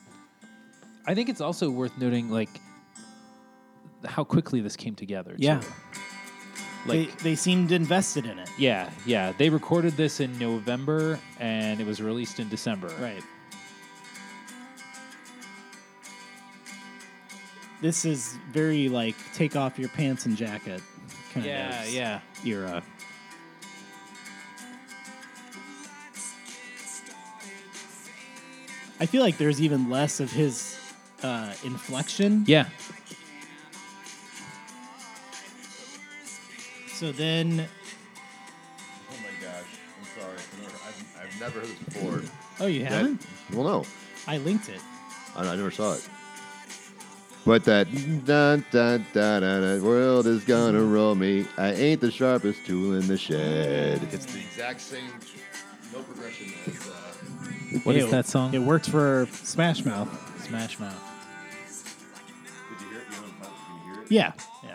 I 1.05 1.15
think 1.17 1.29
it's 1.29 1.41
also 1.41 1.69
worth 1.69 1.99
noting, 1.99 2.31
like, 2.31 2.61
how 4.05 4.23
quickly 4.23 4.61
this 4.61 4.77
came 4.77 4.95
together. 4.95 5.33
too. 5.33 5.43
Yeah. 5.43 5.63
Like, 6.87 7.17
they, 7.19 7.31
they 7.31 7.35
seemed 7.37 7.73
invested 7.73 8.25
in 8.27 8.39
it. 8.39 8.49
yeah, 8.59 8.91
yeah. 9.07 9.33
They 9.37 9.51
recorded 9.51 9.97
this 9.97 10.21
in 10.21 10.39
November, 10.39 11.19
and 11.39 11.81
it 11.81 11.87
was 11.87 12.01
released 12.01 12.41
in 12.41 12.49
December. 12.49 12.89
Right. 13.01 13.23
This 17.83 18.05
is 18.05 18.37
very 18.51 18.89
like 18.91 19.17
take 19.35 19.57
off 19.57 19.79
your 19.79 19.89
pants 19.91 20.27
and 20.27 20.37
jacket 20.37 20.83
kind 21.33 21.47
Yeah, 21.47 21.83
of 21.83 21.91
yeah. 21.91 22.21
era. 22.45 22.83
I 28.99 29.07
feel 29.07 29.23
like 29.23 29.39
there's 29.39 29.63
even 29.63 29.89
less 29.89 30.21
of 30.21 30.31
his 30.31 30.79
uh, 31.23 31.53
inflection. 31.65 32.45
Yeah. 32.47 32.67
So 37.01 37.13
then, 37.13 37.67
Oh 39.11 39.15
my 39.23 39.47
gosh, 39.47 39.65
I'm 39.99 40.21
sorry. 40.21 40.37
I've, 40.87 41.23
I've 41.23 41.41
never 41.41 41.61
heard 41.61 41.69
this 41.71 41.79
before. 41.95 42.23
oh, 42.61 42.67
you 42.67 42.81
That- 42.83 42.93
haven't? 42.93 43.27
well, 43.55 43.65
no, 43.65 43.85
I 44.29 44.37
linked 44.37 44.69
it. 44.69 44.83
I, 45.35 45.47
I 45.49 45.57
never 45.57 45.71
saw 45.71 45.95
it. 45.95 46.07
But 47.47 47.65
that 47.65 47.91
dun 47.91 48.21
dun 48.27 48.65
dun 48.71 49.07
dun, 49.15 49.41
dun 49.63 49.83
world 49.83 50.27
is 50.27 50.45
gonna 50.45 50.83
roll 50.83 51.15
me. 51.15 51.47
I 51.57 51.73
ain't 51.73 52.03
the 52.03 52.11
sharpest 52.11 52.67
tool 52.67 52.95
in 52.95 53.07
the 53.09 53.17
shed. 53.17 54.07
It's 54.13 54.27
the 54.27 54.41
exact 54.41 54.83
same, 54.83 55.05
no 55.95 56.03
progression 56.03 56.53
as. 56.67 56.87
Uh, 56.87 57.79
What 57.85 57.97
is 57.97 58.05
It- 58.05 58.11
that 58.11 58.27
song? 58.27 58.53
It 58.53 58.59
worked 58.59 58.91
for 58.91 59.27
Smash 59.33 59.87
Mouth. 59.87 60.11
Smash 60.47 60.79
Mouth. 60.79 60.93
did 62.69 62.83
you 62.85 62.89
hear 62.91 62.99
it? 62.99 63.05
You 63.11 63.17
know, 63.23 63.33
can 63.41 63.89
you 63.89 63.95
hear 63.95 64.03
it? 64.03 64.11
Yeah, 64.11 64.33
yeah. 64.63 64.70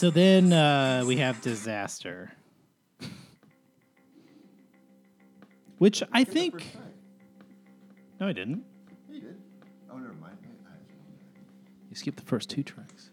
So 0.00 0.08
then 0.08 0.50
uh, 0.50 1.04
we 1.06 1.18
have 1.18 1.42
disaster, 1.42 2.32
which 5.76 6.02
I 6.10 6.24
think. 6.24 6.64
No, 8.18 8.26
I 8.26 8.32
didn't. 8.32 8.64
Yeah, 9.10 9.14
you 9.14 9.20
did. 9.20 9.40
Oh, 9.92 9.98
never 9.98 10.14
mind. 10.14 10.38
You 11.90 11.96
skipped 11.96 12.16
the 12.16 12.24
first 12.24 12.48
two 12.48 12.62
tracks. 12.62 13.10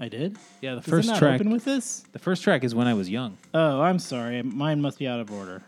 I 0.00 0.08
did. 0.08 0.36
Yeah, 0.62 0.74
the 0.74 0.80
Does 0.80 0.90
first 0.90 1.08
it 1.08 1.12
not 1.12 1.18
track. 1.20 1.34
open 1.36 1.50
with 1.52 1.64
this? 1.64 2.06
the 2.10 2.18
first 2.18 2.42
track 2.42 2.64
is 2.64 2.74
when 2.74 2.88
I 2.88 2.94
was 2.94 3.08
young. 3.08 3.38
Oh, 3.54 3.82
I'm 3.82 4.00
sorry. 4.00 4.42
Mine 4.42 4.80
must 4.80 4.98
be 4.98 5.06
out 5.06 5.20
of 5.20 5.30
order. 5.30 5.62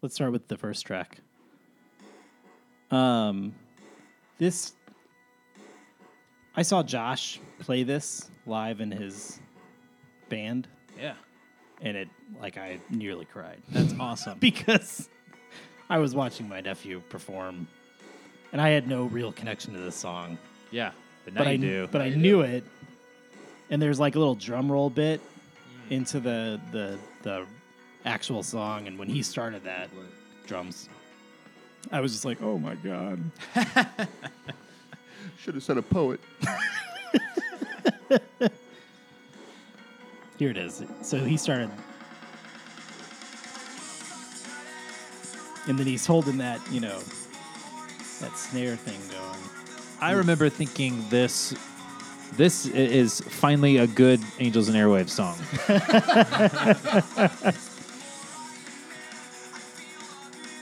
Let's 0.00 0.14
start 0.14 0.32
with 0.32 0.48
the 0.48 0.56
first 0.56 0.86
track. 0.86 1.18
Um, 2.90 3.54
this. 4.38 4.72
I 6.56 6.62
saw 6.62 6.82
Josh 6.82 7.38
play 7.58 7.82
this 7.82 8.30
live 8.50 8.80
in 8.80 8.90
his 8.90 9.40
band, 10.28 10.68
Yeah, 11.00 11.14
and 11.80 11.96
it 11.96 12.08
like 12.40 12.58
I 12.58 12.80
nearly 12.90 13.24
cried. 13.24 13.62
that's 13.70 13.94
awesome. 14.00 14.38
because 14.38 15.08
I 15.88 15.98
was 15.98 16.14
watching 16.14 16.48
my 16.48 16.60
nephew 16.60 17.00
perform, 17.08 17.66
and 18.52 18.60
I 18.60 18.70
had 18.70 18.88
no 18.88 19.04
real 19.04 19.32
connection 19.32 19.72
to 19.74 19.80
this 19.80 19.96
song. 19.96 20.36
yeah, 20.70 20.90
but 21.24 21.34
now 21.34 21.44
but 21.44 21.46
you 21.46 21.52
I 21.52 21.56
do. 21.56 21.88
but 21.90 22.02
I 22.02 22.10
knew 22.10 22.42
it, 22.42 22.64
and 23.70 23.80
there's 23.80 24.00
like 24.00 24.16
a 24.16 24.18
little 24.18 24.34
drum 24.34 24.70
roll 24.70 24.90
bit 24.90 25.20
hmm. 25.86 25.94
into 25.94 26.20
the 26.20 26.60
the 26.72 26.98
the 27.22 27.46
actual 28.04 28.42
song, 28.42 28.86
and 28.88 28.98
when 28.98 29.08
he 29.08 29.22
started 29.22 29.64
that 29.64 29.88
drums, 30.46 30.88
I 31.92 32.00
was 32.00 32.12
just 32.12 32.24
like, 32.24 32.42
oh 32.42 32.58
my 32.58 32.74
god. 32.74 33.20
Should 35.38 35.54
have 35.54 35.62
said 35.62 35.78
a 35.78 35.82
poet. 35.82 36.20
Here 40.38 40.50
it 40.50 40.56
is. 40.56 40.82
So 41.02 41.18
he 41.18 41.36
started. 41.36 41.70
And 45.66 45.78
then 45.78 45.86
he's 45.86 46.06
holding 46.06 46.38
that, 46.38 46.60
you 46.70 46.80
know, 46.80 46.98
that 48.20 48.36
snare 48.36 48.76
thing 48.76 49.00
going. 49.10 49.38
I 50.00 50.12
remember 50.12 50.48
thinking 50.48 51.04
this. 51.10 51.54
This 52.36 52.66
is 52.66 53.20
finally 53.20 53.78
a 53.78 53.86
good 53.88 54.20
Angels 54.38 54.68
and 54.68 54.76
Airwaves 54.76 55.10
song. 55.10 55.36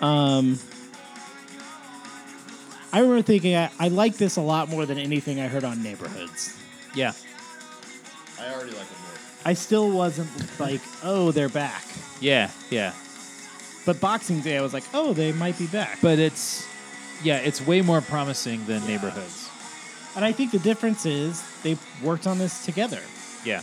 Um, 0.00 0.58
I 2.92 3.00
remember 3.00 3.22
thinking 3.22 3.56
I, 3.56 3.70
I 3.78 3.88
like 3.88 4.16
this 4.16 4.36
a 4.36 4.40
lot 4.40 4.68
more 4.68 4.86
than 4.86 4.98
anything 4.98 5.40
I 5.40 5.48
heard 5.48 5.64
on 5.64 5.82
Neighborhoods. 5.82 6.56
Yeah, 6.98 7.12
I 8.40 8.52
already 8.54 8.72
like 8.72 8.82
it 8.82 9.00
more. 9.02 9.18
I 9.44 9.54
still 9.54 9.90
wasn't 9.90 10.28
like, 10.60 10.80
oh, 11.02 11.30
they're 11.32 11.48
back. 11.48 11.84
yeah, 12.20 12.50
yeah. 12.70 12.92
But 13.86 14.00
Boxing 14.00 14.40
Day, 14.40 14.58
I 14.58 14.60
was 14.60 14.74
like, 14.74 14.84
oh, 14.92 15.12
they 15.14 15.32
might 15.32 15.56
be 15.58 15.66
back. 15.66 15.98
But 16.02 16.18
it's 16.18 16.66
yeah, 17.22 17.38
it's 17.38 17.64
way 17.66 17.80
more 17.80 18.00
promising 18.00 18.64
than 18.66 18.86
Neighborhoods. 18.86 19.48
and 20.16 20.24
I 20.24 20.32
think 20.32 20.50
the 20.52 20.58
difference 20.58 21.06
is 21.06 21.42
they 21.62 21.76
worked 22.02 22.26
on 22.26 22.38
this 22.38 22.64
together. 22.64 23.00
Yeah, 23.44 23.62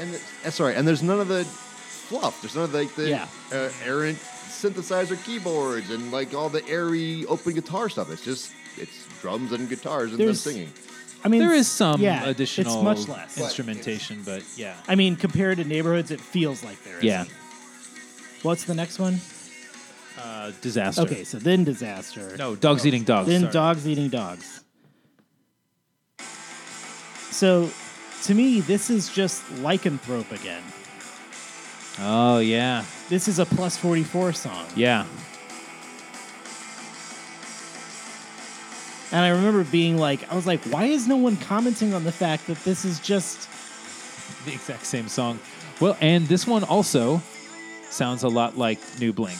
and 0.00 0.12
the, 0.14 0.20
uh, 0.46 0.50
sorry, 0.50 0.74
and 0.74 0.86
there's 0.88 1.02
none 1.02 1.20
of 1.20 1.28
the 1.28 1.44
fluff. 1.44 2.40
There's 2.42 2.54
none 2.56 2.64
of 2.64 2.72
the, 2.72 2.78
like 2.78 2.94
the 2.94 3.08
Yeah. 3.08 3.26
uh, 3.52 3.70
errant 3.84 4.18
synthesizer 4.18 5.22
keyboards 5.24 5.90
and 5.90 6.10
like 6.10 6.34
all 6.34 6.48
the 6.48 6.66
airy 6.66 7.24
open 7.26 7.52
guitar 7.54 7.88
stuff. 7.88 8.10
It's 8.10 8.24
just 8.24 8.52
it's 8.76 9.06
drums 9.22 9.52
and 9.52 9.68
guitars 9.68 10.10
and 10.10 10.18
There's- 10.18 10.42
them 10.42 10.52
singing. 10.54 10.72
I 11.24 11.28
mean, 11.28 11.40
There 11.40 11.52
is 11.54 11.66
some 11.68 12.00
yeah, 12.00 12.24
additional 12.26 12.74
It's 12.76 12.84
much 12.84 13.08
less. 13.08 13.38
instrumentation, 13.38 14.22
but 14.24 14.42
yeah. 14.56 14.74
I 14.86 14.94
mean, 14.94 15.16
compared 15.16 15.58
to 15.58 15.64
neighborhoods, 15.64 16.10
it 16.10 16.20
feels 16.20 16.62
like 16.62 16.82
there 16.84 16.98
is. 16.98 17.04
Yeah. 17.04 17.24
What's 18.42 18.64
the 18.64 18.74
next 18.74 18.98
one? 18.98 19.20
Uh, 20.20 20.52
disaster. 20.60 21.02
Okay, 21.02 21.24
so 21.24 21.38
then 21.38 21.64
disaster. 21.64 22.36
No, 22.36 22.54
dogs 22.56 22.86
eating 22.86 23.02
dogs. 23.04 23.28
then 23.28 23.40
sorry. 23.42 23.52
dogs 23.52 23.86
eating 23.88 24.08
dogs. 24.08 24.62
So, 27.30 27.70
to 28.24 28.34
me, 28.34 28.60
this 28.60 28.90
is 28.90 29.08
just 29.08 29.42
lycanthrope 29.62 30.30
again. 30.32 30.62
Oh 32.00 32.38
yeah, 32.38 32.84
This 33.08 33.26
is 33.26 33.38
a 33.40 33.44
plus 33.46 33.76
forty 33.76 34.04
four 34.04 34.32
song. 34.32 34.66
yeah. 34.76 35.04
And 39.10 39.24
I 39.24 39.28
remember 39.30 39.64
being 39.64 39.96
like, 39.96 40.30
I 40.30 40.34
was 40.34 40.46
like, 40.46 40.60
why 40.64 40.84
is 40.84 41.08
no 41.08 41.16
one 41.16 41.36
commenting 41.38 41.94
on 41.94 42.04
the 42.04 42.12
fact 42.12 42.46
that 42.48 42.62
this 42.64 42.84
is 42.84 43.00
just 43.00 43.48
The 44.44 44.52
exact 44.52 44.84
same 44.84 45.08
song. 45.08 45.38
Well, 45.80 45.96
and 46.00 46.26
this 46.26 46.46
one 46.46 46.62
also 46.64 47.22
sounds 47.88 48.22
a 48.22 48.28
lot 48.28 48.58
like 48.58 48.78
New 49.00 49.12
Blink. 49.14 49.38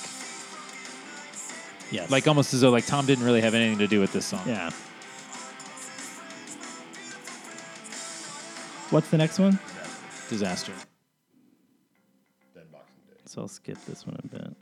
yes, 1.90 2.10
Like 2.10 2.26
almost 2.26 2.54
as 2.54 2.62
though 2.62 2.70
like 2.70 2.86
Tom 2.86 3.04
didn't 3.06 3.24
really 3.24 3.42
have 3.42 3.54
anything 3.54 3.78
to 3.78 3.86
do 3.86 4.00
with 4.00 4.12
this 4.12 4.24
song. 4.26 4.42
yeah. 4.46 4.70
What's 8.90 9.10
the 9.10 9.18
next 9.18 9.38
one? 9.38 9.58
Disaster. 10.30 10.72
Dead 12.54 12.72
Boxing 12.72 12.94
Day. 13.10 13.20
So 13.26 13.42
I'll 13.42 13.48
skip 13.48 13.76
this 13.86 14.06
one 14.06 14.16
a 14.24 14.26
bit. 14.28 14.56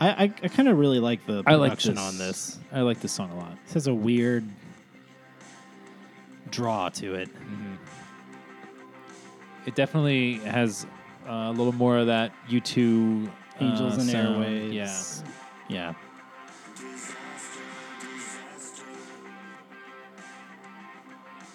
I 0.00 0.08
I, 0.08 0.22
I 0.22 0.48
kind 0.48 0.68
of 0.68 0.78
really 0.78 1.00
like 1.00 1.24
the 1.26 1.42
I 1.46 1.54
like 1.54 1.70
production 1.70 1.94
this. 1.96 2.04
on 2.04 2.18
this. 2.18 2.58
I 2.72 2.80
like 2.80 3.00
this 3.00 3.12
song 3.12 3.30
a 3.30 3.36
lot. 3.36 3.56
This 3.64 3.74
has 3.74 3.86
a 3.86 3.94
weird 3.94 4.44
draw 6.50 6.88
to 6.90 7.14
it. 7.14 7.28
It 9.66 9.74
definitely 9.74 10.34
has 10.38 10.86
uh, 11.28 11.32
a 11.48 11.52
little 11.52 11.72
more 11.72 11.98
of 11.98 12.06
that 12.06 12.32
U2 12.48 13.26
uh, 13.26 13.30
Angels 13.60 13.98
and 13.98 14.08
sound. 14.10 14.44
Airwaves. 14.44 15.22
Yeah. 15.68 15.94
Yeah. 15.94 15.94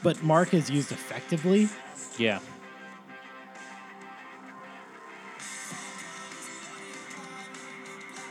But 0.03 0.21
Mark 0.21 0.53
is 0.53 0.69
used 0.69 0.91
effectively. 0.91 1.67
Yeah. 2.19 2.39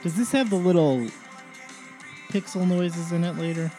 Does 0.05 0.15
this 0.17 0.31
have 0.33 0.51
the 0.51 0.57
little 0.57 1.07
pixel 2.29 2.69
noises 2.69 3.11
in 3.11 3.25
it 3.25 3.39
later? 3.39 3.73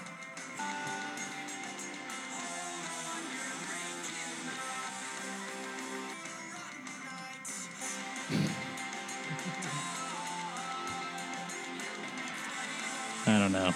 I 13.28 13.38
don't 13.38 13.52
know. 13.52 13.72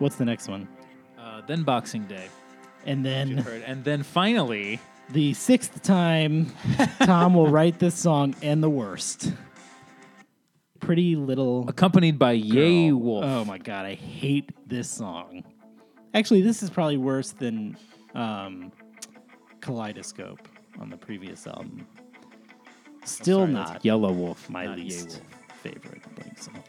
What's 0.00 0.16
the 0.16 0.26
next 0.26 0.48
one? 0.48 0.68
Uh, 1.18 1.40
then 1.46 1.62
Boxing 1.62 2.04
Day. 2.04 2.28
And 2.84 3.06
then 3.06 3.38
heard. 3.38 3.62
And 3.62 3.82
then 3.84 4.02
finally, 4.02 4.80
the 5.10 5.34
sixth 5.34 5.82
time 5.82 6.52
Tom 7.00 7.34
will 7.34 7.48
write 7.48 7.78
this 7.78 7.94
song 7.94 8.34
and 8.42 8.62
the 8.62 8.70
worst. 8.70 9.32
Pretty 10.80 11.14
little 11.16 11.68
accompanied 11.68 12.18
by 12.18 12.32
Yay 12.32 12.88
Girl. 12.88 12.98
Wolf. 12.98 13.24
Oh 13.24 13.44
my 13.44 13.58
god, 13.58 13.86
I 13.86 13.94
hate 13.94 14.50
this 14.66 14.90
song. 14.90 15.44
Actually, 16.14 16.42
this 16.42 16.62
is 16.62 16.70
probably 16.70 16.96
worse 16.96 17.30
than 17.30 17.76
um, 18.14 18.72
Kaleidoscope 19.60 20.48
on 20.80 20.90
the 20.90 20.96
previous 20.96 21.46
album. 21.46 21.86
Still 23.04 23.40
Sorry, 23.40 23.52
that's 23.52 23.70
not 23.70 23.82
Yelawolf, 23.82 24.48
my 24.48 24.66
not 24.66 24.78
Yay 24.78 24.84
least 24.84 25.08
Wolf. 25.08 25.60
favorite 25.62 26.14
Blink 26.16 26.38
song. 26.38 26.62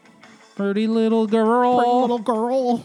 Pretty 0.56 0.86
little 0.86 1.26
girl. 1.26 1.78
Pretty 1.78 1.90
little 1.90 2.18
girl. 2.18 2.84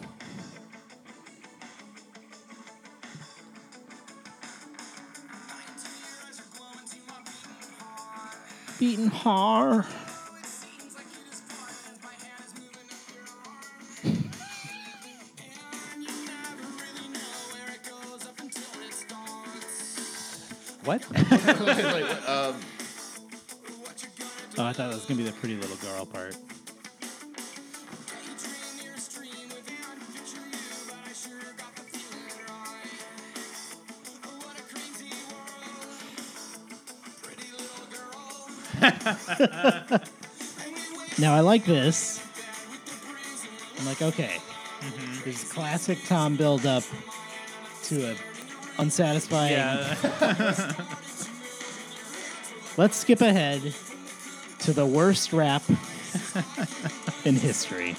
Beating 8.89 9.05
hard. 9.05 9.85
What? 20.85 21.05
Oh, 24.57 24.65
I 24.65 24.73
thought 24.73 24.89
that 24.89 24.95
was 24.95 25.05
gonna 25.05 25.19
be 25.19 25.23
the 25.23 25.31
pretty 25.33 25.55
little 25.55 25.77
girl 25.77 26.05
part. 26.05 26.35
now 41.17 41.33
I 41.33 41.39
like 41.39 41.65
this. 41.65 42.21
I'm 43.79 43.85
like, 43.85 44.01
okay, 44.01 44.35
mm-hmm. 44.79 45.23
this 45.23 45.43
is 45.43 45.51
classic 45.51 45.97
Tom 46.05 46.35
build 46.35 46.65
up 46.65 46.83
to 47.83 48.11
a 48.11 48.15
unsatisfying. 48.77 49.53
yeah. 49.53 49.95
Let's 52.77 52.97
skip 52.97 53.21
ahead 53.21 53.73
to 54.59 54.73
the 54.73 54.85
worst 54.85 55.31
rap 55.33 55.63
in 57.25 57.35
history. 57.35 57.95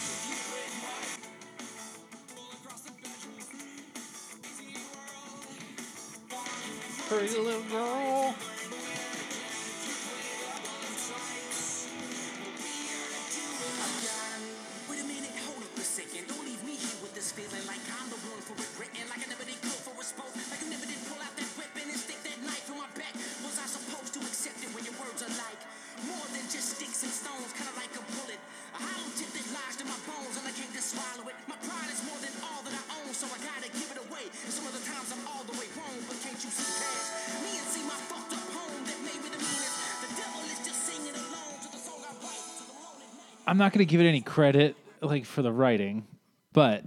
Going 43.80 43.88
to 43.88 43.92
give 43.92 44.00
it 44.04 44.08
any 44.08 44.20
credit 44.20 44.76
like 45.00 45.24
for 45.24 45.40
the 45.40 45.50
writing, 45.50 46.06
but 46.52 46.84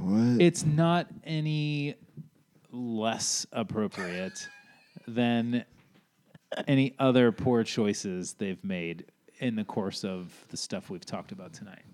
What? 0.00 0.42
it's 0.42 0.66
not 0.66 1.06
any 1.24 1.94
less 2.70 3.46
appropriate 3.50 4.46
than 5.08 5.64
any 6.68 6.94
other 6.98 7.32
poor 7.32 7.64
choices 7.64 8.34
they've 8.34 8.62
made 8.62 9.06
in 9.38 9.56
the 9.56 9.64
course 9.64 10.04
of 10.04 10.30
the 10.50 10.56
stuff 10.58 10.90
we've 10.90 11.06
talked 11.06 11.32
about 11.32 11.54
tonight. 11.54 11.84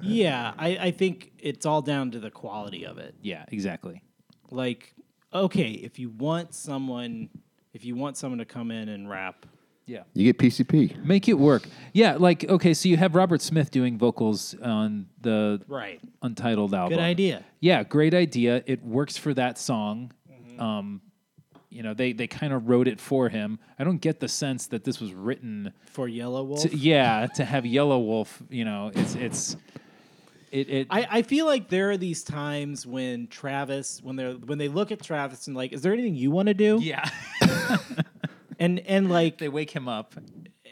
Yeah, 0.00 0.52
I, 0.58 0.68
I 0.80 0.90
think 0.90 1.32
it's 1.38 1.64
all 1.66 1.82
down 1.82 2.10
to 2.12 2.20
the 2.20 2.30
quality 2.30 2.84
of 2.86 2.98
it. 2.98 3.14
Yeah, 3.22 3.44
exactly. 3.48 4.02
Like, 4.50 4.94
okay, 5.32 5.70
if 5.70 5.98
you 6.00 6.10
want 6.10 6.54
someone, 6.54 7.28
if 7.72 7.84
you 7.84 7.94
want 7.96 8.16
someone 8.16 8.38
to 8.38 8.44
come 8.44 8.70
in 8.72 8.88
and 8.88 9.08
rap, 9.08 9.46
Yeah. 9.88 10.02
you 10.12 10.30
get 10.30 10.38
PCP. 10.38 11.02
Make 11.04 11.28
it 11.28 11.34
work. 11.34 11.66
Yeah, 11.94 12.16
like 12.16 12.44
okay, 12.44 12.74
so 12.74 12.88
you 12.88 12.98
have 12.98 13.14
Robert 13.14 13.40
Smith 13.40 13.70
doing 13.70 13.96
vocals 13.98 14.54
on 14.62 15.06
the 15.20 15.60
right? 15.66 16.00
Untitled 16.22 16.74
album. 16.74 16.98
Good 16.98 17.02
idea. 17.02 17.44
Yeah, 17.60 17.82
great 17.82 18.12
idea. 18.12 18.62
It 18.66 18.84
works 18.84 19.16
for 19.16 19.32
that 19.34 19.58
song. 19.58 20.12
Um, 20.58 21.00
you 21.70 21.82
know, 21.82 21.94
they 21.94 22.12
they 22.12 22.26
kind 22.26 22.52
of 22.52 22.68
wrote 22.68 22.86
it 22.88 23.00
for 23.00 23.28
him. 23.28 23.58
I 23.78 23.84
don't 23.84 24.00
get 24.00 24.20
the 24.20 24.28
sense 24.28 24.66
that 24.68 24.84
this 24.84 25.00
was 25.00 25.14
written 25.14 25.72
For 25.92 26.08
Yelawolf, 26.08 26.62
to, 26.62 26.76
yeah, 26.76 27.26
to 27.36 27.44
have 27.44 27.64
Yelawolf, 27.64 28.28
you 28.50 28.64
know, 28.64 28.90
it's 28.94 29.14
it's 29.14 29.56
it, 30.50 30.70
it 30.70 30.86
I, 30.90 31.06
I 31.10 31.22
feel 31.22 31.46
like 31.46 31.68
there 31.68 31.90
are 31.90 31.96
these 31.96 32.24
times 32.24 32.86
when 32.86 33.26
Travis, 33.28 34.00
when 34.02 34.16
they're 34.16 34.32
when 34.32 34.58
they 34.58 34.68
look 34.68 34.90
at 34.92 35.02
Travis 35.02 35.46
and 35.46 35.56
like, 35.56 35.72
is 35.72 35.82
there 35.82 35.92
anything 35.92 36.14
you 36.14 36.30
want 36.30 36.48
to 36.48 36.54
do? 36.54 36.78
yeah 36.82 37.08
And 38.58 38.80
and 38.80 39.08
like 39.18 39.38
they 39.38 39.48
wake 39.48 39.70
him 39.70 39.88
up. 39.88 40.14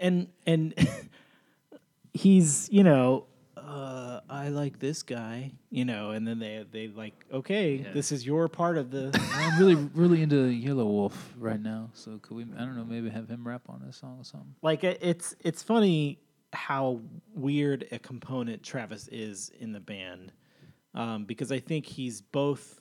and 0.01 0.28
and 0.47 0.74
he's 2.12 2.68
you 2.70 2.82
know 2.82 3.26
uh, 3.57 4.20
I 4.30 4.49
like 4.51 4.78
this 4.78 5.03
guy 5.03 5.51
you 5.70 5.84
know 5.84 6.11
and 6.11 6.26
then 6.26 6.39
they 6.39 6.64
they 6.70 6.89
like 6.89 7.14
okay 7.32 7.76
Yeah. 7.76 7.93
this 7.93 8.12
is 8.12 8.24
your 8.24 8.49
part 8.49 8.78
of 8.78 8.91
the 8.91 9.11
I'm 9.34 9.59
really 9.59 9.74
really 9.95 10.22
into 10.22 10.37
Yelawolf 10.37 11.12
right 11.39 11.61
now, 11.61 11.91
so 11.95 12.18
could 12.22 12.37
we? 12.37 12.43
I 12.57 12.61
don't 12.61 12.76
know, 12.76 12.84
maybe 12.84 13.09
have 13.11 13.28
him 13.28 13.47
rap 13.47 13.62
on 13.68 13.82
a 13.82 13.93
song 13.93 14.18
or 14.20 14.24
something. 14.24 14.55
like 14.62 14.84
it's 14.84 15.34
it's 15.41 15.62
funny 15.62 16.18
how 16.53 17.01
weird 17.34 17.87
a 17.93 17.99
component 17.99 18.62
Travis 18.62 19.09
is 19.09 19.51
in 19.59 19.72
the 19.72 19.80
band 19.80 20.32
um, 20.95 21.24
because 21.24 21.51
I 21.53 21.59
think 21.59 21.84
he's 21.87 22.20
both 22.22 22.80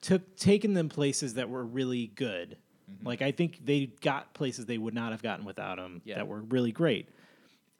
took 0.00 0.36
taken 0.36 0.72
them 0.74 0.88
places 0.88 1.34
that 1.34 1.48
were 1.50 1.64
really 1.64 2.06
good. 2.14 2.56
Like 3.04 3.22
I 3.22 3.32
think 3.32 3.64
they 3.64 3.86
got 4.00 4.32
places 4.34 4.66
they 4.66 4.78
would 4.78 4.94
not 4.94 5.12
have 5.12 5.22
gotten 5.22 5.44
without 5.44 5.78
him 5.78 6.02
Yeah. 6.04 6.16
that 6.16 6.26
were 6.28 6.40
really 6.40 6.72
great. 6.72 7.08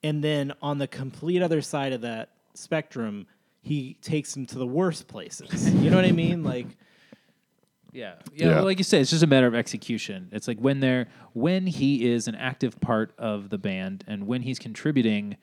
And 0.02 0.22
then 0.22 0.52
on 0.60 0.78
the 0.78 0.86
complete 0.88 1.42
other 1.42 1.62
side 1.62 1.92
of 1.92 2.00
that 2.02 2.30
spectrum, 2.54 3.26
he 3.60 3.94
takes 4.02 4.34
them 4.34 4.46
to 4.46 4.58
the 4.58 4.66
worst 4.66 5.06
places. 5.08 5.72
you 5.74 5.90
know 5.90 5.96
what 5.96 6.04
I 6.04 6.12
mean? 6.12 6.42
Like 6.42 6.66
Yeah. 7.92 8.14
yeah, 8.34 8.46
Yeah. 8.48 8.54
Well, 8.56 8.64
like 8.64 8.78
you 8.78 8.84
said, 8.84 9.00
it's 9.02 9.10
just 9.10 9.22
a 9.22 9.26
matter 9.26 9.46
of 9.46 9.54
execution. 9.54 10.28
It's 10.32 10.48
like 10.48 10.58
when 10.58 10.80
they're 10.80 11.08
when 11.34 11.66
he 11.66 12.10
is 12.10 12.26
an 12.28 12.34
active 12.34 12.80
part 12.80 13.12
of 13.18 13.50
the 13.50 13.58
band 13.58 14.04
and 14.06 14.26
when 14.26 14.42
he's 14.42 14.58
contributing 14.58 15.36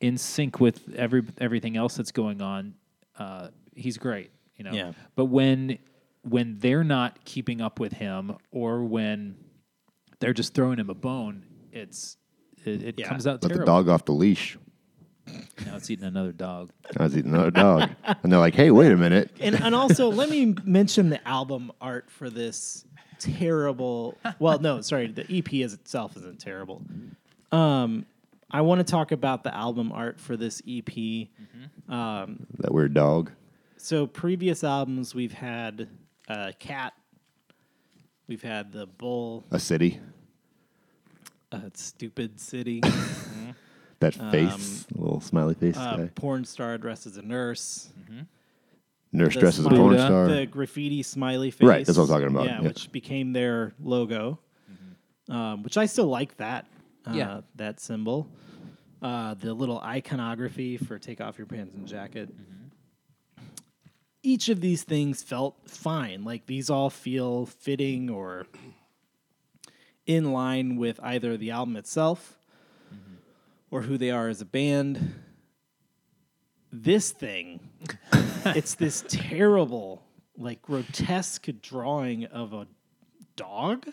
in 0.00 0.16
sync 0.16 0.58
with 0.60 0.92
every 0.96 1.22
everything 1.38 1.76
else 1.76 1.96
that's 1.96 2.12
going 2.12 2.40
on, 2.42 2.74
uh, 3.18 3.48
he's 3.74 3.98
great. 3.98 4.30
You 4.56 4.64
know. 4.64 4.72
Yeah. 4.72 4.92
But 5.16 5.26
when 5.26 5.78
when 6.22 6.58
they're 6.58 6.84
not 6.84 7.24
keeping 7.24 7.60
up 7.60 7.78
with 7.80 7.92
him 7.92 8.36
or 8.50 8.84
when 8.84 9.36
they're 10.20 10.32
just 10.32 10.54
throwing 10.54 10.78
him 10.78 10.88
a 10.90 10.94
bone, 10.94 11.44
it's 11.72 12.16
it, 12.64 12.82
it 12.82 12.94
Yeah. 12.98 13.08
comes 13.08 13.26
out 13.26 13.42
Let 13.42 13.48
terrible. 13.50 13.60
the 13.60 13.66
dog 13.66 13.88
off 13.88 14.04
the 14.04 14.12
leash. 14.12 14.56
Now 15.66 15.76
it's 15.76 15.88
eating 15.90 16.04
another 16.04 16.32
dog. 16.32 16.70
I 16.98 17.04
was 17.04 17.16
eating 17.16 17.32
another 17.32 17.50
dog, 17.52 17.90
and 18.22 18.32
they're 18.32 18.40
like, 18.40 18.54
"Hey, 18.56 18.70
wait 18.72 18.90
a 18.92 18.96
minute." 18.96 19.30
and 19.40 19.54
and 19.54 19.74
also 19.74 20.10
let 20.10 20.28
me 20.28 20.54
mention 20.64 21.10
the 21.10 21.26
album 21.28 21.70
art 21.80 22.10
for 22.10 22.28
this 22.28 22.84
terrible 23.20 24.18
well 24.40 24.58
no 24.58 24.80
sorry 24.80 25.06
the 25.06 25.24
ep 25.32 25.52
as 25.54 25.72
itself 25.74 26.16
isn't 26.16 26.40
terrible 26.40 26.82
um 27.52 28.04
i 28.50 28.60
want 28.60 28.84
to 28.84 28.84
talk 28.84 29.12
about 29.12 29.44
the 29.44 29.54
album 29.54 29.92
art 29.92 30.18
for 30.18 30.36
this 30.36 30.60
ep 30.68 30.90
That 31.88 32.68
weird 32.70 32.94
dog. 32.94 33.30
so 33.76 34.08
previous 34.08 34.64
albums 34.64 35.14
we've 35.14 35.32
had 35.32 35.88
uh 36.28 36.52
cat 36.58 36.92
we've 38.28 38.42
had 38.42 38.72
the 38.72 38.86
bull 38.86 39.44
A 39.50 39.58
city. 39.58 39.98
uh, 41.50 41.58
stupid 41.74 42.40
city 42.40 42.80
That 44.00 44.14
face, 44.32 44.84
little 44.96 45.20
smiley 45.20 45.54
face 45.54 45.76
uh, 45.76 45.96
guy. 45.96 46.10
porn 46.16 46.44
star 46.44 46.76
dressed 46.78 47.06
as 47.06 47.16
a 47.16 47.22
nurse 47.22 47.88
Nurse 49.14 49.34
the 49.34 49.40
dresses 49.40 49.66
a 49.66 49.68
porn 49.68 49.90
Buddha. 49.90 50.06
star. 50.06 50.26
the 50.28 50.46
graffiti 50.46 51.02
smiley 51.02 51.50
face. 51.50 51.68
Right, 51.68 51.84
that's 51.86 51.98
what 51.98 52.04
I'm 52.04 52.10
talking 52.10 52.28
about, 52.28 52.46
Yeah, 52.46 52.62
yeah. 52.62 52.66
which 52.68 52.90
became 52.92 53.34
their 53.34 53.74
logo. 53.78 54.38
Um, 55.28 55.62
which 55.62 55.76
I 55.76 55.84
still 55.84 56.06
like 56.06 56.34
that. 56.38 56.64
Uh, 57.06 57.12
Yeah. 57.12 57.40
that 57.56 57.78
symbol. 57.78 58.26
Uh, 59.02 59.34
the 59.34 59.52
little 59.52 59.78
iconography 59.80 60.78
for 60.78 60.98
take 60.98 61.20
off 61.20 61.36
your 61.36 61.46
pants 61.46 61.74
and 61.76 61.86
jacket. 61.86 62.30
Each 64.22 64.48
of 64.48 64.60
these 64.60 64.84
things 64.84 65.22
felt 65.22 65.56
fine. 65.68 66.24
Like 66.24 66.46
these 66.46 66.70
all 66.70 66.90
feel 66.90 67.46
fitting 67.46 68.08
or 68.08 68.46
in 70.06 70.32
line 70.32 70.76
with 70.76 71.00
either 71.02 71.36
the 71.36 71.50
album 71.50 71.76
itself 71.76 72.38
or 73.70 73.82
who 73.82 73.98
they 73.98 74.10
are 74.10 74.28
as 74.28 74.40
a 74.40 74.44
band. 74.44 75.14
This 76.72 77.10
thing 77.10 77.60
it's 78.46 78.74
this 78.74 79.04
terrible, 79.08 80.02
like 80.36 80.62
grotesque 80.62 81.48
drawing 81.60 82.26
of 82.26 82.52
a 82.52 82.66
dog. 83.36 83.86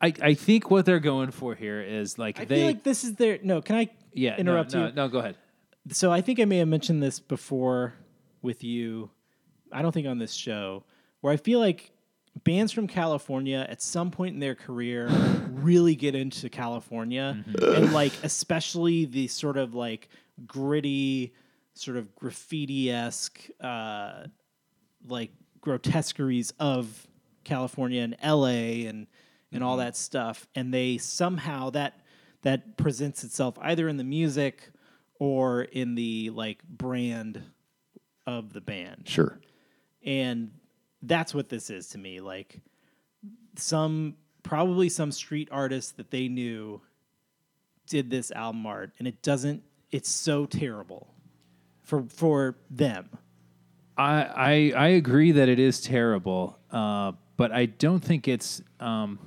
I, 0.00 0.12
I 0.22 0.34
think 0.34 0.70
what 0.70 0.84
they're 0.84 1.00
going 1.00 1.30
for 1.30 1.54
here 1.54 1.80
is 1.80 2.18
like 2.18 2.38
I 2.38 2.44
they 2.44 2.56
feel 2.56 2.66
like 2.66 2.82
this 2.82 3.04
is 3.04 3.14
their 3.14 3.38
no. 3.42 3.62
Can 3.62 3.76
I 3.76 3.90
yeah 4.12 4.32
no, 4.32 4.36
interrupt 4.36 4.74
no, 4.74 4.86
you? 4.86 4.92
No, 4.92 5.08
go 5.08 5.18
ahead. 5.18 5.36
So 5.90 6.12
I 6.12 6.20
think 6.20 6.40
I 6.40 6.44
may 6.44 6.58
have 6.58 6.68
mentioned 6.68 7.02
this 7.02 7.18
before 7.20 7.94
with 8.42 8.62
you. 8.62 9.10
I 9.76 9.82
don't 9.82 9.92
think 9.92 10.06
on 10.06 10.18
this 10.18 10.32
show 10.32 10.84
where 11.20 11.34
I 11.34 11.36
feel 11.36 11.60
like 11.60 11.92
bands 12.44 12.72
from 12.72 12.86
California 12.86 13.66
at 13.68 13.82
some 13.82 14.10
point 14.10 14.32
in 14.32 14.40
their 14.40 14.54
career 14.54 15.08
really 15.50 15.94
get 15.94 16.14
into 16.14 16.48
California 16.48 17.44
and 17.60 17.92
like 17.92 18.12
especially 18.22 19.04
the 19.04 19.28
sort 19.28 19.58
of 19.58 19.74
like 19.74 20.08
gritty 20.46 21.34
sort 21.74 21.98
of 21.98 22.14
graffiti 22.16 22.90
esque 22.90 23.48
uh, 23.60 24.24
like 25.06 25.30
grotesqueries 25.60 26.54
of 26.58 27.06
California 27.44 28.00
and 28.00 28.16
LA 28.24 28.88
and 28.88 29.06
and 29.52 29.62
all 29.62 29.76
that 29.76 29.94
stuff. 29.94 30.46
And 30.54 30.72
they 30.72 30.96
somehow 30.96 31.68
that 31.70 32.00
that 32.42 32.78
presents 32.78 33.24
itself 33.24 33.58
either 33.60 33.88
in 33.88 33.98
the 33.98 34.04
music 34.04 34.70
or 35.18 35.62
in 35.62 35.96
the 35.96 36.30
like 36.30 36.62
brand 36.64 37.42
of 38.26 38.54
the 38.54 38.62
band. 38.62 39.02
Sure. 39.04 39.38
And 40.06 40.50
that's 41.02 41.34
what 41.34 41.48
this 41.48 41.68
is 41.68 41.88
to 41.88 41.98
me 41.98 42.20
like 42.20 42.60
some 43.56 44.14
probably 44.42 44.88
some 44.88 45.12
street 45.12 45.48
artist 45.50 45.96
that 45.96 46.10
they 46.10 46.28
knew 46.28 46.80
did 47.86 48.08
this 48.10 48.30
album 48.30 48.64
art 48.66 48.92
and 48.98 49.06
it 49.06 49.20
doesn't 49.22 49.62
it's 49.90 50.08
so 50.08 50.46
terrible 50.46 51.12
for 51.82 52.04
for 52.08 52.56
them 52.70 53.08
I, 53.96 54.72
I 54.76 54.84
I 54.84 54.88
agree 54.88 55.32
that 55.32 55.48
it 55.48 55.58
is 55.58 55.80
terrible, 55.80 56.58
uh, 56.70 57.12
but 57.36 57.52
I 57.52 57.66
don't 57.66 58.00
think 58.00 58.28
it's. 58.28 58.62
Um, 58.78 59.18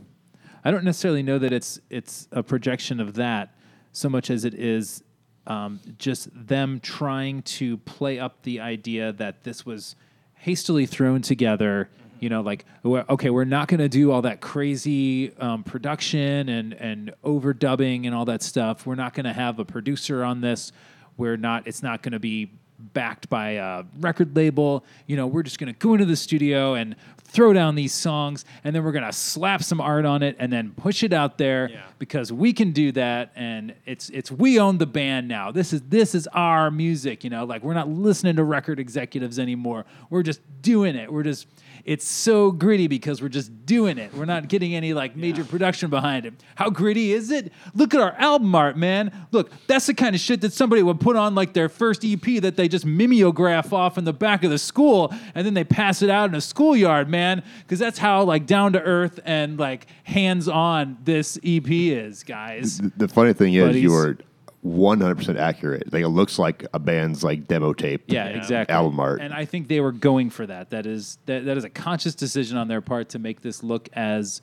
I 0.64 0.72
don't 0.72 0.84
necessarily 0.84 1.24
know 1.24 1.40
that 1.40 1.52
it's 1.52 1.80
it's 1.90 2.28
a 2.32 2.44
projection 2.44 3.00
of 3.00 3.16
that 3.16 3.56
so 3.92 4.10
much 4.10 4.30
as 4.30 4.46
it 4.46 4.54
is 4.54 5.04
um, 5.48 5.80
just 5.98 6.30
them 6.34 6.80
trying 6.82 7.42
to 7.42 7.78
play 7.78 8.20
up 8.20 8.44
the 8.44 8.60
idea 8.60 9.14
that 9.14 9.44
this 9.44 9.66
was 9.66 9.96
hastily 10.40 10.86
thrown 10.86 11.22
together. 11.22 11.90
You 12.20 12.30
know, 12.30 12.42
like 12.42 12.66
okay, 12.84 13.30
we're 13.30 13.46
not 13.46 13.70
going 13.70 13.80
to 13.80 13.88
do 13.88 14.12
all 14.12 14.24
that 14.24 14.42
crazy 14.42 15.34
um, 15.38 15.64
production 15.64 16.50
and 16.50 16.74
and 16.74 17.14
overdubbing 17.24 18.06
and 18.06 18.14
all 18.14 18.26
that 18.26 18.44
stuff. 18.44 18.86
We're 18.86 18.96
not 18.96 19.14
going 19.14 19.26
to 19.26 19.34
have 19.34 19.60
a 19.60 19.66
producer 19.66 20.24
on 20.24 20.42
this. 20.42 20.74
We're 21.16 21.38
not. 21.38 21.66
It's 21.66 21.82
not 21.82 22.02
going 22.02 22.12
to 22.12 22.20
be 22.20 22.52
backed 22.78 23.30
by 23.30 23.52
a 23.52 23.84
record 24.00 24.36
label. 24.36 24.84
You 25.08 25.16
know, 25.16 25.28
we're 25.28 25.44
just 25.44 25.60
going 25.60 25.74
to 25.74 25.80
go 25.80 25.94
into 25.94 26.06
the 26.06 26.16
studio 26.16 26.74
and 26.74 26.96
throw 27.30 27.54
down 27.54 27.76
these 27.76 27.94
songs 27.94 28.44
and 28.64 28.76
then 28.76 28.84
we're 28.84 28.92
going 28.92 29.06
to 29.06 29.14
slap 29.14 29.64
some 29.64 29.80
art 29.80 30.04
on 30.06 30.24
it 30.24 30.36
and 30.40 30.52
then 30.52 30.72
push 30.72 31.04
it 31.04 31.14
out 31.14 31.38
there 31.38 31.70
Yeah. 31.72 31.82
because 32.00 32.32
we 32.34 32.54
can 32.54 32.72
do 32.72 32.92
that 32.94 33.32
and 33.36 33.74
it's 33.86 34.10
it's 34.10 34.32
we 34.32 34.60
own 34.60 34.78
the 34.80 34.88
band 34.88 35.28
now. 35.28 35.52
This 35.52 35.72
is 35.74 35.82
this 35.84 36.16
is 36.16 36.28
our 36.34 36.72
music, 36.72 37.24
you 37.24 37.30
know, 37.30 37.46
like 37.46 37.64
we're 37.64 37.74
not 37.76 37.88
listening 37.88 38.36
to 38.38 38.44
record 38.44 38.80
executives 38.80 39.40
anymore. 39.40 39.86
We're 40.10 40.24
just 40.24 40.42
doing 40.62 40.96
it. 40.96 41.12
We're 41.14 41.24
just 41.24 41.48
it's 41.86 42.06
so 42.08 42.52
gritty 42.52 42.88
because 42.88 43.22
we're 43.22 43.30
just 43.30 43.66
doing 43.66 43.98
it. 43.98 44.14
We're 44.14 44.26
not 44.26 44.50
getting 44.50 44.76
any 44.76 44.94
like 44.94 45.16
major 45.16 45.44
production 45.46 45.90
behind 45.90 46.26
it. 46.26 46.34
How 46.56 46.70
gritty 46.70 47.14
is 47.14 47.32
it? 47.32 47.54
Look 47.74 47.94
at 47.94 48.02
our 48.02 48.12
album 48.14 48.54
art, 48.54 48.78
man. 48.78 49.12
Look, 49.32 49.50
that's 49.68 49.86
the 49.88 49.94
kind 49.94 50.14
of 50.14 50.20
shit 50.22 50.42
that 50.42 50.52
somebody 50.54 50.84
would 50.84 51.00
put 51.00 51.16
on 51.16 51.36
like 51.36 51.54
their 51.54 51.70
first 51.70 52.04
EP 52.04 52.42
that 52.42 52.58
they 52.58 52.68
just 52.68 52.86
mimeograph 52.86 53.72
off 53.72 53.98
in 53.98 54.04
the 54.04 54.14
back 54.14 54.44
of 54.44 54.52
the 54.52 54.58
school 54.58 55.14
and 55.36 55.46
then 55.46 55.54
they 55.54 55.64
pass 55.64 56.02
it 56.02 56.10
out 56.10 56.30
in 56.30 56.36
a 56.36 56.42
schoolyard, 56.42 57.08
man. 57.08 57.19
Because 57.62 57.80
that's 57.80 57.98
how 57.98 58.24
like 58.24 58.46
down 58.46 58.74
to 58.74 58.82
earth 58.82 59.20
and 59.26 59.60
like 59.60 59.88
hands 60.04 60.48
on 60.48 60.98
this 61.04 61.38
EP 61.44 61.70
is, 61.70 62.24
guys. 62.24 62.78
The, 62.78 62.92
the 62.98 63.08
funny 63.08 63.34
thing 63.34 63.54
is, 63.54 63.68
Buddies. 63.68 63.84
you 63.84 63.94
are 63.94 64.18
100% 64.66 65.38
accurate. 65.38 65.92
Like 65.92 66.04
it 66.04 66.10
looks 66.10 66.38
like 66.38 66.66
a 66.74 66.80
band's 66.80 67.24
like 67.24 67.48
demo 67.48 67.74
tape. 67.74 68.04
Yeah, 68.08 68.26
exactly. 68.26 68.74
Album 68.74 69.00
art. 69.00 69.22
And 69.22 69.34
I 69.34 69.46
think 69.46 69.68
they 69.68 69.80
were 69.80 69.92
going 69.92 70.30
for 70.30 70.46
that. 70.46 70.72
That 70.72 70.86
is 70.86 71.18
that, 71.26 71.46
that 71.46 71.58
is 71.58 71.64
a 71.64 71.70
conscious 71.70 72.16
decision 72.16 72.58
on 72.58 72.68
their 72.68 72.82
part 72.82 73.10
to 73.10 73.20
make 73.20 73.42
this 73.42 73.64
look 73.64 73.90
as 73.94 74.42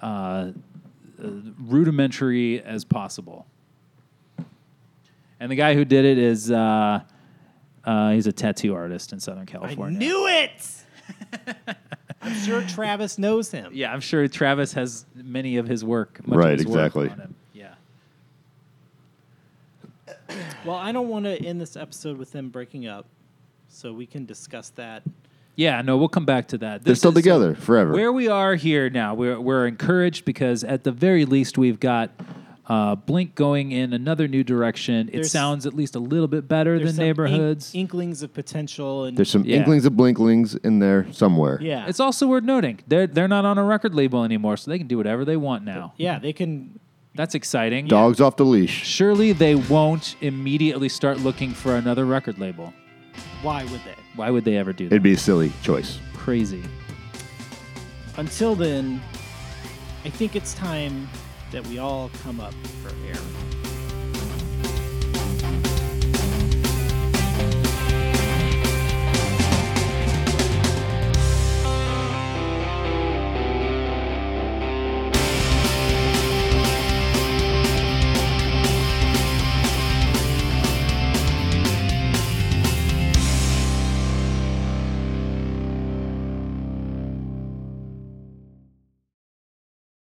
uh, 0.00 0.04
uh, 0.04 0.52
rudimentary 1.60 2.62
as 2.62 2.84
possible. 2.84 3.46
And 5.38 5.50
the 5.50 5.56
guy 5.56 5.74
who 5.74 5.84
did 5.84 6.04
it 6.04 6.18
is 6.18 6.50
uh, 6.50 7.00
uh, 7.84 8.10
he's 8.10 8.26
a 8.26 8.32
tattoo 8.32 8.74
artist 8.74 9.12
in 9.12 9.20
Southern 9.20 9.46
California. 9.46 9.96
I 9.96 9.98
knew 9.98 10.26
it. 10.28 11.76
I'm 12.22 12.34
sure 12.34 12.62
Travis 12.62 13.18
knows 13.18 13.50
him. 13.50 13.70
Yeah, 13.74 13.92
I'm 13.92 14.00
sure 14.00 14.26
Travis 14.28 14.72
has 14.74 15.06
many 15.14 15.56
of 15.56 15.66
his 15.66 15.84
work. 15.84 16.20
Much 16.26 16.36
Right, 16.38 16.52
of 16.54 16.58
his 16.60 16.66
work 16.66 16.86
exactly. 16.94 17.10
on 17.10 17.18
him. 17.18 17.34
Yeah. 17.52 17.74
Well, 20.64 20.76
I 20.76 20.92
don't 20.92 21.08
want 21.08 21.24
to 21.24 21.36
end 21.44 21.60
this 21.60 21.76
episode 21.76 22.16
with 22.18 22.32
them 22.32 22.48
breaking 22.48 22.86
up. 22.86 23.06
so 23.68 23.92
we 23.92 24.04
can 24.06 24.26
discuss 24.26 24.68
that. 24.70 25.02
Yeah, 25.56 25.80
no, 25.82 25.96
we'll 25.96 26.08
come 26.08 26.26
back 26.26 26.48
to 26.48 26.58
that. 26.58 26.84
They're 26.84 26.94
still 26.94 27.10
is, 27.10 27.16
uh, 27.16 27.20
together 27.20 27.54
forever. 27.54 27.92
Where 27.92 28.12
we 28.12 28.28
are 28.28 28.54
here 28.54 28.88
now, 28.90 29.14
we're 29.14 29.40
we're 29.40 29.66
encouraged 29.66 30.24
because 30.26 30.62
at 30.62 30.84
the 30.84 30.92
very 30.92 31.24
least 31.24 31.56
we've 31.58 31.80
got 31.80 32.10
uh, 32.68 32.94
Blink 32.94 33.34
going 33.34 33.72
in 33.72 33.92
another 33.92 34.28
new 34.28 34.44
direction. 34.44 35.08
It 35.08 35.12
There's- 35.14 35.30
sounds 35.32 35.66
at 35.66 35.74
least 35.74 35.96
a 35.96 35.98
little 35.98 36.28
bit 36.28 36.46
better 36.48 36.78
There's 36.78 36.90
than 36.90 36.96
some 36.96 37.04
ink- 37.04 37.08
neighborhoods. 37.18 37.74
inklings 37.74 38.22
of 38.22 38.32
potential, 38.32 39.04
and 39.04 39.16
There's 39.16 39.30
some 39.30 39.44
Yeah. 39.44 39.56
inklings 39.56 39.84
of 39.84 39.94
blinklings 39.96 40.54
in 40.62 40.78
there 40.78 41.06
somewhere. 41.12 41.58
yeah, 41.60 41.86
It's 41.88 41.98
also 42.00 42.26
worth 42.28 42.44
noting 42.44 42.78
they're 42.86 43.06
they're 43.08 43.26
not 43.28 43.44
on 43.44 43.58
a 43.58 43.64
record 43.64 43.94
label 43.94 44.22
anymore, 44.24 44.56
so 44.56 44.70
they 44.70 44.78
can 44.78 44.86
do 44.86 44.96
whatever 44.96 45.24
they 45.24 45.36
want 45.36 45.64
now. 45.64 45.92
yeah, 45.96 46.18
they 46.20 46.32
can. 46.32 46.78
That's 47.14 47.34
exciting. 47.34 47.88
Dogs 47.88 48.20
off 48.22 48.36
the 48.36 48.44
leash. 48.46 48.84
Surely 48.86 49.32
they 49.32 49.54
won't 49.54 50.16
immediately 50.22 50.88
start 50.88 51.20
looking 51.20 51.50
for 51.50 51.76
another 51.76 52.06
record 52.06 52.38
label. 52.38 52.72
Why 53.42 53.64
would 53.64 53.80
they? 53.84 53.96
Why 54.16 54.30
would 54.30 54.44
they 54.46 54.56
ever 54.56 54.72
do 54.72 54.88
that? 54.88 54.94
It'd 54.94 55.02
be 55.02 55.12
a 55.12 55.18
silly 55.18 55.52
choice. 55.62 55.98
crazy. 56.14 56.62
Until 58.16 58.54
then, 58.54 59.00
I 60.04 60.10
think 60.10 60.36
it's 60.36 60.54
time 60.54 61.08
that 61.52 61.66
we 61.66 61.78
all 61.78 62.10
come 62.22 62.40
up 62.40 62.54
for 62.82 62.88
air. 63.06 63.51